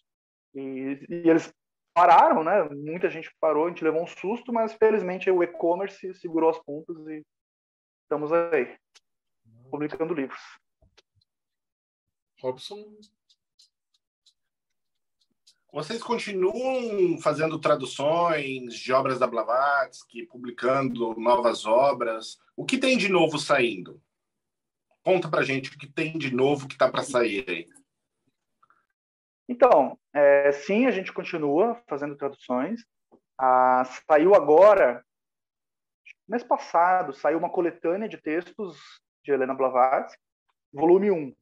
e, 0.54 1.06
e 1.10 1.30
eles 1.30 1.52
pararam, 1.94 2.44
né? 2.44 2.64
Muita 2.70 3.10
gente 3.10 3.34
parou, 3.40 3.66
a 3.66 3.70
gente 3.70 3.84
levou 3.84 4.04
um 4.04 4.08
susto, 4.08 4.54
mas 4.54 4.74
felizmente 4.74 5.30
o 5.30 5.44
e-commerce 5.44 6.14
segurou 6.16 6.50
as 6.50 6.60
pontas 6.60 6.96
e 7.08 7.24
estamos 8.04 8.32
aí 8.32 8.78
publicando 9.70 10.14
livros. 10.14 10.42
Robson? 12.42 12.98
Vocês 15.72 16.04
continuam 16.04 17.18
fazendo 17.22 17.58
traduções 17.58 18.76
de 18.76 18.92
obras 18.92 19.20
da 19.20 19.26
Blavatsky, 19.26 20.26
publicando 20.26 21.16
novas 21.18 21.66
obras. 21.66 22.38
O 22.58 22.66
que 22.66 22.78
tem 22.78 22.98
de 22.98 23.08
novo 23.08 23.40
saindo? 23.40 24.02
Conta 25.02 25.30
pra 25.30 25.44
gente 25.44 25.74
o 25.74 25.80
que 25.80 25.88
tem 25.88 26.18
de 26.18 26.36
novo 26.36 26.68
que 26.68 26.74
está 26.74 26.92
para 26.92 27.04
sair 27.04 27.46
aí. 27.48 27.70
Então, 29.48 29.98
é, 30.14 30.52
sim, 30.52 30.88
a 30.88 30.92
gente 30.92 31.14
continua 31.14 31.82
fazendo 31.88 32.18
traduções. 32.18 32.86
Ah, 33.40 33.86
saiu 34.06 34.36
agora, 34.36 35.06
mês 36.28 36.44
passado, 36.44 37.14
saiu 37.14 37.38
uma 37.38 37.50
coletânea 37.50 38.10
de 38.10 38.18
textos 38.18 38.78
de 39.24 39.32
Helena 39.32 39.54
Blavatsky, 39.54 40.22
volume 40.74 41.12
1. 41.12 41.36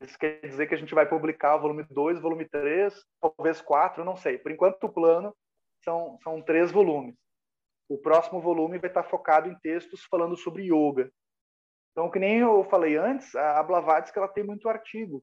Isso 0.00 0.18
quer 0.18 0.40
dizer 0.40 0.66
que 0.66 0.74
a 0.74 0.78
gente 0.78 0.94
vai 0.94 1.06
publicar 1.06 1.56
o 1.56 1.60
volume 1.60 1.84
2, 1.90 2.20
volume 2.20 2.48
3, 2.48 2.94
talvez 3.20 3.60
4, 3.60 4.04
não 4.04 4.16
sei. 4.16 4.38
Por 4.38 4.50
enquanto, 4.50 4.84
o 4.84 4.92
plano 4.92 5.36
são, 5.84 6.18
são 6.22 6.40
três 6.40 6.70
volumes. 6.70 7.14
O 7.88 7.98
próximo 7.98 8.40
volume 8.40 8.78
vai 8.78 8.88
estar 8.88 9.02
focado 9.02 9.48
em 9.48 9.58
textos 9.58 10.04
falando 10.04 10.36
sobre 10.36 10.64
yoga. 10.64 11.10
Então, 11.92 12.10
que 12.10 12.18
nem 12.18 12.38
eu 12.38 12.64
falei 12.64 12.96
antes, 12.96 13.34
a 13.34 13.62
Blavatsky 13.62 14.18
ela 14.18 14.28
tem 14.28 14.44
muito 14.44 14.68
artigo. 14.68 15.22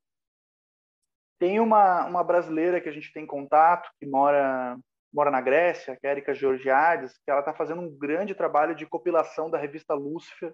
Tem 1.40 1.60
uma, 1.60 2.06
uma 2.06 2.24
brasileira 2.24 2.82
que 2.82 2.90
a 2.90 2.92
gente 2.92 3.12
tem 3.14 3.26
contato, 3.26 3.90
que 4.00 4.06
mora, 4.06 4.78
mora 5.14 5.32
na 5.32 5.42
Grécia, 5.42 5.96
que 5.96 6.06
é 6.06 6.10
a 6.10 6.12
Erika 6.14 6.34
Georgiades, 6.34 7.18
que 7.20 7.32
ela 7.32 7.40
está 7.40 7.54
fazendo 7.54 7.82
um 7.82 7.98
grande 7.98 8.36
trabalho 8.36 8.76
de 8.76 8.86
compilação 8.86 9.50
da 9.50 9.58
revista 9.58 9.94
Lúcifer, 9.94 10.54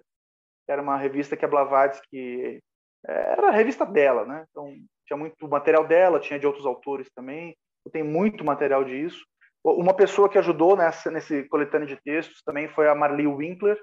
era 0.68 0.80
uma 0.80 0.96
revista 0.96 1.36
que 1.36 1.44
a 1.44 1.48
Blavatsky 1.48 2.62
era 3.06 3.48
a 3.48 3.52
revista 3.52 3.84
dela, 3.84 4.24
né? 4.24 4.46
Então 4.50 4.72
tinha 5.06 5.16
muito 5.16 5.48
material 5.48 5.86
dela, 5.86 6.20
tinha 6.20 6.38
de 6.38 6.46
outros 6.46 6.66
autores 6.66 7.08
também. 7.14 7.56
Tem 7.92 8.02
muito 8.02 8.44
material 8.44 8.82
disso. 8.82 9.24
Uma 9.62 9.94
pessoa 9.94 10.28
que 10.28 10.38
ajudou 10.38 10.76
nessa 10.76 11.10
nesse 11.10 11.44
coletâneo 11.44 11.86
de 11.86 11.96
textos 11.96 12.42
também 12.42 12.68
foi 12.68 12.88
a 12.88 12.94
Marli 12.94 13.26
Winkler. 13.26 13.78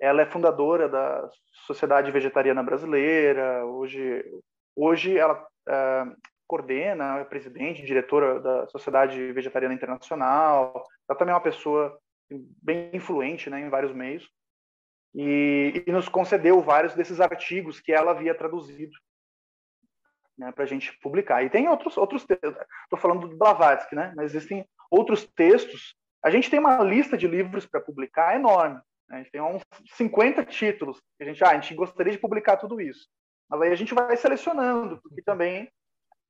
Ela 0.00 0.22
é 0.22 0.26
fundadora 0.26 0.88
da 0.88 1.28
Sociedade 1.66 2.10
Vegetariana 2.10 2.62
Brasileira. 2.62 3.64
Hoje, 3.64 4.24
hoje 4.76 5.16
ela 5.16 5.46
é, 5.68 6.04
coordena, 6.48 7.20
é 7.20 7.24
presidente, 7.24 7.86
diretora 7.86 8.40
da 8.40 8.66
Sociedade 8.68 9.32
Vegetariana 9.32 9.74
Internacional. 9.74 10.84
Ela 11.08 11.18
também 11.18 11.32
é 11.32 11.36
uma 11.36 11.42
pessoa 11.42 11.96
bem 12.60 12.90
influente, 12.92 13.48
né, 13.48 13.60
em 13.60 13.68
vários 13.68 13.92
meios 13.92 14.28
e, 15.14 15.84
e 15.86 15.92
nos 15.92 16.08
concedeu 16.08 16.60
vários 16.60 16.94
desses 16.94 17.20
artigos 17.20 17.80
que 17.80 17.92
ela 17.92 18.10
havia 18.10 18.34
traduzido 18.34 18.92
né, 20.36 20.50
para 20.52 20.64
a 20.64 20.66
gente 20.66 20.96
publicar. 20.98 21.44
E 21.44 21.50
tem 21.50 21.68
outros 21.68 21.96
outros 21.96 22.22
estou 22.22 22.98
falando 22.98 23.28
do 23.28 23.36
Blavatsky, 23.36 23.94
né? 23.94 24.12
Mas 24.16 24.34
existem 24.34 24.66
outros 24.90 25.24
textos. 25.34 25.94
A 26.22 26.30
gente 26.30 26.50
tem 26.50 26.58
uma 26.58 26.82
lista 26.82 27.16
de 27.16 27.28
livros 27.28 27.66
para 27.66 27.80
publicar 27.80 28.34
enorme. 28.34 28.80
A 29.10 29.18
gente 29.18 29.30
tem 29.30 29.40
uns 29.40 29.62
50 29.94 30.44
títulos. 30.44 31.00
A 31.20 31.24
gente, 31.24 31.44
ah, 31.44 31.50
a 31.50 31.54
gente 31.54 31.74
gostaria 31.74 32.12
de 32.12 32.18
publicar 32.18 32.56
tudo 32.56 32.80
isso. 32.80 33.08
Mas 33.48 33.62
aí 33.62 33.72
a 33.72 33.76
gente 33.76 33.94
vai 33.94 34.16
selecionando, 34.16 35.00
porque 35.02 35.22
também 35.22 35.70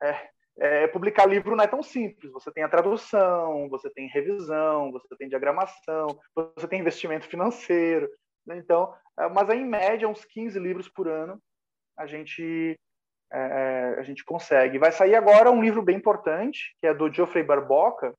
é, 0.03 0.29
é, 0.59 0.87
publicar 0.89 1.27
livro 1.27 1.57
não 1.57 1.65
é 1.65 1.69
tão 1.69 1.83
simples. 1.83 2.33
Você 2.33 2.51
tem 2.51 2.65
a 2.65 2.69
tradução, 2.69 3.69
você 3.69 3.89
tem 3.91 4.09
revisão, 4.09 4.91
você 4.93 5.17
tem 5.17 5.29
diagramação, 5.29 6.19
você 6.35 6.67
tem 6.67 6.81
investimento 6.81 7.29
financeiro. 7.29 8.11
Né? 8.47 8.59
Então, 8.59 8.95
é, 9.19 9.29
mas 9.29 9.49
aí, 9.49 9.61
em 9.61 9.67
média, 9.67 10.09
uns 10.09 10.25
15 10.25 10.59
livros 10.59 10.89
por 10.89 11.09
ano 11.09 11.41
a 11.97 12.07
gente 12.07 12.77
é, 13.33 13.39
é, 13.39 14.01
a 14.01 14.03
gente 14.03 14.25
consegue. 14.25 14.79
Vai 14.79 14.93
sair 14.93 15.15
agora 15.15 15.51
um 15.51 15.63
livro 15.63 15.83
bem 15.83 15.97
importante, 15.97 16.77
que 16.81 16.87
é 16.87 16.95
do 16.95 17.13
Geoffrey 17.13 17.43
Barboca. 17.43 18.15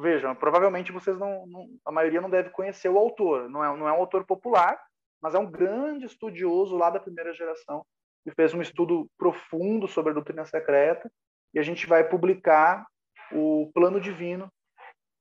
Vejam, 0.00 0.34
provavelmente 0.34 0.90
vocês 0.90 1.16
não, 1.18 1.46
não, 1.46 1.66
a 1.84 1.92
maioria 1.92 2.20
não 2.20 2.30
deve 2.30 2.50
conhecer 2.50 2.88
o 2.88 2.98
autor. 2.98 3.48
Não 3.48 3.64
é, 3.64 3.76
não 3.76 3.88
é 3.88 3.92
um 3.92 4.00
autor 4.00 4.24
popular, 4.24 4.80
mas 5.22 5.34
é 5.34 5.38
um 5.38 5.50
grande 5.50 6.06
estudioso 6.06 6.76
lá 6.76 6.90
da 6.90 6.98
primeira 6.98 7.32
geração 7.32 7.84
que 8.24 8.34
fez 8.34 8.52
um 8.52 8.60
estudo 8.60 9.08
profundo 9.16 9.86
sobre 9.86 10.10
a 10.10 10.14
doutrina 10.14 10.44
secreta 10.44 11.10
e 11.54 11.58
a 11.58 11.62
gente 11.62 11.86
vai 11.86 12.04
publicar 12.04 12.86
o 13.32 13.70
Plano 13.72 14.00
Divino, 14.00 14.50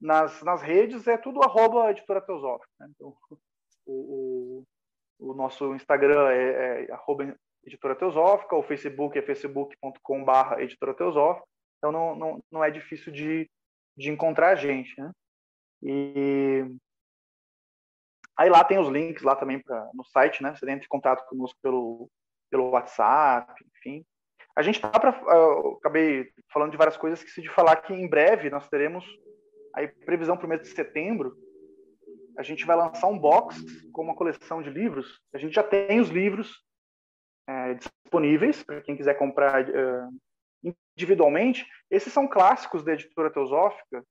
nas, 0.00 0.42
nas 0.42 0.62
redes 0.62 1.06
é 1.06 1.18
tudo 1.18 1.42
arroba 1.42 1.90
editora 1.90 2.20
teosófica. 2.20 2.70
Né? 2.78 2.88
Então, 2.94 3.16
o, 3.90 4.64
o, 5.18 5.30
o, 5.30 5.34
nosso 5.34 5.74
Instagram 5.74 6.30
é, 6.30 6.86
é 6.86 6.92
arroba 6.92 7.36
editora 7.64 7.96
teosófica, 7.96 8.56
o 8.56 8.62
Facebook 8.62 9.18
é 9.18 9.22
facebook.com.br 9.22 10.60
editora 10.60 10.94
teosófica, 10.94 11.46
então 11.78 11.90
não, 11.90 12.14
não, 12.14 12.44
não 12.50 12.64
é 12.64 12.70
difícil 12.70 13.12
de, 13.12 13.50
de 13.96 14.10
encontrar 14.10 14.50
a 14.50 14.54
gente. 14.54 14.98
Né? 15.00 15.10
E 15.82 16.64
aí 18.36 18.48
lá 18.48 18.64
tem 18.64 18.78
os 18.78 18.88
links 18.88 19.22
lá 19.22 19.34
também 19.34 19.60
pra, 19.60 19.90
no 19.92 20.04
site, 20.04 20.42
né? 20.42 20.54
Você 20.54 20.70
entra 20.70 20.84
em 20.84 20.88
contato 20.88 21.26
conosco 21.28 21.58
pelo, 21.62 22.08
pelo 22.50 22.70
WhatsApp, 22.70 23.52
enfim. 23.76 24.04
A 24.56 24.62
gente 24.62 24.80
tá 24.80 24.90
para, 24.90 25.10
uh, 25.10 25.76
acabei 25.76 26.30
falando 26.52 26.70
de 26.70 26.76
várias 26.76 26.96
coisas 26.96 27.22
que 27.22 27.30
se 27.30 27.40
de 27.40 27.48
falar 27.48 27.76
que 27.76 27.92
em 27.92 28.08
breve 28.08 28.50
nós 28.50 28.68
teremos 28.68 29.04
aí 29.74 29.88
previsão 29.88 30.36
para 30.36 30.46
o 30.46 30.48
mês 30.48 30.62
de 30.62 30.68
setembro. 30.68 31.36
A 32.36 32.42
gente 32.42 32.64
vai 32.64 32.76
lançar 32.76 33.06
um 33.08 33.18
box 33.18 33.56
com 33.92 34.02
uma 34.02 34.14
coleção 34.14 34.62
de 34.62 34.70
livros. 34.70 35.20
A 35.32 35.38
gente 35.38 35.54
já 35.54 35.62
tem 35.62 36.00
os 36.00 36.08
livros 36.08 36.62
é, 37.48 37.74
disponíveis 37.74 38.62
para 38.62 38.80
quem 38.80 38.96
quiser 38.96 39.14
comprar 39.14 39.68
uh, 39.68 40.72
individualmente. 40.96 41.66
Esses 41.90 42.12
são 42.12 42.28
clássicos 42.28 42.84
da 42.84 42.92
editora 42.92 43.30
Teosófica. 43.30 44.04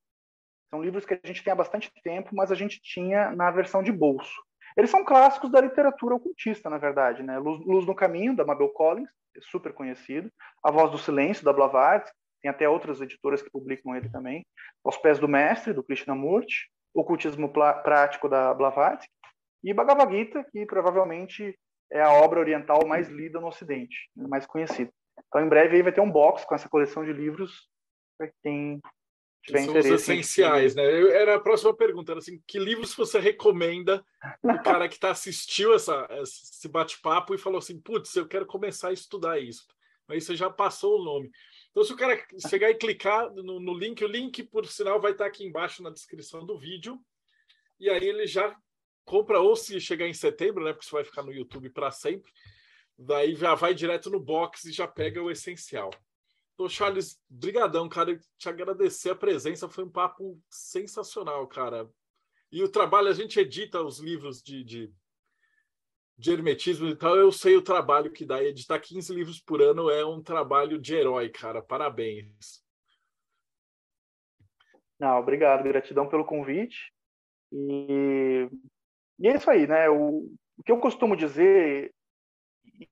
São 0.70 0.82
livros 0.82 1.05
que 1.05 1.13
a 1.13 1.28
gente 1.28 1.43
tem 1.43 1.51
há 1.51 1.55
bastante 1.55 1.91
tempo, 2.03 2.30
mas 2.34 2.51
a 2.51 2.55
gente 2.55 2.80
tinha 2.82 3.32
na 3.32 3.49
versão 3.49 3.82
de 3.82 3.91
bolso. 3.91 4.36
Eles 4.78 4.91
são 4.91 5.03
clássicos 5.03 5.49
da 5.51 5.61
literatura 5.61 6.15
ocultista, 6.15 6.70
na 6.70 6.78
verdade. 6.78 7.24
Né? 7.24 7.38
Luz, 7.39 7.65
Luz 7.65 7.86
no 7.86 7.95
Caminho, 7.95 8.36
da 8.36 8.45
Mabel 8.45 8.70
Collins, 8.70 9.09
é 9.36 9.41
super 9.41 9.74
conhecido. 9.74 10.32
A 10.63 10.72
Voz 10.72 10.91
do 10.91 10.97
Silêncio, 10.97 11.43
da 11.43 11.53
Blavatsky. 11.53 12.15
Tem 12.41 12.49
até 12.49 12.70
outras 12.70 13.01
editoras 13.01 13.41
que 13.41 13.49
publicam 13.49 13.95
ele 13.95 14.09
também. 14.09 14.45
Aos 14.84 14.97
Pés 14.97 15.20
do 15.20 15.28
Mestre, 15.28 15.74
do 15.74 15.84
Krishnamurti. 15.84 16.70
Ocultismo 16.94 17.52
Prático, 17.52 18.28
da 18.28 18.54
Blavatsky. 18.54 19.12
E 19.64 19.74
Bhagavad 19.74 20.16
Gita, 20.16 20.44
que 20.52 20.66
provavelmente 20.66 21.58
é 21.92 22.02
a 22.02 22.14
obra 22.14 22.40
oriental 22.40 22.86
mais 22.88 23.10
lida 23.10 23.40
no 23.40 23.48
Ocidente, 23.48 24.10
mais 24.16 24.46
conhecida. 24.46 24.92
Então, 25.28 25.42
em 25.42 25.50
breve, 25.50 25.76
aí 25.76 25.84
vai 25.84 25.92
ter 25.92 26.02
um 26.02 26.12
box 26.12 26.46
com 26.46 26.56
essa 26.56 26.70
coleção 26.70 27.04
de 27.04 27.12
livros 27.12 27.68
para 28.18 28.32
quem 28.42 28.80
tiver 29.46 29.60
São 29.60 29.70
interesse. 29.72 29.94
Os 29.94 30.02
essenciais, 30.02 30.76
né? 30.76 30.84
Eu, 30.84 31.12
era 31.12 31.36
a 31.36 31.40
próxima 31.40 31.76
pergunta, 31.76 32.12
era 32.12 32.20
assim, 32.20 32.42
que 32.48 32.60
livros 32.60 32.96
você 32.96 33.20
recomenda 33.20 34.04
o 34.42 34.48
cara 34.64 34.88
que 34.88 34.96
está 34.96 35.12
assistiu 35.12 35.74
essa, 35.74 36.08
esse 36.22 36.68
bate-papo 36.68 37.34
e 37.34 37.38
falou 37.38 37.60
assim, 37.60 37.80
putz, 37.80 38.16
eu 38.16 38.28
quero 38.28 38.46
começar 38.46 38.90
a 38.90 38.94
estudar 38.94 39.40
isso. 39.40 39.66
Aí 40.08 40.20
você 40.20 40.36
já 40.36 40.50
passou 40.50 41.00
o 41.00 41.04
nome. 41.04 41.30
Então, 41.72 41.84
se 41.84 41.93
o 41.93 41.97
cara 41.97 42.22
chegar 42.49 42.70
e 42.70 42.76
clicar 42.76 43.32
no, 43.34 43.59
no 43.59 43.74
link, 43.74 44.03
o 44.03 44.07
link, 44.07 44.43
por 44.43 44.65
sinal, 44.65 44.99
vai 44.99 45.11
estar 45.11 45.26
aqui 45.26 45.45
embaixo 45.45 45.84
na 45.84 45.89
descrição 45.89 46.45
do 46.45 46.57
vídeo. 46.57 46.99
E 47.80 47.89
aí 47.89 48.03
ele 48.03 48.26
já 48.26 48.55
compra, 49.05 49.39
ou 49.39 49.55
se 49.55 49.80
chegar 49.80 50.07
em 50.07 50.13
setembro, 50.13 50.63
né? 50.63 50.74
Porque 50.74 50.86
você 50.86 50.95
vai 50.95 51.03
ficar 51.03 51.24
no 51.24 51.32
YouTube 51.32 51.70
para 51.70 51.91
sempre. 51.91 52.32
Daí 52.97 53.36
já 53.36 53.55
vai 53.55 53.74
direto 53.74 54.09
no 54.09 54.20
box 54.20 54.65
e 54.65 54.72
já 54.72 54.88
pega 54.88 55.22
o 55.22 55.32
essencial. 55.32 55.89
Então, 56.53 56.67
Charles, 56.67 57.17
brigadão, 57.30 57.88
cara. 57.88 58.20
Te 58.38 58.49
agradecer 58.49 59.11
a 59.11 59.15
presença, 59.15 59.70
foi 59.70 59.86
um 59.86 59.89
papo 59.89 60.41
sensacional, 60.49 61.47
cara. 61.47 61.89
E 62.51 62.63
o 62.63 62.70
trabalho, 62.70 63.07
a 63.07 63.13
gente 63.13 63.39
edita 63.39 63.82
os 63.82 63.99
livros 63.99 64.41
de, 64.41 64.63
de, 64.63 64.93
de 66.20 66.34
hermetismo 66.34 66.89
e 66.89 66.95
tal, 66.97 67.15
eu 67.15 67.32
sei 67.32 67.55
o 67.55 67.61
trabalho 67.61 68.11
que 68.11 68.26
dá. 68.26 68.43
Editar 68.43 68.78
15 68.78 69.13
livros 69.13 69.39
por 69.39 69.61
ano 69.61 69.89
é 69.89 70.05
um 70.05 70.22
trabalho 70.22 70.78
de 70.78 70.93
herói, 70.93 71.30
cara. 71.30 71.61
Parabéns. 71.61 72.61
Não, 74.99 75.17
obrigado, 75.17 75.63
gratidão 75.63 76.09
pelo 76.09 76.26
convite. 76.26 76.93
E, 77.53 78.49
e 79.17 79.28
é 79.30 79.36
isso 79.36 79.49
aí, 79.49 79.65
né? 79.65 79.89
O, 79.89 80.30
o 80.57 80.63
que 80.63 80.74
eu 80.74 80.80
costumo 80.80 81.15
dizer, 81.15 81.93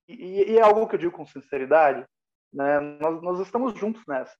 e, 0.07 0.53
e 0.53 0.57
é 0.57 0.61
algo 0.61 0.87
que 0.87 0.95
eu 0.95 0.99
digo 0.99 1.11
com 1.11 1.25
sinceridade, 1.25 2.07
né? 2.53 2.79
Nós, 2.79 3.21
nós 3.21 3.39
estamos 3.41 3.77
juntos 3.77 4.01
nessa. 4.07 4.33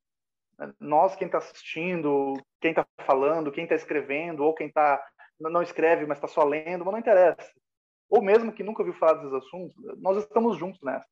Nós, 0.80 1.14
quem 1.18 1.26
está 1.26 1.40
assistindo, 1.40 2.36
quem 2.62 2.72
está 2.72 2.88
falando, 3.06 3.52
quem 3.52 3.66
está 3.66 3.76
escrevendo, 3.76 4.46
ou 4.46 4.56
quem 4.56 4.72
tá, 4.72 5.06
não 5.38 5.62
escreve, 5.62 6.06
mas 6.06 6.18
está 6.18 6.28
só 6.30 6.46
lendo, 6.46 6.86
mas 6.86 6.94
não 6.94 7.00
interessa. 7.00 7.52
Ou 8.10 8.22
mesmo 8.22 8.54
que 8.54 8.64
nunca 8.64 8.82
ouviu 8.82 8.98
falar 8.98 9.16
desses 9.16 9.34
assuntos, 9.34 9.76
nós 10.00 10.18
estamos 10.18 10.58
juntos 10.58 10.82
nessa. 10.82 11.08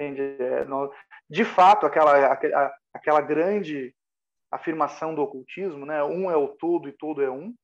É, 0.00 0.64
nós, 0.64 0.90
de 1.28 1.44
fato, 1.44 1.84
aquela, 1.84 2.32
aquela, 2.32 2.76
aquela 2.94 3.20
grande 3.20 3.94
afirmação 4.50 5.14
do 5.14 5.22
ocultismo, 5.22 5.84
né? 5.84 6.02
um 6.04 6.30
é 6.30 6.36
o 6.36 6.48
todo 6.48 6.88
e 6.88 6.92
todo 6.92 7.22
é 7.22 7.30
um, 7.30 7.54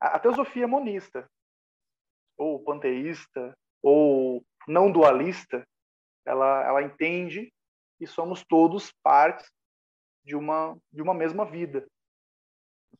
a, 0.00 0.16
a 0.16 0.18
teosofia 0.18 0.66
monista, 0.66 1.28
ou 2.36 2.64
panteísta, 2.64 3.56
ou 3.82 4.44
não 4.66 4.90
dualista, 4.90 5.66
ela, 6.24 6.64
ela 6.64 6.82
entende 6.82 7.52
que 7.98 8.06
somos 8.06 8.44
todos 8.44 8.92
partes 9.02 9.48
de 10.24 10.34
uma, 10.34 10.76
de 10.92 11.02
uma 11.02 11.14
mesma 11.14 11.44
vida. 11.44 11.86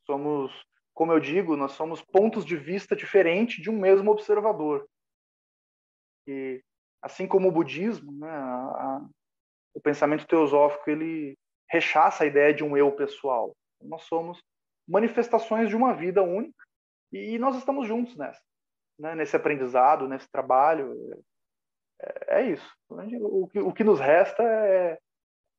Somos, 0.06 0.52
como 0.94 1.12
eu 1.12 1.20
digo, 1.20 1.56
nós 1.56 1.72
somos 1.72 2.02
pontos 2.02 2.44
de 2.44 2.56
vista 2.56 2.94
diferentes 2.94 3.62
de 3.62 3.70
um 3.70 3.78
mesmo 3.78 4.10
observador. 4.10 4.86
E 6.26 6.62
assim 7.00 7.26
como 7.26 7.48
o 7.48 7.52
budismo, 7.52 8.12
né, 8.12 8.30
a, 8.30 8.54
a, 8.54 9.08
o 9.74 9.80
pensamento 9.80 10.26
teosófico 10.26 10.90
ele 10.90 11.36
rechaça 11.68 12.24
a 12.24 12.26
ideia 12.26 12.52
de 12.52 12.62
um 12.62 12.76
eu 12.76 12.92
pessoal. 12.92 13.56
Nós 13.80 14.02
somos 14.02 14.40
manifestações 14.86 15.68
de 15.68 15.76
uma 15.76 15.94
vida 15.94 16.22
única 16.22 16.64
e 17.10 17.38
nós 17.38 17.56
estamos 17.56 17.86
juntos 17.86 18.16
nessa, 18.16 18.40
né, 18.98 19.14
nesse 19.14 19.34
aprendizado, 19.34 20.08
nesse 20.08 20.30
trabalho 20.30 20.94
é 22.28 22.42
isso. 22.42 22.68
O 22.88 23.48
que, 23.48 23.60
o 23.60 23.72
que 23.72 23.84
nos 23.84 24.00
resta 24.00 24.42
é, 24.42 24.98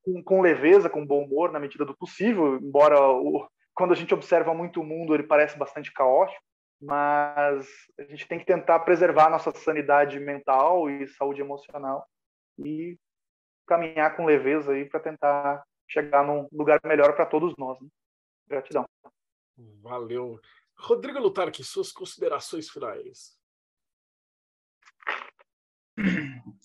com, 0.03 0.23
com, 0.23 0.41
leveza, 0.41 0.89
com 0.89 1.05
bom 1.05 1.23
humor, 1.23 1.51
na 1.51 1.59
medida 1.59 1.85
do 1.85 1.95
possível, 1.95 2.57
embora 2.57 2.99
o, 3.01 3.47
quando 3.73 3.91
a 3.91 3.95
gente 3.95 4.13
observa 4.13 4.53
muito 4.53 4.81
o 4.81 4.85
mundo, 4.85 5.13
ele 5.13 5.23
parece 5.23 5.57
bastante 5.57 5.91
caótico, 5.91 6.41
mas 6.81 7.67
a 7.97 8.03
gente 8.03 8.27
tem 8.27 8.39
que 8.39 8.45
tentar 8.45 8.79
preservar 8.79 9.29
nossa 9.29 9.51
sanidade 9.51 10.19
mental 10.19 10.89
e 10.89 11.07
saúde 11.07 11.41
emocional 11.41 12.05
e 12.59 12.97
caminhar 13.65 14.15
com 14.15 14.25
leveza 14.25 14.73
aí 14.73 14.85
para 14.85 14.99
tentar 14.99 15.63
chegar 15.87 16.25
num 16.25 16.47
lugar 16.51 16.79
melhor 16.83 17.15
para 17.15 17.25
todos 17.25 17.55
nós. 17.57 17.79
Né? 17.79 17.87
Gratidão. 18.47 18.85
Valeu. 19.81 20.39
Rodrigo 20.77 21.19
Lutarque, 21.19 21.63
suas 21.63 21.91
considerações 21.91 22.69
finais. 22.69 23.37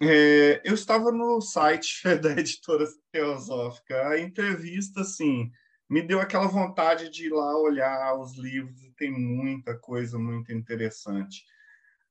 É, 0.01 0.63
eu 0.65 0.75
estava 0.75 1.13
no 1.13 1.41
site 1.41 2.03
da 2.21 2.31
editora 2.33 2.85
teosófica. 3.13 4.09
A 4.09 4.19
entrevista, 4.19 5.03
assim, 5.03 5.51
me 5.89 6.03
deu 6.03 6.21
aquela 6.21 6.47
vontade 6.47 7.09
de 7.09 7.27
ir 7.27 7.31
lá 7.31 7.57
olhar 7.59 8.15
os 8.19 8.37
livros, 8.37 8.83
e 8.83 8.91
tem 8.93 9.11
muita 9.11 9.77
coisa 9.77 10.19
muito 10.19 10.53
interessante. 10.53 11.45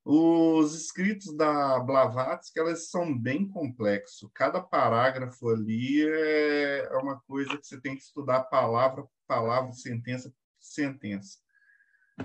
Os 0.04 0.74
escritos 0.74 1.36
da 1.36 1.80
Blavatsky, 1.80 2.58
elas 2.58 2.90
são 2.90 3.16
bem 3.16 3.48
complexos. 3.48 4.30
Cada 4.34 4.62
parágrafo 4.62 5.50
ali 5.50 6.02
é, 6.08 6.88
é 6.90 6.98
uma 6.98 7.20
coisa 7.22 7.58
que 7.58 7.68
você 7.68 7.80
tem 7.80 7.94
que 7.94 8.02
estudar 8.02 8.44
palavra 8.44 9.04
por 9.04 9.12
palavra, 9.28 9.74
sentença 9.74 10.30
por 10.30 10.38
sentença. 10.60 11.38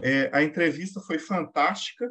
É, 0.00 0.30
a 0.32 0.42
entrevista 0.42 1.00
foi 1.00 1.18
fantástica 1.18 2.09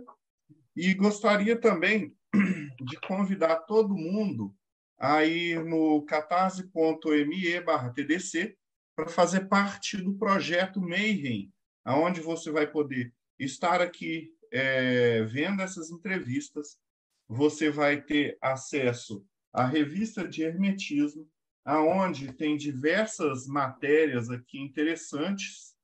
e 0.76 0.94
gostaria 0.94 1.60
também 1.60 2.16
de 2.84 3.00
convidar 3.08 3.62
todo 3.62 3.96
mundo 3.96 4.54
a 5.00 5.26
ir 5.26 5.64
no 5.64 6.06
catarse.me 6.06 7.62
TDC 7.96 8.58
para 9.02 9.10
fazer 9.10 9.48
parte 9.48 9.98
do 9.98 10.14
projeto 10.14 10.80
Mayhem, 10.80 11.52
aonde 11.84 12.22
você 12.22 12.52
vai 12.52 12.68
poder 12.68 13.12
estar 13.40 13.82
aqui 13.82 14.32
é, 14.52 15.24
vendo 15.24 15.64
essas 15.64 15.90
entrevistas, 15.90 16.78
você 17.28 17.72
vai 17.72 18.00
ter 18.00 18.38
acesso 18.40 19.26
à 19.52 19.66
revista 19.66 20.28
de 20.28 20.44
hermetismo, 20.44 21.28
aonde 21.66 22.32
tem 22.32 22.56
diversas 22.56 23.48
matérias 23.48 24.30
aqui 24.30 24.60
interessantes 24.60 25.76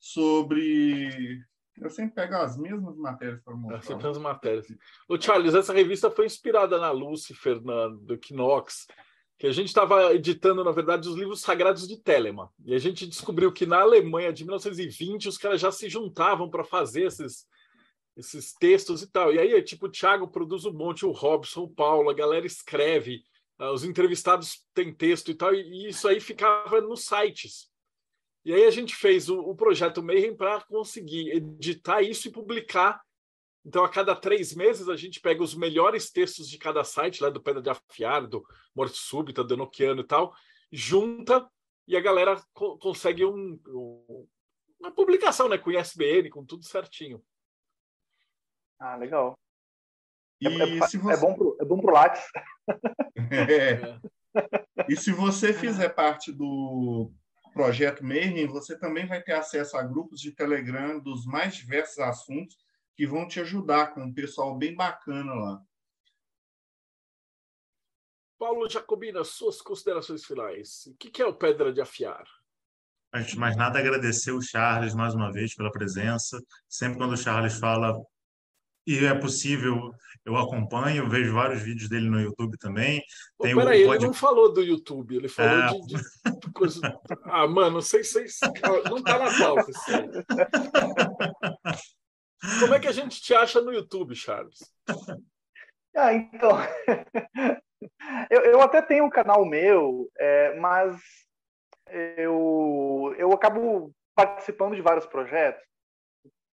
sobre 0.00 1.44
eu 1.76 1.90
sempre 1.90 2.14
pego 2.14 2.34
as 2.36 2.56
mesmas 2.56 2.96
matérias 2.96 3.42
para 3.42 3.54
mostrar. 3.54 3.82
Sempre 3.82 4.08
as 4.08 4.18
matérias. 4.18 4.66
O 5.06 5.20
Charles, 5.20 5.54
essa 5.54 5.74
revista 5.74 6.10
foi 6.10 6.24
inspirada 6.24 6.78
na 6.78 6.90
Lucifer, 6.90 7.62
na, 7.62 7.88
do 7.88 8.18
Knox, 8.30 8.88
que 9.38 9.46
a 9.46 9.52
gente 9.52 9.68
estava 9.68 10.12
editando, 10.12 10.64
na 10.64 10.72
verdade, 10.72 11.08
os 11.08 11.14
livros 11.14 11.40
sagrados 11.40 11.86
de 11.86 11.96
Telemann. 11.96 12.48
E 12.64 12.74
a 12.74 12.78
gente 12.78 13.06
descobriu 13.06 13.52
que 13.52 13.64
na 13.64 13.80
Alemanha 13.80 14.32
de 14.32 14.42
1920 14.42 15.28
os 15.28 15.38
caras 15.38 15.60
já 15.60 15.70
se 15.70 15.88
juntavam 15.88 16.50
para 16.50 16.64
fazer 16.64 17.04
esses, 17.04 17.46
esses 18.16 18.52
textos 18.54 19.00
e 19.00 19.06
tal. 19.06 19.32
E 19.32 19.38
aí, 19.38 19.62
tipo, 19.62 19.86
o 19.86 19.90
Thiago 19.90 20.26
produz 20.26 20.64
um 20.64 20.72
monte, 20.72 21.06
o 21.06 21.12
Robson, 21.12 21.62
o 21.62 21.68
Paulo, 21.68 22.10
a 22.10 22.14
galera 22.14 22.46
escreve, 22.46 23.22
uh, 23.60 23.66
os 23.66 23.84
entrevistados 23.84 24.66
têm 24.74 24.92
texto 24.92 25.30
e 25.30 25.34
tal, 25.36 25.54
e 25.54 25.88
isso 25.88 26.08
aí 26.08 26.18
ficava 26.18 26.80
nos 26.80 27.04
sites. 27.04 27.70
E 28.44 28.52
aí 28.52 28.64
a 28.64 28.70
gente 28.70 28.96
fez 28.96 29.28
o, 29.28 29.38
o 29.38 29.54
projeto 29.54 30.02
Mayhem 30.02 30.34
para 30.34 30.62
conseguir 30.62 31.30
editar 31.30 32.02
isso 32.02 32.26
e 32.26 32.32
publicar. 32.32 33.00
Então, 33.68 33.84
a 33.84 33.88
cada 33.90 34.16
três 34.16 34.54
meses, 34.54 34.88
a 34.88 34.96
gente 34.96 35.20
pega 35.20 35.42
os 35.42 35.54
melhores 35.54 36.10
textos 36.10 36.48
de 36.48 36.56
cada 36.56 36.82
site, 36.82 37.22
lá 37.22 37.28
do 37.28 37.42
Pedra 37.42 37.60
de 37.60 37.68
Afiar, 37.68 38.26
do 38.26 38.42
Morte 38.74 38.96
Súbita, 38.96 39.44
do 39.44 39.52
Enoquiano 39.52 40.00
e 40.00 40.06
tal, 40.06 40.34
junta 40.72 41.46
e 41.86 41.94
a 41.94 42.00
galera 42.00 42.42
co 42.54 42.78
consegue 42.78 43.26
um, 43.26 43.60
um, 43.68 44.26
uma 44.80 44.90
publicação 44.90 45.50
né, 45.50 45.58
com 45.58 45.70
ISBN, 45.70 46.30
com 46.30 46.46
tudo 46.46 46.64
certinho. 46.64 47.22
Ah, 48.78 48.96
legal. 48.96 49.38
E 50.40 50.48
é, 50.48 50.78
é, 50.78 50.86
se 50.86 50.96
você... 50.96 51.12
é 51.12 51.20
bom 51.20 51.34
pro, 51.34 51.56
é 51.60 51.64
bom 51.66 51.78
pro 51.78 51.92
Lattes. 51.92 52.24
É. 53.30 54.00
E 54.88 54.94
se 54.94 55.10
você 55.10 55.52
fizer 55.52 55.88
parte 55.88 56.30
do 56.30 57.10
projeto 57.52 58.04
Mayhem, 58.04 58.46
você 58.46 58.78
também 58.78 59.04
vai 59.04 59.20
ter 59.20 59.32
acesso 59.32 59.76
a 59.76 59.82
grupos 59.82 60.20
de 60.20 60.30
Telegram 60.30 61.00
dos 61.00 61.26
mais 61.26 61.56
diversos 61.56 61.98
assuntos 61.98 62.56
que 62.98 63.06
vão 63.06 63.28
te 63.28 63.38
ajudar 63.38 63.94
com 63.94 64.02
um 64.02 64.12
pessoal 64.12 64.58
bem 64.58 64.74
bacana 64.74 65.32
lá. 65.32 65.62
Paulo 68.36 68.68
Jacobina, 68.68 69.22
suas 69.22 69.62
considerações 69.62 70.24
finais. 70.24 70.86
O 70.86 70.96
que 70.96 71.22
é 71.22 71.24
o 71.24 71.32
Pedra 71.32 71.72
de 71.72 71.80
Afiar? 71.80 72.26
Antes 73.14 73.34
de 73.34 73.38
mais 73.38 73.56
nada, 73.56 73.78
agradecer 73.78 74.32
o 74.32 74.42
Charles 74.42 74.94
mais 74.94 75.14
uma 75.14 75.32
vez 75.32 75.54
pela 75.54 75.70
presença. 75.70 76.42
Sempre 76.68 76.98
quando 76.98 77.12
o 77.12 77.16
Charles 77.16 77.56
fala 77.56 77.94
e 78.84 79.04
é 79.04 79.14
possível, 79.14 79.92
eu 80.24 80.36
acompanho, 80.36 81.08
vejo 81.08 81.32
vários 81.32 81.62
vídeos 81.62 81.88
dele 81.88 82.10
no 82.10 82.20
YouTube 82.20 82.58
também. 82.58 83.00
Tem 83.40 83.54
Pô, 83.54 83.60
peraí, 83.60 83.84
pode... 83.84 83.98
ele 83.98 84.06
não 84.06 84.14
falou 84.14 84.52
do 84.52 84.62
YouTube, 84.62 85.14
ele 85.14 85.28
falou 85.28 85.52
é... 85.52 85.70
de, 85.86 85.94
de 86.40 86.52
coisa... 86.52 86.80
Ah, 87.24 87.46
mano, 87.46 87.74
não 87.74 87.80
sei 87.80 88.02
se... 88.02 88.26
Não 88.90 89.02
tá 89.04 89.18
na 89.18 89.38
pauta. 89.38 89.70
Assim. 89.70 89.92
Como 92.60 92.74
é 92.74 92.80
que 92.80 92.88
a 92.88 92.92
gente 92.92 93.20
te 93.20 93.34
acha 93.34 93.60
no 93.60 93.72
YouTube, 93.72 94.14
Charles? 94.14 94.58
Ah, 95.96 96.12
então... 96.12 96.50
eu, 98.30 98.42
eu 98.42 98.62
até 98.62 98.80
tenho 98.80 99.04
um 99.04 99.10
canal 99.10 99.44
meu, 99.44 100.08
é, 100.16 100.54
mas 100.60 100.96
eu, 102.16 103.16
eu 103.18 103.32
acabo 103.32 103.92
participando 104.14 104.76
de 104.76 104.82
vários 104.82 105.06
projetos. 105.06 105.64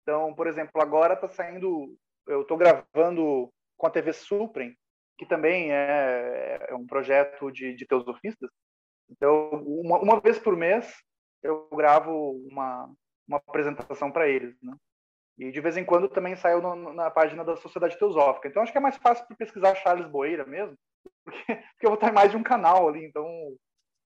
Então, 0.02 0.34
por 0.34 0.48
exemplo, 0.48 0.82
agora 0.82 1.14
está 1.14 1.28
saindo 1.28 1.96
eu 2.28 2.42
estou 2.42 2.58
gravando 2.58 3.52
com 3.78 3.88
a 3.88 3.90
TV 3.90 4.14
Suprem, 4.14 4.76
que 5.18 5.26
também 5.26 5.72
é, 5.72 6.68
é 6.70 6.76
um 6.76 6.86
projeto 6.86 7.52
de, 7.52 7.76
de 7.76 7.86
teosofistas. 7.86 8.50
Então, 9.10 9.50
uma, 9.64 10.00
uma, 10.00 10.20
vez 10.20 10.40
por 10.40 10.56
mês, 10.56 10.92
eu 11.44 11.68
gravo 11.72 12.32
uma, 12.50 12.92
uma 13.28 13.38
apresentação 13.38 14.12
para 14.12 14.28
eles. 14.28 14.56
Né? 14.62 14.76
E 15.38 15.52
de 15.52 15.60
vez 15.60 15.76
em 15.76 15.84
quando 15.84 16.08
também 16.08 16.36
saiu 16.36 16.62
no, 16.62 16.94
na 16.94 17.12
página 17.12 17.44
da 17.44 17.58
Sociedade 17.58 17.98
Teosófica. 17.98 18.48
Então, 18.48 18.64
acho 18.64 18.72
que 18.72 18.78
é 18.78 18.82
mais 18.82 18.96
fácil 18.98 19.26
pesquisar 19.38 19.76
Charles 19.76 20.08
Boeira 20.08 20.46
mesmo, 20.46 20.78
porque, 21.26 21.56
porque 21.56 21.86
eu 21.86 21.90
vou 21.90 21.96
estar 21.96 22.10
em 22.10 22.14
mais 22.14 22.32
de 22.32 22.38
um 22.38 22.44
canal 22.44 22.88
ali. 22.88 23.06
Então, 23.06 23.28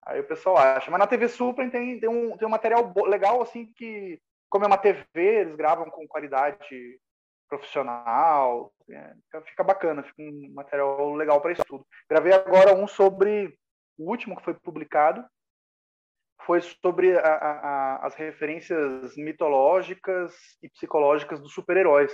aí 0.05 0.19
o 0.19 0.27
pessoal 0.27 0.57
acha. 0.57 0.89
Mas 0.89 0.99
na 0.99 1.07
TV 1.07 1.27
Suprem 1.27 1.69
tem, 1.69 1.99
tem, 1.99 2.09
um, 2.09 2.37
tem 2.37 2.47
um 2.47 2.51
material 2.51 2.93
legal, 3.05 3.41
assim, 3.41 3.65
que, 3.73 4.19
como 4.49 4.63
é 4.63 4.67
uma 4.67 4.77
TV, 4.77 5.05
eles 5.15 5.55
gravam 5.55 5.89
com 5.89 6.07
qualidade 6.07 6.99
profissional. 7.49 8.71
É, 8.89 9.13
fica 9.45 9.63
bacana, 9.63 10.03
fica 10.03 10.21
um 10.21 10.53
material 10.53 11.13
legal 11.13 11.41
para 11.41 11.51
estudo. 11.51 11.85
Gravei 12.09 12.33
agora 12.33 12.73
um 12.73 12.87
sobre 12.87 13.57
o 13.97 14.09
último 14.09 14.35
que 14.37 14.43
foi 14.43 14.53
publicado, 14.53 15.25
foi 16.47 16.61
sobre 16.61 17.17
a, 17.17 17.27
a, 17.27 18.07
as 18.07 18.15
referências 18.15 19.17
mitológicas 19.17 20.33
e 20.63 20.69
psicológicas 20.69 21.41
dos 21.41 21.53
super-heróis. 21.53 22.13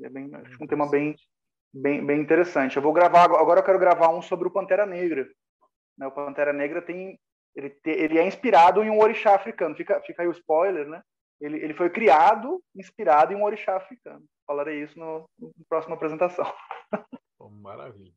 É 0.00 0.08
bem, 0.08 0.30
um 0.58 0.66
tema 0.66 0.90
bem, 0.90 1.14
bem, 1.72 2.04
bem 2.04 2.20
interessante. 2.20 2.76
Eu 2.76 2.82
vou 2.82 2.94
gravar 2.94 3.24
agora. 3.24 3.60
Eu 3.60 3.64
quero 3.64 3.78
gravar 3.78 4.08
um 4.08 4.22
sobre 4.22 4.48
o 4.48 4.50
Pantera 4.50 4.86
Negra. 4.86 5.28
Né? 5.98 6.06
O 6.06 6.10
Pantera 6.10 6.52
Negra 6.52 6.80
tem 6.80 7.20
ele, 7.54 7.68
te, 7.68 7.90
ele 7.90 8.18
é 8.18 8.26
inspirado 8.26 8.82
em 8.82 8.88
um 8.88 8.98
orixá 8.98 9.34
africano. 9.34 9.76
Fica, 9.76 10.00
fica 10.00 10.22
aí 10.22 10.28
o 10.28 10.32
spoiler, 10.32 10.88
né? 10.88 11.02
Ele, 11.38 11.58
ele 11.58 11.74
foi 11.74 11.90
criado 11.90 12.62
inspirado 12.74 13.34
em 13.34 13.36
um 13.36 13.44
orixá 13.44 13.76
africano. 13.76 14.24
Falarei 14.46 14.82
isso 14.82 14.98
no, 14.98 15.28
no 15.38 15.52
próxima 15.68 15.94
apresentação. 15.94 16.50
maravilha. 17.50 18.12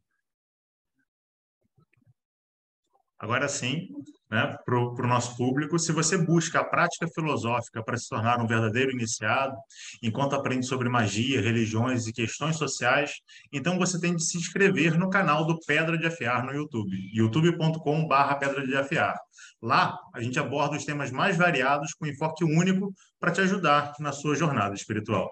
Agora 3.18 3.48
sim, 3.48 3.88
né, 4.30 4.58
para 4.66 4.78
o 4.78 5.08
nosso 5.08 5.38
público, 5.38 5.80
se 5.80 5.92
você 5.94 6.18
busca 6.18 6.60
a 6.60 6.64
prática 6.64 7.08
filosófica 7.08 7.82
para 7.84 7.98
se 7.98 8.10
tornar 8.10 8.42
um 8.42 8.48
verdadeiro 8.48 8.92
iniciado, 8.92 9.56
enquanto 10.04 10.36
aprende 10.36 10.66
sobre 10.66 10.90
magia, 10.90 11.40
religiões 11.40 12.08
e 12.08 12.14
questões 12.14 12.58
sociais, 12.58 13.14
então 13.54 13.78
você 13.78 14.00
tem 14.00 14.16
de 14.16 14.24
se 14.24 14.38
inscrever 14.38 14.98
no 14.98 15.10
canal 15.10 15.46
do 15.46 15.58
Pedra 15.66 15.98
de 15.98 16.06
Afiar 16.06 16.46
no 16.46 16.54
YouTube, 16.54 16.94
youtube.com.br 17.14 18.40
Pedra 18.40 18.68
de 18.68 18.76
Afiar. 18.76 19.18
Lá, 19.62 19.98
a 20.14 20.22
gente 20.22 20.38
aborda 20.38 20.76
os 20.76 20.84
temas 20.84 21.12
mais 21.12 21.38
variados 21.38 21.94
com 21.94 22.06
enfoque 22.06 22.44
único 22.44 22.94
para 23.20 23.32
te 23.32 23.42
ajudar 23.42 23.94
na 24.00 24.12
sua 24.12 24.36
jornada 24.36 24.76
espiritual. 24.76 25.32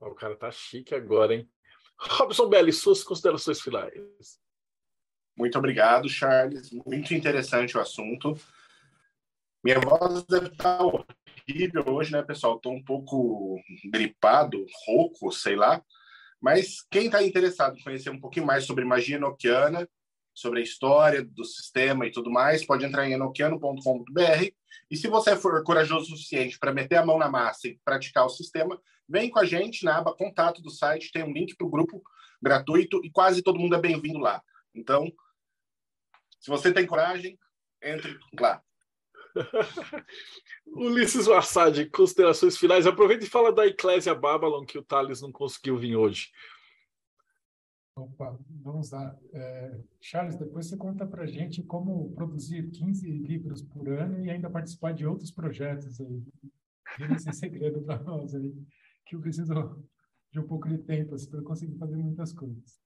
O 0.00 0.14
cara 0.14 0.36
tá 0.36 0.50
chique 0.50 0.94
agora, 0.94 1.34
hein? 1.34 1.48
Robson 1.98 2.48
Belli, 2.48 2.72
suas 2.72 3.02
considerações 3.02 3.60
finais. 3.60 3.92
Muito 5.38 5.56
obrigado, 5.56 6.08
Charles. 6.08 6.72
Muito 6.84 7.14
interessante 7.14 7.78
o 7.78 7.80
assunto. 7.80 8.36
Minha 9.62 9.78
voz 9.78 10.24
deve 10.24 10.48
estar 10.48 10.80
horrível 10.82 11.84
hoje, 11.86 12.10
né, 12.10 12.22
pessoal? 12.22 12.56
Estou 12.56 12.72
um 12.72 12.82
pouco 12.82 13.60
gripado, 13.84 14.66
rouco, 14.84 15.30
sei 15.30 15.54
lá. 15.54 15.80
Mas 16.40 16.84
quem 16.90 17.06
está 17.06 17.22
interessado 17.22 17.78
em 17.78 17.82
conhecer 17.84 18.10
um 18.10 18.18
pouquinho 18.18 18.46
mais 18.46 18.64
sobre 18.64 18.84
magia 18.84 19.14
enoquiana, 19.14 19.88
sobre 20.34 20.58
a 20.58 20.62
história 20.62 21.24
do 21.24 21.44
sistema 21.44 22.04
e 22.04 22.10
tudo 22.10 22.32
mais, 22.32 22.66
pode 22.66 22.84
entrar 22.84 23.08
em 23.08 23.12
enoquiano.com.br. 23.12 24.52
E 24.90 24.96
se 24.96 25.06
você 25.06 25.36
for 25.36 25.62
corajoso 25.62 26.14
o 26.14 26.16
suficiente 26.16 26.58
para 26.58 26.72
meter 26.72 26.96
a 26.96 27.06
mão 27.06 27.16
na 27.16 27.28
massa 27.28 27.68
e 27.68 27.78
praticar 27.84 28.26
o 28.26 28.30
sistema, 28.30 28.80
vem 29.08 29.30
com 29.30 29.38
a 29.38 29.44
gente 29.44 29.84
na 29.84 29.98
aba 29.98 30.16
contato 30.16 30.60
do 30.60 30.70
site, 30.70 31.12
tem 31.12 31.22
um 31.22 31.32
link 31.32 31.56
para 31.56 31.66
o 31.66 31.70
grupo 31.70 32.02
gratuito 32.42 33.00
e 33.04 33.10
quase 33.10 33.40
todo 33.40 33.58
mundo 33.58 33.76
é 33.76 33.80
bem-vindo 33.80 34.18
lá. 34.18 34.42
Então, 34.74 35.12
se 36.38 36.48
você 36.48 36.72
tem 36.72 36.86
coragem, 36.86 37.38
entre 37.82 38.18
lá. 38.38 38.62
Ulisses 40.66 41.26
Wassad, 41.26 41.88
considerações 41.90 42.56
finais. 42.56 42.86
Aproveita 42.86 43.24
e 43.24 43.28
fala 43.28 43.52
da 43.52 43.66
Eclésia 43.66 44.14
Babylon, 44.14 44.64
que 44.64 44.78
o 44.78 44.82
Thales 44.82 45.20
não 45.20 45.32
conseguiu 45.32 45.76
vir 45.78 45.96
hoje. 45.96 46.28
Opa, 47.96 48.38
vamos 48.48 48.90
lá. 48.90 49.16
É, 49.32 49.80
Charles, 50.00 50.36
depois 50.36 50.66
você 50.66 50.76
conta 50.76 51.06
para 51.06 51.26
gente 51.26 51.62
como 51.62 52.12
produzir 52.12 52.70
15 52.70 53.10
livros 53.10 53.62
por 53.62 53.88
ano 53.88 54.24
e 54.24 54.30
ainda 54.30 54.48
participar 54.48 54.92
de 54.92 55.04
outros 55.06 55.30
projetos 55.30 56.00
aí. 56.00 56.22
Esse 57.14 57.32
segredo 57.34 57.82
para 57.82 58.02
nós 58.02 58.34
aí, 58.34 58.54
que 59.04 59.16
eu 59.16 59.20
preciso 59.20 59.52
de 60.30 60.38
um 60.38 60.46
pouco 60.46 60.68
de 60.68 60.78
tempo 60.78 61.14
assim, 61.14 61.30
para 61.30 61.42
conseguir 61.42 61.76
fazer 61.76 61.96
muitas 61.96 62.32
coisas. 62.32 62.80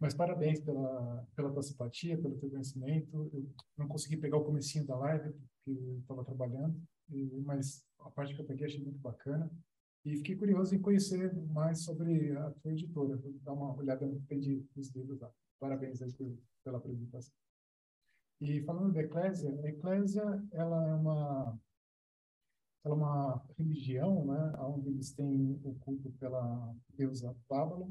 Mas 0.00 0.14
parabéns 0.14 0.60
pela, 0.60 1.26
pela 1.36 1.52
tua 1.52 1.62
simpatia, 1.62 2.16
pelo 2.16 2.38
teu 2.38 2.48
conhecimento. 2.50 3.30
Eu 3.34 3.46
não 3.76 3.86
consegui 3.86 4.16
pegar 4.16 4.38
o 4.38 4.44
comecinho 4.44 4.86
da 4.86 4.96
live, 4.96 5.30
porque 5.30 5.78
eu 5.78 5.98
estava 5.98 6.24
trabalhando, 6.24 6.80
mas 7.44 7.84
a 7.98 8.10
parte 8.10 8.34
que 8.34 8.40
eu 8.40 8.46
peguei 8.46 8.66
achei 8.66 8.82
muito 8.82 8.98
bacana. 8.98 9.50
E 10.02 10.16
fiquei 10.16 10.34
curioso 10.34 10.74
em 10.74 10.80
conhecer 10.80 11.34
mais 11.48 11.84
sobre 11.84 12.34
a 12.34 12.50
tua 12.50 12.72
editora. 12.72 13.16
Vou 13.18 13.32
dar 13.42 13.52
uma 13.52 13.76
olhada 13.76 14.06
no 14.06 14.18
que 14.22 14.66
dos 14.74 14.88
livros 14.90 15.20
lá. 15.20 15.30
Parabéns 15.58 16.00
aí 16.00 16.10
pela 16.64 16.78
apresentação. 16.78 17.34
E 18.40 18.62
falando 18.62 18.94
da 18.94 19.02
Eclésia, 19.02 19.50
a 19.62 19.68
Eclésia 19.68 20.22
ela 20.52 20.88
é 20.88 20.94
uma 20.94 21.58
ela 22.82 22.94
é 22.94 22.96
uma 22.96 23.44
religião, 23.58 24.24
né, 24.24 24.54
onde 24.60 24.88
eles 24.88 25.12
têm 25.12 25.60
o 25.62 25.74
culto 25.80 26.10
pela 26.12 26.74
deusa 26.94 27.36
Babylon. 27.46 27.90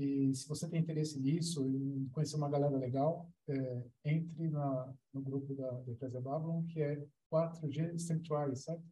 E 0.00 0.34
se 0.34 0.48
você 0.48 0.66
tem 0.66 0.80
interesse 0.80 1.20
nisso 1.20 1.68
e 1.68 2.08
conhecer 2.10 2.36
uma 2.36 2.48
galera 2.48 2.74
legal, 2.78 3.28
é, 3.46 3.82
entre 4.06 4.48
na, 4.48 4.90
no 5.12 5.20
grupo 5.20 5.54
da, 5.54 5.70
da 5.70 5.92
Eclésia 5.92 6.20
Babylon, 6.22 6.64
que 6.72 6.80
é 6.80 7.04
4G 7.30 7.98
Sanctuary, 7.98 8.56
certo? 8.56 8.82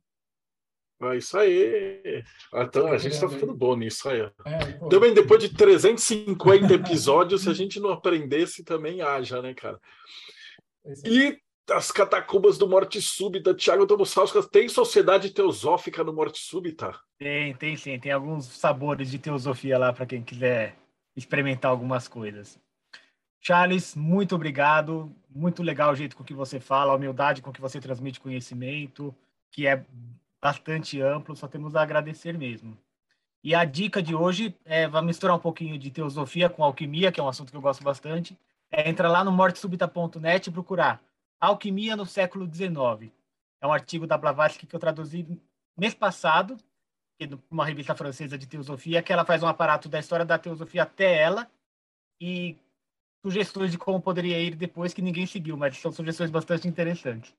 É 1.01 1.17
isso 1.17 1.39
aí. 1.39 2.23
Então, 2.53 2.89
a 2.89 2.99
gente 2.99 3.13
está 3.13 3.27
ficando 3.27 3.55
bom 3.55 3.75
nisso 3.75 4.07
aí. 4.09 4.21
É, 4.45 4.73
também 4.91 5.15
depois 5.15 5.41
de 5.41 5.49
350 5.49 6.75
episódios, 6.75 7.43
se 7.43 7.49
a 7.49 7.55
gente 7.55 7.81
não 7.81 7.91
aprendesse, 7.91 8.63
também 8.63 9.01
haja, 9.01 9.41
né, 9.41 9.55
cara? 9.55 9.81
É 10.85 10.93
e 11.09 11.41
as 11.71 11.91
catacumbas 11.91 12.59
do 12.59 12.69
Morte 12.69 13.01
Súbita, 13.01 13.55
Tiago 13.55 13.87
Tomussauskas, 13.87 14.47
tem 14.47 14.69
sociedade 14.69 15.31
teosófica 15.31 16.05
no 16.05 16.13
Morte 16.13 16.41
Súbita? 16.41 16.99
Tem, 17.19 17.55
tem 17.55 17.77
sim. 17.77 17.99
Tem 17.99 18.13
alguns 18.13 18.45
sabores 18.45 19.11
de 19.11 19.19
teosofia 19.19 19.79
lá 19.79 19.93
para 19.93 20.07
quem 20.07 20.23
quiser 20.23 20.77
experimentar 21.19 21.71
algumas 21.71 22.09
coisas. 22.09 22.59
Charles, 23.41 23.95
muito 23.95 24.35
obrigado. 24.35 25.15
Muito 25.31 25.63
legal 25.63 25.93
o 25.93 25.97
jeito 25.97 26.17
com 26.17 26.25
que 26.25 26.35
você 26.35 26.59
fala, 26.59 26.93
a 26.93 26.97
humildade 26.97 27.43
com 27.43 27.53
que 27.53 27.61
você 27.61 27.81
transmite 27.81 28.21
conhecimento, 28.21 29.15
que 29.51 29.67
é 29.67 29.85
bastante 30.41 31.01
amplo, 31.01 31.37
só 31.37 31.47
temos 31.47 31.77
a 31.77 31.83
agradecer 31.83 32.37
mesmo. 32.37 32.77
E 33.43 33.55
a 33.55 33.65
dica 33.65 34.03
de 34.03 34.15
hoje 34.15 34.55
é 34.65 34.89
vai 34.89 35.03
misturar 35.03 35.37
um 35.37 35.41
pouquinho 35.41 35.79
de 35.79 35.91
teosofia 35.91 36.49
com 36.49 36.65
alquimia, 36.65 37.13
que 37.13 37.21
é 37.21 37.23
um 37.23 37.29
assunto 37.29 37.51
que 37.51 37.57
eu 37.57 37.61
gosto 37.61 37.85
bastante. 37.85 38.37
É 38.71 38.89
entrar 38.89 39.09
lá 39.09 39.25
no 39.25 39.33
mortesubita.net 39.33 40.49
e 40.49 40.53
procurar 40.53 41.01
Alquimia 41.41 41.95
no 41.95 42.05
século 42.05 42.53
XIX. 42.53 43.13
É 43.61 43.67
um 43.67 43.73
artigo 43.73 44.07
da 44.07 44.19
Blavatsky 44.19 44.67
que 44.67 44.75
eu 44.75 44.81
traduzi 44.81 45.27
mês 45.77 45.95
passado, 45.95 46.57
uma 47.51 47.65
revista 47.65 47.95
francesa 47.95 48.39
de 48.39 48.47
teosofia, 48.47 49.03
que 49.03 49.13
ela 49.13 49.25
faz 49.25 49.43
um 49.43 49.49
aparato 49.49 49.89
da 49.89 49.99
história 49.99 50.25
da 50.25 50.39
teosofia 50.39 50.85
até 50.85 51.17
ela 51.17 51.51
e 52.21 52.57
sugestões 53.23 53.73
de 53.73 53.79
como 53.79 54.01
poderia 54.01 54.41
ir 54.41 54.55
depois 54.55 54.95
que 54.95 55.03
ninguém 55.03 55.27
seguiu, 55.27 55.57
mas 55.57 55.77
são 55.79 55.93
sugestões 55.93 56.31
bastante 56.31 56.69
interessantes. 56.69 57.35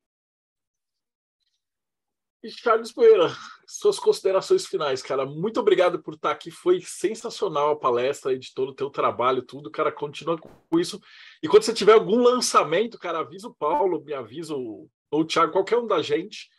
E 2.41 2.49
Charles 2.49 2.91
Poeira, 2.91 3.35
suas 3.67 3.99
considerações 3.99 4.65
finais, 4.65 5.01
cara. 5.01 5.25
Muito 5.25 5.59
obrigado 5.59 6.01
por 6.01 6.13
estar 6.13 6.31
aqui. 6.31 6.49
Foi 6.49 6.79
sensacional 6.81 7.71
a 7.71 7.75
palestra 7.75 8.37
de 8.37 8.53
todo 8.53 8.69
o 8.69 8.73
teu 8.73 8.89
trabalho, 8.89 9.41
tudo, 9.41 9.69
cara. 9.69 9.91
Continua 9.91 10.37
com 10.37 10.79
isso. 10.79 11.01
E 11.43 11.49
quando 11.49 11.63
você 11.63 11.73
tiver 11.73 11.91
algum 11.91 12.23
lançamento, 12.23 12.97
cara, 12.97 13.19
avisa 13.19 13.49
o 13.49 13.53
Paulo, 13.53 14.01
me 14.01 14.13
avisa 14.13 14.55
o, 14.55 14.89
ou 15.11 15.21
o 15.21 15.25
Thiago, 15.25 15.51
qualquer 15.51 15.77
um 15.77 15.85
da 15.85 16.01
gente. 16.01 16.49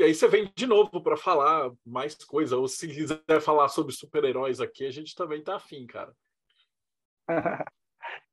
E 0.00 0.02
aí 0.02 0.14
você 0.14 0.26
vem 0.26 0.50
de 0.56 0.66
novo 0.66 1.02
para 1.02 1.14
falar 1.14 1.70
mais 1.84 2.14
coisa. 2.24 2.56
Ou 2.56 2.66
se 2.66 2.88
quiser 2.88 3.40
falar 3.42 3.68
sobre 3.68 3.92
super-heróis 3.92 4.58
aqui, 4.58 4.86
a 4.86 4.90
gente 4.90 5.14
também 5.14 5.44
tá 5.44 5.56
afim, 5.56 5.86
cara. 5.86 6.10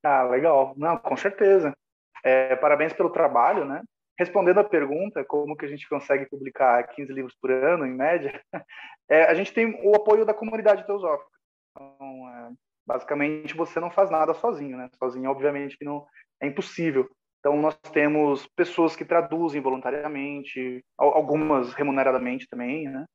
ah, 0.02 0.24
legal. 0.24 0.74
Não, 0.78 0.98
com 0.98 1.18
certeza. 1.18 1.76
É, 2.24 2.56
parabéns 2.56 2.94
pelo 2.94 3.10
trabalho, 3.10 3.66
né? 3.66 3.84
respondendo 4.18 4.60
a 4.60 4.64
pergunta, 4.64 5.26
como 5.26 5.56
que 5.56 5.66
a 5.66 5.68
gente 5.68 5.88
consegue 5.88 6.26
publicar 6.26 6.88
15 6.88 7.14
livros 7.14 7.36
por 7.40 7.52
ano, 7.52 7.86
em 7.86 7.94
média, 7.94 8.42
é, 9.08 9.26
a 9.26 9.34
gente 9.34 9.54
tem 9.54 9.80
o 9.84 9.94
apoio 9.94 10.26
da 10.26 10.34
comunidade 10.34 10.86
teosófica. 10.86 11.30
Então, 11.70 12.30
é, 12.30 12.52
basicamente, 12.86 13.54
você 13.54 13.80
não 13.80 13.92
faz 13.92 14.10
nada 14.10 14.34
sozinho, 14.34 14.78
né? 14.78 14.90
Sozinho, 14.98 15.30
obviamente, 15.30 15.78
que 15.78 15.86
não 15.86 16.08
é 16.42 16.48
impossível. 16.48 17.08
Então, 17.40 17.56
nós 17.58 17.78
temos 17.94 18.48
pessoas 18.56 18.96
que 18.96 19.06
traduzem 19.06 19.62
voluntariamente, 19.62 20.84
algumas 20.98 21.74
remuneradamente 21.74 22.48
também, 22.48 22.88
né? 22.88 23.06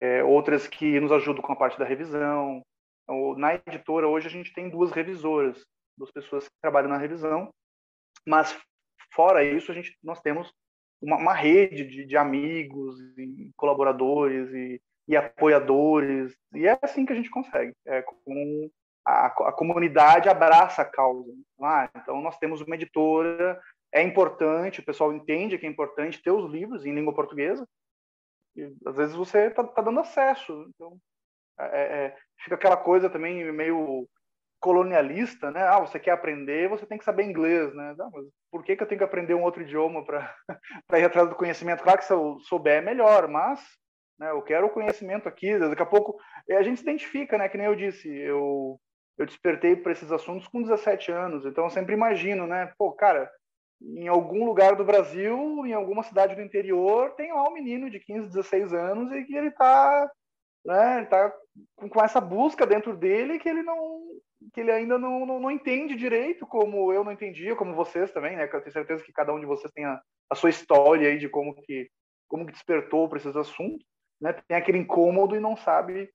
É, 0.00 0.22
outras 0.22 0.68
que 0.68 1.00
nos 1.00 1.12
ajudam 1.12 1.42
com 1.42 1.52
a 1.52 1.56
parte 1.56 1.78
da 1.78 1.84
revisão. 1.84 2.62
Então, 3.02 3.36
na 3.36 3.54
editora, 3.54 4.06
hoje, 4.06 4.28
a 4.28 4.30
gente 4.30 4.52
tem 4.52 4.68
duas 4.68 4.92
revisoras, 4.92 5.64
duas 5.96 6.10
pessoas 6.10 6.48
que 6.48 6.54
trabalham 6.60 6.88
na 6.88 6.98
revisão, 6.98 7.50
mas 8.26 8.56
Fora 9.14 9.44
isso, 9.44 9.70
a 9.70 9.74
gente, 9.74 9.96
nós 10.02 10.20
temos 10.20 10.52
uma, 11.00 11.16
uma 11.16 11.34
rede 11.34 11.84
de, 11.84 12.06
de, 12.06 12.16
amigos, 12.16 12.98
e 13.18 13.50
colaboradores 13.56 14.50
e, 14.52 14.80
e, 15.06 15.16
apoiadores, 15.16 16.34
e 16.54 16.66
é 16.66 16.78
assim 16.82 17.04
que 17.04 17.12
a 17.12 17.16
gente 17.16 17.30
consegue. 17.30 17.72
É 17.86 18.02
com 18.02 18.70
a, 19.04 19.26
a 19.26 19.52
comunidade 19.52 20.28
abraça 20.28 20.82
a 20.82 20.84
causa. 20.84 21.32
Ah, 21.60 21.88
então, 21.96 22.20
nós 22.20 22.38
temos 22.38 22.60
uma 22.60 22.74
editora, 22.74 23.60
é 23.92 24.02
importante, 24.02 24.80
o 24.80 24.84
pessoal 24.84 25.12
entende 25.12 25.58
que 25.58 25.66
é 25.66 25.68
importante 25.68 26.22
ter 26.22 26.30
os 26.30 26.50
livros 26.50 26.86
em 26.86 26.94
língua 26.94 27.14
portuguesa, 27.14 27.66
e, 28.56 28.72
às 28.86 28.96
vezes 28.96 29.14
você 29.14 29.46
está 29.46 29.64
tá 29.64 29.82
dando 29.82 30.00
acesso. 30.00 30.66
Então, 30.74 30.98
é, 31.58 32.06
é, 32.06 32.16
fica 32.42 32.54
aquela 32.54 32.76
coisa 32.76 33.10
também 33.10 33.50
meio 33.52 34.08
colonialista, 34.60 35.50
né? 35.50 35.62
Ah, 35.62 35.80
você 35.80 35.98
quer 35.98 36.12
aprender, 36.12 36.68
você 36.68 36.86
tem 36.86 36.96
que 36.96 37.04
saber 37.04 37.24
inglês, 37.24 37.74
né? 37.74 37.94
Não, 37.98 38.10
mas 38.10 38.24
por 38.50 38.62
que, 38.62 38.76
que 38.76 38.82
eu 38.82 38.86
tenho 38.86 38.98
que 38.98 39.04
aprender 39.04 39.34
um 39.34 39.42
outro 39.42 39.62
idioma 39.62 40.04
para 40.04 40.34
ir 41.00 41.04
atrás 41.04 41.28
do 41.28 41.34
conhecimento? 41.34 41.82
Claro 41.82 41.98
que 41.98 42.04
se 42.04 42.12
eu 42.12 42.38
souber 42.40 42.78
é 42.78 42.80
melhor, 42.80 43.26
mas 43.28 43.60
né, 44.18 44.30
eu 44.30 44.40
quero 44.40 44.66
o 44.66 44.70
conhecimento 44.70 45.28
aqui. 45.28 45.58
Daqui 45.58 45.82
a 45.82 45.86
pouco 45.86 46.16
a 46.48 46.62
gente 46.62 46.78
se 46.78 46.84
identifica, 46.84 47.36
né? 47.36 47.48
Que 47.48 47.58
nem 47.58 47.66
eu 47.66 47.74
disse, 47.74 48.08
eu 48.08 48.78
eu 49.18 49.26
despertei 49.26 49.76
para 49.76 49.92
esses 49.92 50.10
assuntos 50.10 50.48
com 50.48 50.62
17 50.62 51.12
anos, 51.12 51.44
então 51.44 51.64
eu 51.64 51.70
sempre 51.70 51.94
imagino, 51.94 52.46
né? 52.46 52.72
Pô, 52.78 52.92
cara, 52.92 53.30
em 53.80 54.08
algum 54.08 54.44
lugar 54.44 54.76
do 54.76 54.84
Brasil, 54.84 55.66
em 55.66 55.72
alguma 55.72 56.02
cidade 56.02 56.34
do 56.34 56.42
interior, 56.42 57.14
tem 57.14 57.32
lá 57.32 57.48
um 57.48 57.52
menino 57.52 57.90
de 57.90 57.98
15, 58.00 58.28
16 58.28 58.72
anos 58.72 59.12
e 59.12 59.24
que 59.24 59.34
ele 59.34 59.48
está 59.48 60.10
né, 60.64 60.98
ele 60.98 61.06
tá 61.06 61.32
com 61.76 62.04
essa 62.04 62.20
busca 62.20 62.64
dentro 62.64 62.96
dele 62.96 63.38
que 63.38 63.48
ele 63.48 63.62
não 63.62 64.00
que 64.52 64.60
ele 64.60 64.72
ainda 64.72 64.98
não, 64.98 65.24
não, 65.24 65.38
não, 65.38 65.50
entende 65.50 65.94
direito, 65.94 66.44
como 66.46 66.92
eu 66.92 67.04
não 67.04 67.12
entendia, 67.12 67.54
como 67.54 67.76
vocês 67.76 68.10
também, 68.10 68.36
né? 68.36 68.44
Eu 68.44 68.60
tenho 68.60 68.72
certeza 68.72 69.04
que 69.04 69.12
cada 69.12 69.32
um 69.32 69.38
de 69.38 69.46
vocês 69.46 69.72
tem 69.72 69.84
a, 69.84 70.02
a 70.28 70.34
sua 70.34 70.50
história 70.50 71.08
aí 71.08 71.16
de 71.16 71.28
como 71.28 71.54
que, 71.54 71.88
como 72.28 72.44
que 72.44 72.52
despertou 72.52 73.08
para 73.08 73.18
esses 73.18 73.36
assuntos, 73.36 73.86
né? 74.20 74.32
Tem 74.32 74.56
aquele 74.56 74.78
incômodo 74.78 75.36
e 75.36 75.40
não 75.40 75.56
sabe, 75.56 76.12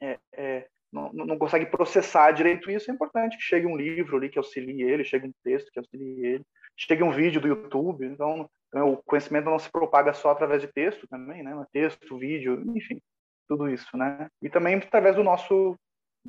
é, 0.00 0.18
é, 0.32 0.68
não, 0.94 1.26
não 1.26 1.38
consegue 1.38 1.66
processar 1.66 2.30
direito 2.30 2.70
isso. 2.70 2.88
É 2.88 2.94
importante 2.94 3.36
que 3.36 3.42
chegue 3.42 3.66
um 3.66 3.76
livro 3.76 4.16
ali 4.16 4.28
que 4.28 4.38
auxilie 4.38 4.82
ele, 4.82 5.04
chegue 5.04 5.26
um 5.26 5.32
texto 5.42 5.70
que 5.72 5.78
auxilie 5.80 6.24
ele, 6.24 6.46
chegue 6.76 7.02
um 7.02 7.10
vídeo 7.10 7.40
do 7.40 7.48
YouTube. 7.48 8.06
Então, 8.06 8.48
o 8.72 8.96
conhecimento 8.98 9.50
não 9.50 9.58
se 9.58 9.70
propaga 9.70 10.14
só 10.14 10.30
através 10.30 10.62
de 10.62 10.68
texto 10.68 11.06
também, 11.08 11.42
né? 11.42 11.52
Texto, 11.72 12.16
vídeo, 12.16 12.62
enfim, 12.76 13.00
tudo 13.48 13.68
isso, 13.68 13.96
né? 13.96 14.28
E 14.40 14.48
também 14.48 14.76
através 14.76 15.16
do 15.16 15.24
nosso 15.24 15.76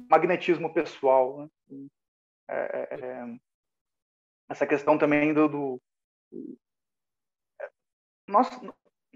magnetismo 0.10 0.74
pessoal. 0.74 1.48
Né? 1.70 1.88
É, 2.50 2.56
é, 2.56 3.00
é, 3.00 3.36
essa 4.50 4.66
questão 4.66 4.98
também 4.98 5.32
do, 5.32 5.48
do, 5.48 5.82
nós 8.28 8.50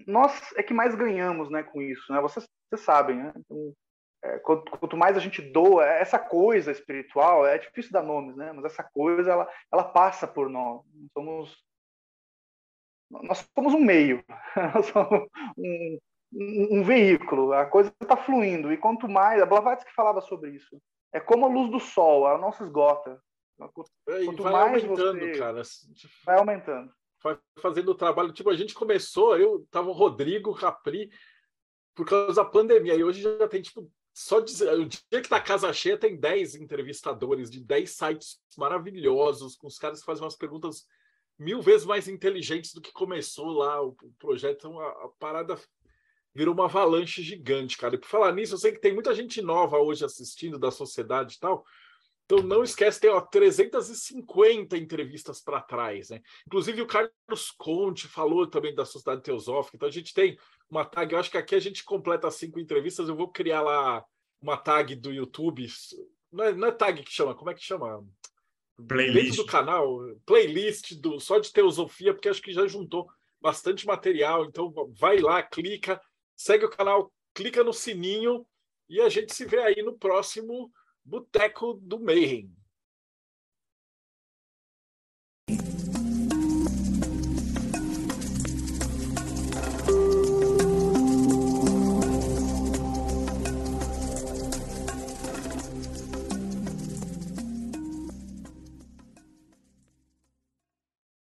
nós 0.07 0.51
é 0.55 0.63
que 0.63 0.73
mais 0.73 0.95
ganhamos 0.95 1.51
né 1.51 1.61
com 1.61 1.79
isso 1.79 2.11
né 2.11 2.19
vocês, 2.21 2.43
vocês 2.67 2.83
sabem 2.83 3.17
né 3.17 3.33
então, 3.35 3.73
é, 4.23 4.39
quanto, 4.39 4.71
quanto, 4.71 4.97
mais 4.97 5.15
a 5.15 5.19
gente 5.19 5.41
doa 5.41 5.85
essa 5.85 6.19
coisa 6.19 6.71
espiritual 6.71 7.45
é 7.45 7.57
difícil 7.57 7.91
dar 7.91 8.03
nomes 8.03 8.35
né 8.35 8.51
mas 8.51 8.65
essa 8.65 8.83
coisa 8.83 9.31
ela 9.31 9.49
ela 9.71 9.83
passa 9.83 10.27
por 10.27 10.49
nós 10.49 10.81
somos 11.13 11.57
nós 13.09 13.49
somos 13.55 13.73
um 13.73 13.79
meio 13.79 14.23
nós 14.73 14.85
somos 14.87 15.27
um, 16.31 16.79
um, 16.79 16.83
veículo, 16.83 17.53
a 17.53 17.65
coisa 17.65 17.93
está 18.01 18.15
fluindo. 18.15 18.71
E 18.71 18.77
quanto 18.77 19.07
mais, 19.07 19.41
a 19.41 19.45
Blavatsky 19.45 19.91
falava 19.93 20.21
sobre 20.21 20.51
isso, 20.51 20.79
é 21.11 21.19
como 21.19 21.45
a 21.45 21.49
luz 21.49 21.71
do 21.71 21.79
sol, 21.79 22.27
ela 22.27 22.37
não 22.37 22.51
se 22.51 22.63
esgota. 22.63 23.21
Quanto 23.57 24.43
vai 24.43 24.53
mais 24.53 24.83
aumentando, 24.83 25.19
você... 25.19 25.37
cara. 25.37 25.61
Vai 26.25 26.37
aumentando. 26.37 26.93
Vai 27.21 27.37
fazendo 27.61 27.89
o 27.89 27.95
trabalho. 27.95 28.31
Tipo, 28.31 28.49
a 28.49 28.55
gente 28.55 28.73
começou, 28.73 29.37
eu 29.37 29.65
tava 29.69 29.89
o 29.89 29.93
Rodrigo 29.93 30.55
Capri 30.55 31.09
por 31.93 32.07
causa 32.07 32.41
da 32.41 32.49
pandemia, 32.49 32.95
e 32.95 33.03
hoje 33.03 33.21
já 33.21 33.47
tem, 33.49 33.61
tipo, 33.61 33.91
só 34.21 34.41
dizer, 34.41 34.77
o 34.77 34.85
dia 34.85 35.21
que 35.21 35.29
tá 35.29 35.39
casa 35.39 35.71
cheia 35.71 35.97
tem 35.97 36.19
10 36.19 36.55
entrevistadores 36.55 37.49
de 37.49 37.61
10 37.61 37.89
sites 37.89 38.37
maravilhosos, 38.57 39.55
com 39.55 39.65
os 39.65 39.77
caras 39.77 40.01
que 40.01 40.05
fazem 40.05 40.25
umas 40.25 40.35
perguntas 40.35 40.85
mil 41.37 41.61
vezes 41.61 41.87
mais 41.87 42.09
inteligentes 42.09 42.73
do 42.73 42.81
que 42.81 42.91
começou 42.91 43.47
lá 43.47 43.81
o, 43.81 43.95
projeto. 44.19 44.57
Então, 44.57 44.77
a, 44.77 44.89
a, 44.89 45.09
parada 45.17 45.57
virou 46.35 46.53
uma 46.53 46.65
avalanche 46.65 47.23
gigante, 47.23 47.77
cara. 47.77 47.95
E 47.95 47.97
por 47.97 48.09
falar 48.09 48.33
nisso, 48.33 48.55
eu 48.55 48.57
sei 48.57 48.73
que 48.73 48.81
tem 48.81 48.93
muita 48.93 49.15
gente 49.15 49.41
nova 49.41 49.77
hoje 49.77 50.03
assistindo 50.03 50.59
da 50.59 50.69
sociedade 50.69 51.35
e 51.35 51.39
tal. 51.39 51.63
Então 52.25 52.43
não 52.43 52.61
esquece, 52.61 52.99
tem 52.99 53.09
ó, 53.09 53.21
350 53.21 54.77
entrevistas 54.77 55.41
para 55.41 55.61
trás, 55.61 56.09
né? 56.09 56.21
Inclusive 56.45 56.81
o 56.81 56.87
Carlos 56.87 57.51
Conte 57.57 58.05
falou 58.05 58.45
também 58.45 58.75
da 58.75 58.83
Sociedade 58.83 59.23
Teosófica. 59.23 59.77
Então 59.77 59.87
a 59.87 59.91
gente 59.91 60.13
tem 60.13 60.37
uma 60.69 60.85
tag, 60.85 61.11
eu 61.11 61.19
acho 61.19 61.31
que 61.31 61.37
aqui 61.37 61.55
a 61.55 61.59
gente 61.59 61.83
completa 61.83 62.29
cinco 62.29 62.59
entrevistas. 62.59 63.09
Eu 63.09 63.15
vou 63.15 63.27
criar 63.27 63.61
lá 63.61 64.05
uma 64.41 64.57
tag 64.57 64.95
do 64.95 65.11
YouTube. 65.11 65.67
Não 66.31 66.43
é, 66.43 66.53
não 66.53 66.67
é 66.67 66.71
tag 66.71 67.03
que 67.03 67.11
chama, 67.11 67.35
como 67.35 67.49
é 67.49 67.53
que 67.53 67.63
chama? 67.63 68.05
Playlist. 68.87 69.23
Dentro 69.23 69.43
do 69.43 69.45
canal, 69.45 69.99
playlist 70.25 70.93
do, 70.95 71.19
só 71.19 71.39
de 71.39 71.51
teosofia, 71.51 72.13
porque 72.13 72.29
acho 72.29 72.41
que 72.41 72.53
já 72.53 72.65
juntou 72.67 73.09
bastante 73.41 73.85
material. 73.85 74.45
Então 74.45 74.73
vai 74.97 75.19
lá, 75.19 75.41
clica, 75.43 75.99
segue 76.35 76.65
o 76.65 76.69
canal, 76.69 77.11
clica 77.33 77.63
no 77.63 77.73
sininho 77.73 78.45
e 78.87 79.01
a 79.01 79.09
gente 79.09 79.33
se 79.33 79.45
vê 79.45 79.59
aí 79.59 79.81
no 79.83 79.97
próximo 79.97 80.71
Boteco 81.03 81.73
do 81.73 81.99
Mayhem. 81.99 82.51